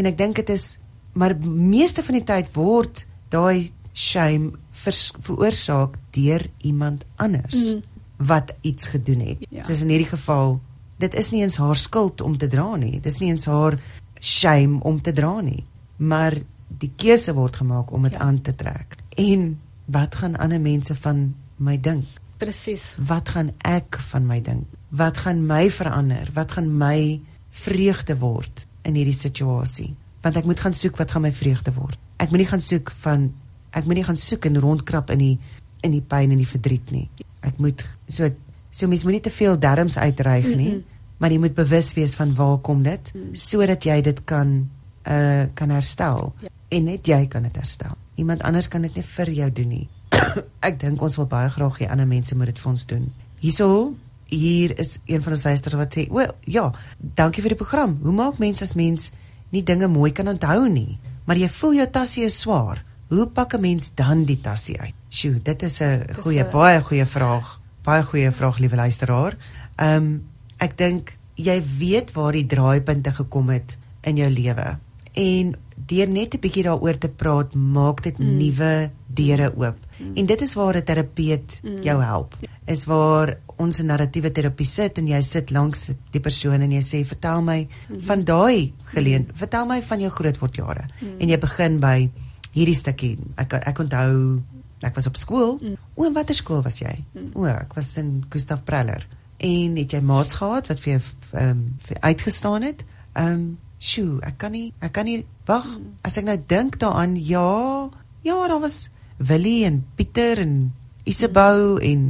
en 0.00 0.08
ek 0.10 0.18
dink 0.18 0.40
dit 0.40 0.50
is 0.54 0.76
maar 1.14 1.36
meeste 1.44 2.02
van 2.02 2.18
die 2.18 2.26
tyd 2.26 2.50
word 2.56 3.04
daai 3.34 3.70
shame 3.92 4.56
veroorsaak 4.82 5.96
deur 6.10 6.46
iemand 6.66 7.04
anders 7.16 7.56
mm. 7.56 7.82
wat 8.16 8.54
iets 8.60 8.88
gedoen 8.92 9.20
het. 9.26 9.46
Ja. 9.48 9.64
Soos 9.64 9.82
in 9.84 9.92
hierdie 9.92 10.10
geval, 10.10 10.60
dit 11.02 11.14
is 11.14 11.30
nie 11.30 11.42
eens 11.42 11.56
haar 11.56 11.76
skuld 11.76 12.20
om 12.20 12.36
te 12.38 12.46
dra 12.46 12.76
nie. 12.76 13.00
Dit 13.00 13.12
is 13.12 13.18
nie 13.18 13.30
eens 13.30 13.46
haar 13.50 13.78
shame 14.20 14.82
om 14.82 15.00
te 15.02 15.12
dra 15.12 15.40
nie, 15.40 15.64
maar 15.96 16.36
die 16.78 16.92
keuse 16.96 17.34
word 17.34 17.56
gemaak 17.56 17.90
om 17.92 18.02
dit 18.06 18.16
ja. 18.16 18.18
aan 18.18 18.40
te 18.40 18.54
trek. 18.54 18.96
En 19.18 19.60
wat 19.92 20.14
gaan 20.14 20.36
ander 20.36 20.60
mense 20.60 20.94
van 20.94 21.34
my 21.56 21.80
dink? 21.80 22.06
Presies. 22.42 22.94
Wat 23.06 23.28
gaan 23.34 23.52
ek 23.58 23.98
van 24.10 24.26
my 24.26 24.40
dink? 24.42 24.66
Wat 24.88 25.18
gaan 25.24 25.46
my 25.46 25.70
verander? 25.70 26.30
Wat 26.34 26.52
gaan 26.52 26.70
my 26.76 27.20
vreugde 27.52 28.16
word 28.18 28.66
in 28.88 28.96
hierdie 28.96 29.16
situasie. 29.16 29.92
Want 30.24 30.38
ek 30.40 30.48
moet 30.48 30.60
gaan 30.62 30.74
soek 30.76 30.98
wat 31.00 31.12
gaan 31.12 31.26
my 31.26 31.32
vreugde 31.34 31.74
word. 31.76 31.98
Ek 32.22 32.32
moet 32.32 32.44
nie 32.44 32.50
gaan 32.50 32.64
soek 32.64 32.92
van 33.02 33.30
ek 33.72 33.88
moet 33.88 34.00
nie 34.00 34.06
gaan 34.06 34.20
soek 34.20 34.46
en 34.48 34.60
rondkrap 34.60 35.10
in 35.14 35.18
die 35.18 35.34
in 35.82 35.94
die 35.96 36.04
pyn 36.04 36.30
en 36.30 36.38
die 36.38 36.48
verdriet 36.48 36.92
nie. 36.94 37.08
Ek 37.42 37.58
moet 37.58 37.82
so 38.06 38.30
so 38.72 38.88
mens 38.88 39.04
moet 39.04 39.18
nie 39.18 39.24
te 39.24 39.32
veel 39.34 39.58
derms 39.60 39.98
uitreig 39.98 40.46
nie, 40.46 40.70
mm 40.70 40.76
-mm. 40.76 41.00
maar 41.18 41.30
jy 41.30 41.38
moet 41.38 41.54
bewus 41.54 41.92
wees 41.94 42.14
van 42.14 42.34
waar 42.34 42.58
kom 42.58 42.82
dit 42.82 43.12
mm. 43.14 43.34
sodat 43.34 43.84
jy 43.84 44.00
dit 44.00 44.24
kan 44.24 44.68
uh 45.08 45.44
kan 45.54 45.70
herstel. 45.70 46.32
Ja. 46.40 46.48
En 46.68 46.84
net 46.84 47.06
jy 47.06 47.26
kan 47.26 47.42
dit 47.42 47.56
herstel. 47.56 47.96
Iemand 48.14 48.42
anders 48.42 48.68
kan 48.68 48.82
dit 48.82 48.94
nie 48.94 49.02
vir 49.02 49.30
jou 49.30 49.52
doen 49.52 49.68
nie. 49.68 49.88
ek 50.68 50.80
dink 50.80 51.02
ons 51.02 51.16
wil 51.16 51.26
baie 51.26 51.50
graag 51.50 51.78
hê 51.78 51.88
ander 51.90 52.06
mense 52.06 52.36
moet 52.36 52.46
dit 52.46 52.58
vir 52.58 52.70
ons 52.70 52.86
doen. 52.86 53.12
Hierso 53.40 53.94
hier 54.26 54.78
is 54.78 54.98
een 55.04 55.22
van 55.22 55.32
ons 55.32 55.44
luisters 55.44 55.74
wat 55.74 55.96
sê, 55.96 56.08
"O, 56.10 56.20
ja, 56.44 56.72
dankie 56.96 57.42
vir 57.42 57.48
die 57.48 57.64
program. 57.64 57.98
Hoe 58.02 58.12
maak 58.12 58.38
mense 58.38 58.64
as 58.64 58.72
mens 58.72 59.10
nie 59.50 59.62
dinge 59.62 59.88
mooi 59.88 60.12
kan 60.12 60.28
onthou 60.28 60.68
nie, 60.68 60.98
maar 61.24 61.36
jy 61.36 61.48
voel 61.48 61.74
jou 61.74 61.86
tassie 61.90 62.24
is 62.24 62.40
swaar. 62.40 62.84
Hoe 63.12 63.26
pak 63.28 63.52
'n 63.54 63.60
mens 63.60 63.94
dan 63.94 64.24
die 64.24 64.40
tassie 64.40 64.80
uit?" 64.80 64.94
Sjoe, 65.08 65.40
dit 65.42 65.62
is 65.62 65.80
'n 65.80 66.04
goeie 66.20 66.44
baie 66.44 66.80
goeie 66.80 67.06
vraag. 67.06 67.60
Baie 67.82 68.02
goeie 68.02 68.30
vraag, 68.30 68.58
liewe 68.58 68.76
luisteraar. 68.76 69.36
Ehm 69.76 69.96
um, 69.96 70.22
ek 70.56 70.78
dink 70.78 71.18
jy 71.34 71.62
weet 71.78 72.12
waar 72.12 72.32
die 72.32 72.46
draaipunte 72.46 73.12
gekom 73.12 73.48
het 73.48 73.76
in 74.00 74.16
jou 74.16 74.30
lewe. 74.30 74.78
En 75.12 75.56
deur 75.76 76.08
net 76.08 76.34
'n 76.34 76.40
bietjie 76.40 76.62
daaroor 76.62 76.98
te 76.98 77.08
praat, 77.08 77.54
maak 77.54 78.02
dit 78.02 78.18
mm. 78.18 78.36
nuwe 78.36 78.90
deure 79.06 79.52
oop. 79.56 79.76
Mm. 79.98 80.16
En 80.16 80.26
dit 80.26 80.40
is 80.40 80.54
waar 80.54 80.76
'n 80.76 80.84
terapeut 80.84 81.60
mm. 81.62 81.82
jou 81.82 82.02
help. 82.02 82.36
Is 82.64 82.84
waar 82.84 83.38
ons 83.56 83.82
narratiewe 83.82 84.32
terapie 84.34 84.66
sit 84.66 84.98
en 84.98 85.08
jy 85.10 85.20
sit 85.24 85.50
langs 85.54 85.90
die 86.14 86.20
persoon 86.20 86.64
en 86.64 86.74
jy 86.74 86.82
sê 86.84 87.02
vertel 87.06 87.42
my 87.42 87.60
mm 87.62 87.68
-hmm. 87.68 88.02
van 88.08 88.24
daai 88.24 88.72
geleen 88.94 89.22
mm 89.28 89.36
vertel 89.42 89.66
my 89.66 89.82
van 89.82 90.00
jou 90.00 90.10
grootword 90.10 90.56
jare 90.56 90.84
mm 91.00 91.20
en 91.20 91.28
jy 91.28 91.38
begin 91.38 91.80
by 91.80 92.10
hierdie 92.52 92.76
stukkie 92.76 93.16
ek 93.40 93.58
ek 93.60 93.82
onthou 93.84 94.42
ek 94.82 94.94
was 94.98 95.08
op 95.10 95.18
skool 95.20 95.58
mm 95.60 95.76
o 95.96 96.08
watter 96.12 96.34
skool 96.34 96.62
was 96.64 96.80
jy 96.82 96.94
mm 97.14 97.34
o 97.34 97.46
ek 97.48 97.76
was 97.76 97.96
in 97.98 98.24
Gustav 98.30 98.64
Preller 98.68 99.06
en 99.42 99.76
het 99.76 99.92
jy 99.92 100.00
maats 100.00 100.38
gehad 100.40 100.70
wat 100.70 100.80
vir 100.80 100.96
jou 100.96 101.02
ehm 101.32 101.50
um, 101.50 101.62
uitgestaan 102.00 102.68
het 102.68 102.84
ehm 103.14 103.32
um, 103.32 103.46
sjoe 103.82 104.20
ek 104.22 104.38
kan 104.38 104.52
nie 104.52 104.72
ek 104.80 104.92
kan 104.92 105.08
nie 105.08 105.24
wag 105.46 105.66
mm 105.66 106.02
as 106.02 106.18
ek 106.18 106.28
nou 106.28 106.38
dink 106.48 106.78
daaraan 106.78 107.16
ja 107.16 107.90
ja 108.22 108.36
daar 108.48 108.60
was 108.60 108.88
Willie 109.18 109.64
en 109.64 109.84
Pieter 109.94 110.38
en 110.38 110.72
Isabel 111.04 111.78
mm 111.78 111.88
en 111.90 112.02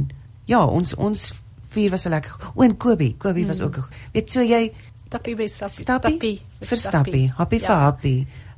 ja, 0.49 0.63
ons 0.65 0.95
ons 0.99 1.23
vier 1.73 1.93
was 1.93 2.05
lekker. 2.09 2.51
O 2.53 2.65
en 2.65 2.75
Kobie, 2.77 3.13
Kobie 3.17 3.45
mm. 3.45 3.53
was 3.53 3.61
ook. 3.61 3.79
Weet 4.13 4.31
so 4.31 4.43
jy 4.45 4.67
Stappie 5.13 5.35
by 5.37 5.45
Stappie. 5.47 5.85
Stappie 5.85 6.35
vir 6.63 6.79
Stappie. 6.79 7.25
Happy 7.37 7.59
ja. 7.61 7.67
vir 7.67 7.81
Happy. 7.83 8.15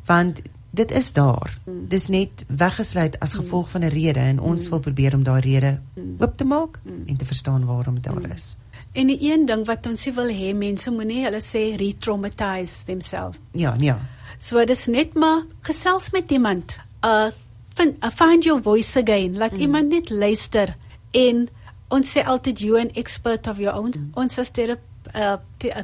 Want 0.08 0.40
dit 0.76 0.92
is 0.92 1.12
daar. 1.14 1.58
Mm. 1.66 1.88
Dis 1.88 2.08
net 2.08 2.46
weggesluit 2.48 3.20
as 3.20 3.34
mm. 3.34 3.40
gevolg 3.40 3.70
van 3.70 3.82
'n 3.82 3.94
rede 3.94 4.20
en 4.20 4.40
ons 4.40 4.64
mm. 4.64 4.70
wil 4.70 4.80
probeer 4.80 5.14
om 5.14 5.24
daai 5.24 5.42
rede 5.42 5.80
mm. 5.96 6.16
oop 6.20 6.38
te 6.38 6.46
maak 6.46 6.80
mm. 6.84 7.04
en 7.06 7.18
te 7.18 7.26
verstaan 7.26 7.66
waarom 7.66 8.02
daar 8.02 8.22
mm. 8.22 8.32
is. 8.32 8.58
En 8.92 9.08
die 9.08 9.18
een 9.32 9.46
ding 9.46 9.66
wat 9.66 9.88
ons 9.88 10.06
wil 10.06 10.30
hê 10.30 10.56
mense 10.56 10.92
moenie 10.92 11.24
hulle 11.24 11.42
sê 11.42 11.76
re-traumatize 11.76 12.84
themselves. 12.86 13.38
Ja, 13.52 13.76
ja. 13.80 14.00
So 14.40 14.64
dis 14.66 14.86
net 14.86 15.14
maar 15.14 15.44
gesels 15.62 16.12
met 16.12 16.32
iemand. 16.32 16.78
Uh 17.04 17.30
find, 17.76 18.04
uh, 18.04 18.10
find 18.10 18.44
your 18.44 18.62
voice 18.62 19.00
again. 19.00 19.38
Laat 19.38 19.52
mm. 19.52 19.60
iemand 19.60 19.90
net 19.90 20.10
luister 20.10 20.76
en 21.12 21.48
ons 21.88 22.18
sê 22.18 22.24
altyd 22.24 22.60
you 22.60 22.80
an 22.80 22.92
expert 22.94 23.48
of 23.48 23.58
your 23.58 23.78
own. 23.78 23.94
Mm. 23.98 24.12
Ons 24.14 24.40
as 24.40 24.52
terap 24.52 24.80
uh, 25.14 25.38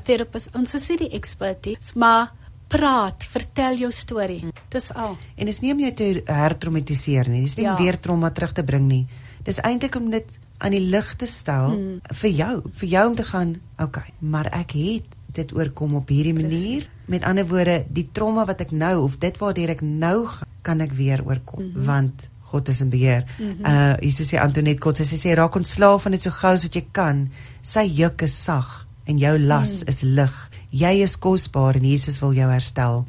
therapist, 0.04 0.56
ons 0.56 0.76
is 0.76 0.88
die 0.88 1.10
ekspertie, 1.10 1.78
maar 1.96 2.32
praat, 2.72 3.26
vertel 3.32 3.82
jou 3.84 3.92
storie. 3.92 4.42
Mm. 4.46 4.54
Dis 4.72 4.92
al. 4.96 5.18
En 5.36 5.50
dis 5.50 5.62
nie 5.64 5.74
om 5.76 5.82
jou 5.84 5.92
te 5.98 6.12
hertraumatiseer 6.26 7.30
nie. 7.32 7.44
Dis 7.48 7.58
nie 7.60 7.68
ja. 7.68 7.76
om 7.76 7.84
weer 7.84 8.00
trauma 8.00 8.32
terug 8.32 8.56
te 8.58 8.64
bring 8.64 8.88
nie. 8.88 9.04
Dis 9.44 9.60
eintlik 9.66 9.98
om 10.00 10.10
dit 10.14 10.38
aan 10.62 10.76
die 10.76 10.84
lig 10.94 11.16
te 11.18 11.28
stel 11.30 11.74
mm. 11.74 12.18
vir 12.22 12.32
jou, 12.38 12.54
vir 12.82 12.94
jou 12.94 13.08
om 13.10 13.16
te 13.18 13.26
gaan, 13.26 13.56
okay, 13.82 14.14
maar 14.20 14.52
ek 14.54 14.76
het 14.78 15.18
dit 15.36 15.54
oorkom 15.56 15.96
op 16.00 16.12
hierdie 16.12 16.36
manier. 16.36 16.84
Precies. 16.84 17.08
Met 17.12 17.26
ander 17.28 17.48
woorde, 17.48 17.82
die 17.90 18.08
trauma 18.14 18.46
wat 18.46 18.62
ek 18.66 18.74
nou 18.76 18.98
of 19.06 19.18
dit 19.22 19.38
waartoe 19.42 19.70
ek 19.74 19.82
nou 19.86 20.28
gaan, 20.30 20.50
kan 20.62 20.84
ek 20.84 20.94
weer 20.94 21.24
oorkom 21.26 21.64
mm 21.64 21.72
-hmm. 21.74 21.86
want 21.86 22.28
God 22.52 22.68
is 22.68 22.82
in 22.82 22.90
beheer. 22.90 23.24
Mm 23.40 23.56
-hmm. 23.58 23.66
Uh 23.66 23.96
Jesus 24.00 24.34
sê 24.34 24.38
Antoinette 24.38 24.82
God 24.82 24.98
sy 24.98 25.18
sê 25.18 25.34
raak 25.34 25.56
ontslaaf 25.56 26.02
van 26.02 26.12
dit 26.12 26.22
so 26.22 26.30
gou 26.30 26.54
as 26.54 26.64
wat 26.64 26.76
jy 26.76 26.86
kan. 26.92 27.30
Sy 27.62 27.86
juk 27.88 28.22
is 28.22 28.44
sag 28.44 28.88
en 29.06 29.18
jou 29.18 29.40
las 29.40 29.82
mm. 29.82 29.88
is 29.88 30.02
lig. 30.02 30.50
Jy 30.72 31.02
is 31.04 31.18
kosbaar 31.20 31.76
en 31.76 31.86
Jesus 31.86 32.20
wil 32.24 32.34
jou 32.34 32.48
herstel. 32.52 33.06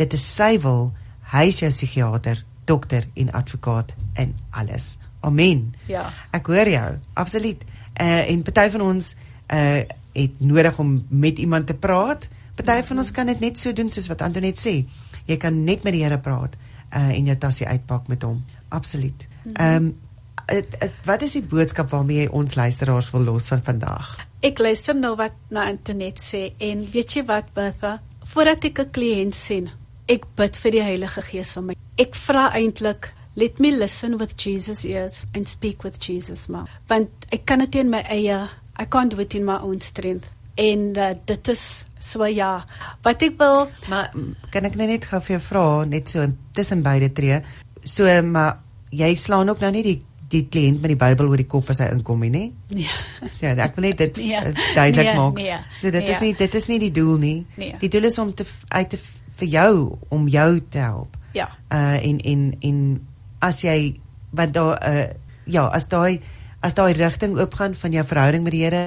Dit 0.00 0.14
is 0.16 0.24
sy 0.24 0.56
wil. 0.62 0.90
Hy 1.32 1.46
is 1.50 1.60
jou 1.60 1.70
psigiater, 1.70 2.40
dokter 2.68 3.06
en 3.14 3.32
advokaat 3.36 3.92
in 4.20 4.34
alles. 4.50 4.96
Amen. 5.20 5.74
Ja. 5.88 6.10
Ek 6.32 6.48
hoor 6.50 6.68
jou. 6.68 6.88
Absoluut. 7.14 7.60
Uh 8.00 8.22
en 8.32 8.42
party 8.42 8.68
van 8.76 8.86
ons 8.88 9.14
uh 9.52 9.82
het 10.12 10.40
nodig 10.44 10.78
om 10.78 11.06
met 11.08 11.38
iemand 11.38 11.66
te 11.66 11.74
praat. 11.74 12.28
Party 12.56 12.80
mm 12.80 12.88
van 12.88 12.98
ons 12.98 13.10
kan 13.10 13.26
dit 13.26 13.40
net 13.40 13.58
so 13.58 13.72
doen 13.72 13.88
soos 13.90 14.08
wat 14.08 14.22
Antoinette 14.22 14.60
sê. 14.60 14.84
Jy 15.24 15.36
kan 15.36 15.64
net 15.64 15.84
met 15.84 15.92
die 15.92 16.02
Here 16.04 16.18
praat 16.18 16.56
uh 16.92 17.12
en 17.12 17.24
jou 17.24 17.36
tassie 17.36 17.66
uitpak 17.66 18.08
met 18.08 18.22
hom 18.22 18.42
absoluut. 18.68 19.28
Mhm. 19.44 19.54
Ehm 19.56 19.76
um, 19.76 19.94
wat 21.04 21.22
is 21.22 21.36
die 21.38 21.42
boodskap 21.42 21.90
waarmee 21.90 22.24
jy 22.24 22.28
ons 22.32 22.54
luisteraars 22.58 23.10
wil 23.14 23.24
los 23.30 23.48
van 23.52 23.62
vandag? 23.62 24.16
Ek 24.42 24.58
luister 24.58 24.94
nou 24.94 25.14
wat 25.16 25.36
na 25.50 25.68
internet 25.70 26.20
sê 26.20 26.52
en 26.58 26.84
weet 26.92 27.16
jy 27.16 27.24
wat 27.28 27.52
Bertha, 27.54 28.00
voordat 28.34 28.64
ek 28.64 28.80
'n 28.80 28.90
kliënt 28.90 29.34
sien, 29.34 29.70
ek 30.08 30.26
bid 30.36 30.56
vir 30.56 30.70
die 30.70 30.82
Heilige 30.82 31.22
Gees 31.22 31.56
om 31.56 31.66
my. 31.66 31.74
Ek 31.96 32.14
vra 32.14 32.50
eintlik 32.54 33.12
Let 33.34 33.58
me 33.58 33.70
listen 33.70 34.18
with 34.18 34.36
Jesus 34.36 34.84
ears 34.84 35.24
and 35.34 35.48
speak 35.48 35.84
with 35.84 35.98
Jesus 35.98 36.48
mouth. 36.48 36.68
Want 36.86 37.08
ek 37.32 37.46
kan 37.46 37.58
dit 37.64 37.74
in 37.80 37.88
my 37.88 38.02
eie 38.02 38.48
I 38.78 38.84
can't 38.84 39.10
do 39.10 39.20
it 39.20 39.34
in 39.34 39.44
my 39.44 39.56
own 39.62 39.80
strength. 39.80 40.28
En 40.54 40.92
uh, 40.96 41.14
dit 41.24 41.48
is 41.48 41.84
So 42.02 42.26
ja, 42.26 42.64
wat 43.06 43.22
ek 43.22 43.36
wil 43.38 43.68
Maar 43.88 44.10
mm, 44.10 44.34
kan 44.50 44.66
ek 44.66 44.74
nou 44.74 44.88
net 44.90 45.06
gou 45.06 45.20
vir 45.22 45.36
jou 45.36 45.42
vra 45.46 45.66
net 45.86 46.10
so 46.10 46.26
tussen 46.52 46.82
beide 46.82 47.12
tree. 47.14 47.40
So 47.84 48.10
maar 48.26 48.58
jy 48.90 49.14
slaan 49.16 49.48
ook 49.48 49.62
nou 49.62 49.70
nie 49.72 49.84
die 49.86 50.00
die 50.32 50.42
kliënt 50.48 50.80
met 50.82 50.90
die 50.92 50.98
Bybel 50.98 51.28
oor 51.30 51.40
die 51.40 51.46
kop 51.50 51.68
as 51.70 51.78
hy 51.84 51.90
inkom 51.92 52.20
nie, 52.24 52.30
nê? 52.32 52.42
nee. 52.74 52.88
So 53.32 53.46
ja, 53.46 53.54
ek 53.66 53.76
wil 53.76 53.84
net 53.90 53.98
dit 54.00 54.16
Nee. 54.24 54.52
duidelik 54.74 55.06
Nee, 55.10 55.16
maak. 55.18 55.34
nee, 55.40 55.58
so 55.80 55.90
dit 55.94 56.08
is 56.08 56.20
nee. 56.20 56.28
nie 56.32 56.36
dit 56.40 56.54
is 56.60 56.68
nie 56.72 56.78
die 56.82 56.90
doel 56.90 57.18
nie. 57.22 57.46
Nee. 57.60 57.74
Die 57.80 57.88
doel 57.92 58.08
is 58.10 58.18
om 58.18 58.32
te 58.34 58.44
uit 58.68 58.90
te 58.94 58.98
vir 59.42 59.48
jou 59.48 59.98
om 60.10 60.28
jou 60.28 60.50
te 60.70 60.78
help. 60.78 61.16
Ja. 61.36 61.48
Uh 61.72 61.96
en 62.04 62.18
en 62.20 62.42
en 62.60 62.78
as 63.40 63.62
jy 63.64 63.94
wat 64.32 64.52
daar 64.56 64.78
uh 64.88 65.06
ja, 65.44 65.64
as 65.74 65.88
daai 65.90 66.20
as 66.62 66.74
daai 66.78 66.92
rigting 66.94 67.38
oopgaan 67.38 67.74
van 67.74 67.92
jou 67.92 68.04
verhouding 68.06 68.44
met 68.44 68.52
die 68.52 68.62
Here. 68.64 68.82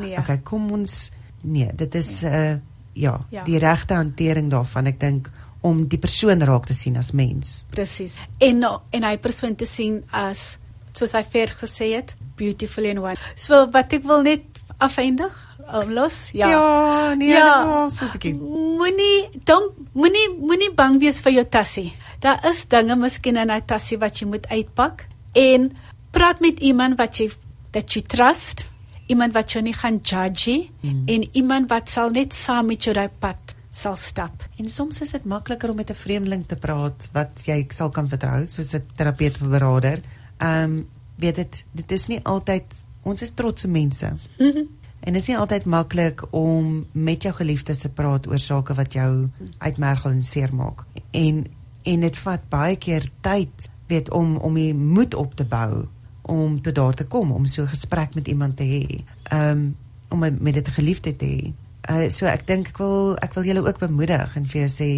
Nee. 0.00 0.16
Okay, 0.18 0.38
kom 0.42 0.70
ons 0.72 1.10
nee, 1.42 1.68
dit 1.74 1.94
is 1.94 2.24
uh 2.24 2.56
ja, 2.98 3.20
Ja. 3.30 3.44
die 3.46 3.58
regte 3.62 3.94
hantering 3.94 4.50
daarvan. 4.50 4.86
Ek 4.90 4.98
dink 5.00 5.28
om 5.60 5.86
die 5.88 5.98
persoon 5.98 6.42
raak 6.42 6.66
te 6.66 6.74
sien 6.74 6.96
as 6.96 7.10
mens. 7.12 7.64
Presies. 7.70 8.18
En 8.38 8.62
en 8.90 9.02
hy 9.04 9.16
persoon 9.18 9.54
te 9.54 9.66
sien 9.66 10.02
as 10.12 10.56
soos 10.92 11.12
hy 11.12 11.22
ver 11.30 11.46
gesê 11.60 11.94
het, 11.94 12.14
beautiful 12.36 12.86
and 12.90 12.98
one. 12.98 13.16
So 13.36 13.66
wat 13.70 13.92
ek 13.92 14.04
wil 14.04 14.22
net 14.22 14.42
afeindig, 14.78 15.34
um, 15.74 15.92
los. 15.92 16.30
Ja. 16.32 16.48
ja 16.50 17.14
nee, 17.14 17.28
Ja. 17.28 17.86
so 17.88 18.04
'n 18.06 18.10
bietjie. 18.12 18.34
Moenie 18.34 19.30
dan 19.44 19.62
moenie 19.92 20.28
moenie 20.40 20.72
bang 20.74 20.98
wees 21.00 21.20
vir 21.20 21.32
jou 21.32 21.44
tassie. 21.44 21.92
Daar 22.20 22.40
is 22.48 22.66
dinge 22.66 22.96
miskien 22.96 23.36
in 23.36 23.50
'n 23.50 23.62
tassie 23.66 23.98
wat 23.98 24.18
jy 24.18 24.26
moet 24.26 24.46
uitpak 24.48 25.06
en 25.34 25.70
praat 26.10 26.40
met 26.40 26.58
iemand 26.60 26.96
wat 26.98 27.16
jy 27.18 27.30
that 27.72 27.92
you 27.92 28.02
trust, 28.06 28.66
iemand 29.08 29.32
wat 29.34 29.52
jou 29.52 29.62
nie 29.62 29.72
gaan 29.74 29.98
judge 30.02 30.50
nie 30.50 30.70
Mm. 30.82 31.02
en 31.06 31.28
iemand 31.32 31.68
wat 31.68 31.88
sal 31.88 32.10
net 32.10 32.32
saam 32.32 32.66
met 32.66 32.82
jou 32.84 32.94
daai 32.94 33.08
pad 33.18 33.36
sal 33.70 33.96
stap. 33.96 34.48
En 34.56 34.68
soms 34.68 35.00
is 35.00 35.10
dit 35.10 35.24
makliker 35.24 35.70
om 35.70 35.76
met 35.76 35.90
'n 35.90 35.94
vreemdeling 35.94 36.46
te 36.46 36.56
praat 36.56 37.08
wat 37.12 37.42
jy 37.44 37.64
sal 37.68 37.90
kan 37.90 38.08
vertrou, 38.08 38.46
soos 38.46 38.74
'n 38.74 38.86
terapeut 38.96 39.40
of 39.42 39.48
beraader. 39.48 40.00
Ehm 40.36 40.62
um, 40.62 40.88
weet 41.16 41.34
dit 41.34 41.64
dit 41.72 41.92
is 41.92 42.06
nie 42.06 42.24
altyd 42.24 42.64
ons 43.02 43.22
is 43.22 43.30
trotse 43.30 43.68
mense. 43.68 44.12
Mhm. 44.38 44.64
En 45.00 45.12
dit 45.12 45.22
is 45.22 45.28
nie 45.28 45.38
altyd 45.38 45.64
maklik 45.64 46.22
om 46.30 46.86
met 46.92 47.22
jou 47.22 47.34
geliefdes 47.34 47.78
te 47.78 47.88
praat 47.88 48.26
oor 48.26 48.38
sake 48.38 48.74
wat 48.74 48.92
jou 48.92 49.28
uitmergel 49.58 50.10
en 50.10 50.24
seermaak. 50.24 50.84
En 51.10 51.46
en 51.82 52.00
dit 52.00 52.16
vat 52.16 52.48
baie 52.48 52.76
keer 52.76 53.10
tyd, 53.20 53.70
weet 53.86 54.10
om 54.10 54.36
om 54.36 54.54
die 54.54 54.74
moed 54.74 55.14
op 55.14 55.34
te 55.34 55.44
bou 55.44 55.86
om 56.22 56.60
tot 56.62 56.74
daar 56.74 56.94
te 56.94 57.06
kom 57.06 57.32
om 57.32 57.46
so 57.46 57.62
'n 57.62 57.66
gesprek 57.66 58.14
met 58.14 58.28
iemand 58.28 58.56
te 58.56 58.64
hê. 58.64 59.04
Ehm 59.22 59.50
um, 59.50 59.76
om 60.08 60.18
met 60.18 60.56
'n 60.56 60.70
geliefde 60.70 61.16
te 61.16 61.24
hê. 61.24 61.52
Uh, 61.88 62.08
so 62.12 62.28
ek 62.28 62.44
dink 62.48 62.74
ek 62.74 62.78
wil 62.82 63.16
ek 63.24 63.32
wil 63.36 63.46
julle 63.48 63.64
ook 63.64 63.80
bemoedig 63.80 64.36
en 64.36 64.44
vir 64.44 64.66
jou 64.66 64.70
sê 64.72 64.90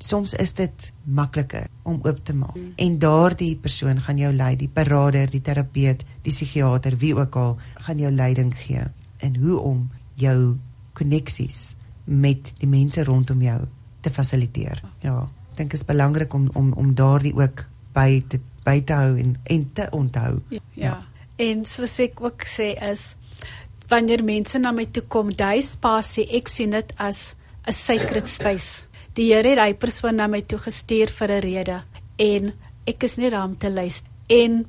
soms 0.00 0.32
is 0.40 0.54
dit 0.56 0.86
makliker 1.04 1.66
om 1.84 1.98
oop 2.06 2.22
te 2.24 2.32
maak. 2.32 2.56
Mm. 2.56 2.72
En 2.80 2.96
daardie 2.98 3.52
persoon 3.60 4.00
gaan 4.00 4.18
jou 4.18 4.32
lei, 4.32 4.54
die 4.56 4.70
beraader, 4.72 5.28
die 5.28 5.42
terapeut, 5.44 6.06
die 6.24 6.32
psigiater, 6.32 6.96
wie 7.02 7.12
ook 7.16 7.36
al, 7.36 7.58
gaan 7.84 8.00
jou 8.00 8.12
leiding 8.12 8.54
gee 8.56 8.86
in 9.20 9.36
hoe 9.36 9.58
om 9.58 9.84
jou 10.16 10.56
koneksies 10.96 11.74
met 12.04 12.54
die 12.58 12.68
mense 12.68 13.04
rondom 13.04 13.42
jou 13.44 13.58
te 14.00 14.10
fasiliteer. 14.10 14.80
Ja, 15.04 15.28
ek 15.50 15.60
dink 15.60 15.74
dit 15.74 15.80
is 15.80 15.86
belangrik 15.86 16.34
om 16.34 16.48
om 16.56 16.72
om 16.72 16.94
daardie 16.96 17.36
ook 17.36 17.66
by 17.92 18.22
te 18.28 18.40
by 18.64 18.80
te 18.80 18.96
hou 18.96 19.14
en 19.20 19.36
en 19.44 19.68
te 19.76 19.88
onthou. 19.92 20.40
Ja. 20.48 20.64
ja. 20.74 20.96
En 21.40 21.64
soos 21.64 21.98
ek 22.00 22.20
ook 22.20 22.44
sê 22.48 22.72
is 22.90 23.14
wanneer 23.90 24.22
mense 24.24 24.58
na 24.58 24.72
my 24.72 24.86
toe 24.86 25.02
kom, 25.10 25.32
daai 25.34 25.62
spasie, 25.62 26.26
ek 26.38 26.48
sien 26.48 26.70
dit 26.76 26.92
as 26.98 27.34
'n 27.66 27.72
sacred 27.72 28.28
space. 28.28 28.86
Die 29.14 29.32
Here 29.32 29.48
het 29.48 29.58
daai 29.58 29.74
persoon 29.74 30.16
na 30.16 30.26
my 30.26 30.42
toe 30.42 30.58
gestuur 30.58 31.10
vir 31.10 31.30
'n 31.30 31.40
rede 31.40 31.82
en 32.18 32.52
ek 32.86 33.02
is 33.02 33.16
net 33.16 33.32
daar 33.32 33.44
om 33.44 33.56
te 33.58 33.70
luister. 33.70 34.08
En 34.28 34.66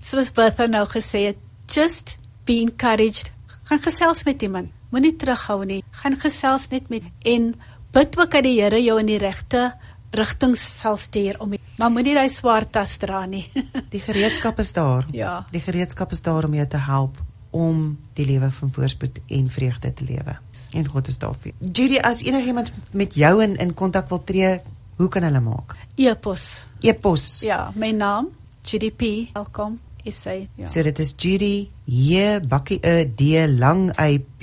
soos 0.00 0.32
Bertha 0.32 0.66
nou 0.66 0.86
gesê 0.86 1.26
het, 1.26 1.36
just 1.68 2.18
be 2.44 2.60
encouraged. 2.60 3.32
Gaan 3.64 3.78
gesels 3.78 4.24
met 4.24 4.42
iemand. 4.42 4.70
Moenie 4.90 5.16
terughou 5.16 5.64
nie. 5.64 5.82
Gaan 5.90 6.16
gesels 6.16 6.68
net 6.68 6.88
met 6.90 7.02
en 7.24 7.54
bid 7.92 8.18
ook 8.18 8.30
dat 8.30 8.42
die 8.42 8.60
Here 8.60 8.82
jou 8.82 8.98
in 8.98 9.06
die 9.06 9.18
regte 9.18 9.72
rigting 10.10 10.56
sal 10.56 10.96
stuur 10.96 11.40
om 11.40 11.54
maar 11.78 11.90
moenie 11.90 12.14
daai 12.14 12.28
swaar 12.28 12.66
tas 12.70 12.96
dra 12.96 13.26
nie. 13.26 13.50
Die 13.90 14.00
gereedskap 14.00 14.58
is 14.58 14.72
daar. 14.72 15.06
ja. 15.12 15.46
Die 15.50 15.60
gereedskap 15.60 16.12
is 16.12 16.22
daar 16.22 16.44
om 16.44 16.54
jou 16.54 16.66
te 16.66 16.76
help 16.76 17.16
om 17.52 17.98
die 18.16 18.26
lewe 18.26 18.50
van 18.50 18.72
voorspoed 18.72 19.20
en 19.28 19.48
vreugde 19.52 19.92
te 19.94 20.04
lewe. 20.08 20.36
En 20.72 20.88
God 20.88 21.08
is 21.08 21.18
daar 21.20 21.36
vir. 21.40 21.52
Judy, 21.60 22.00
as 22.00 22.22
enigiemand 22.24 22.72
met 22.96 23.14
jou 23.14 23.34
in 23.44 23.56
in 23.60 23.74
kontak 23.76 24.08
wil 24.08 24.22
tree, 24.24 24.60
hoe 24.96 25.08
kan 25.08 25.22
hulle 25.28 25.40
maak? 25.40 25.76
E-pos. 26.00 26.64
E-pos. 26.80 27.40
Ja, 27.44 27.72
my 27.76 27.90
naam 27.92 28.32
GDP. 28.62 29.28
Welkom. 29.36 29.78
Is 30.02 30.24
hy? 30.26 30.48
Ja. 30.58 30.66
So 30.66 30.82
dit 30.82 30.98
is 30.98 31.12
Judy 31.16 31.68
J 31.84 32.40
bakkie 32.48 32.80
e 32.82 33.04
d 33.06 33.46
lang 33.58 33.92
y 33.94 34.18
p 34.38 34.42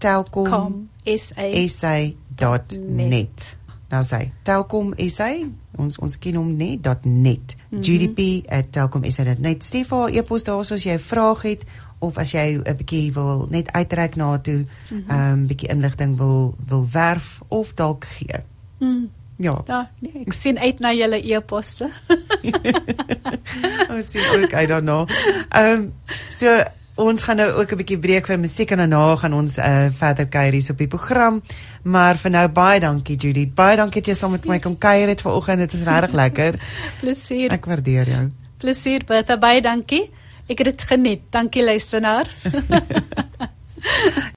@telkom 0.00 0.48
kom 0.48 0.88
is 1.04 1.30
hy. 1.36 1.66
sa.net. 1.66 3.56
Nou 3.90 4.02
sê 4.06 4.20
Telkom 4.46 4.92
SA, 5.08 5.30
ons 5.76 5.98
ons 5.98 6.18
ken 6.18 6.34
hom 6.34 6.56
net 6.56 6.82
.net. 7.04 7.56
Mm. 7.70 7.78
-hmm. 7.78 7.82
gdp@telkom.sa.net. 7.82 9.64
Stuur 9.64 9.84
vir 9.84 9.98
haar 9.98 10.10
e-pos 10.10 10.44
daar 10.44 10.58
as 10.58 10.82
jy 10.84 10.92
'n 10.92 10.98
vraag 10.98 11.42
het 11.42 11.64
of 11.98 12.18
as 12.18 12.30
jy 12.32 12.60
'n 12.64 12.76
bietjie 12.76 13.12
wil 13.12 13.46
net 13.50 13.72
uitreik 13.72 14.16
na 14.16 14.38
toe, 14.38 14.64
Mhm. 14.90 15.10
ehm 15.10 15.32
um, 15.32 15.46
bietjie 15.46 15.68
inligting 15.68 16.16
wil 16.16 16.54
wil 16.66 16.86
werf 16.92 17.40
of 17.48 17.74
dalk 17.74 18.04
gee. 18.04 18.40
Mm, 18.78 19.08
Ja. 19.36 19.62
ja, 19.66 19.90
nee, 19.98 20.22
ek 20.26 20.32
sien 20.32 20.58
uit 20.58 20.78
na 20.78 20.92
julle 20.94 21.32
e-posse. 21.34 21.88
Ons 23.90 24.10
sien 24.10 24.42
ook 24.42 24.52
uit 24.52 24.68
daarna. 24.68 25.04
Ehm 25.48 25.72
um, 25.80 25.92
so 26.28 26.62
ons 27.00 27.22
gaan 27.22 27.36
nou 27.36 27.50
ook 27.52 27.72
'n 27.72 27.76
bietjie 27.76 27.98
breek 27.98 28.26
vir 28.26 28.38
musiek 28.38 28.70
en 28.70 28.78
daarna 28.78 29.16
gaan 29.16 29.32
ons 29.34 29.58
uh, 29.58 29.86
verder 29.90 30.26
kuier 30.26 30.52
hier 30.52 30.70
op 30.70 30.78
die 30.78 30.86
program. 30.86 31.42
Maar 31.82 32.16
vir 32.16 32.30
nou 32.30 32.48
baie 32.48 32.80
dankie 32.80 33.16
Judith. 33.16 33.54
Baie 33.54 33.76
dankie 33.76 34.02
dat 34.02 34.10
jy 34.10 34.14
saam 34.14 34.30
met 34.30 34.46
my 34.46 34.58
kom 34.58 34.78
kuier 34.78 35.08
het 35.08 35.20
vanoggend. 35.20 35.58
Dit 35.58 35.72
is 35.72 35.82
regtig 35.82 36.12
lekker. 36.12 36.60
Plesier. 37.00 37.52
Ek 37.52 37.64
waardeer 37.64 38.08
jou. 38.08 38.28
Plesier, 38.58 39.04
Bertha, 39.06 39.36
baie 39.38 39.60
dankie. 39.60 40.10
Ek 40.48 40.58
het 40.58 40.66
dit 40.66 40.82
geniet. 40.82 41.20
Dankie 41.30 41.64
luisteraars. 41.64 42.46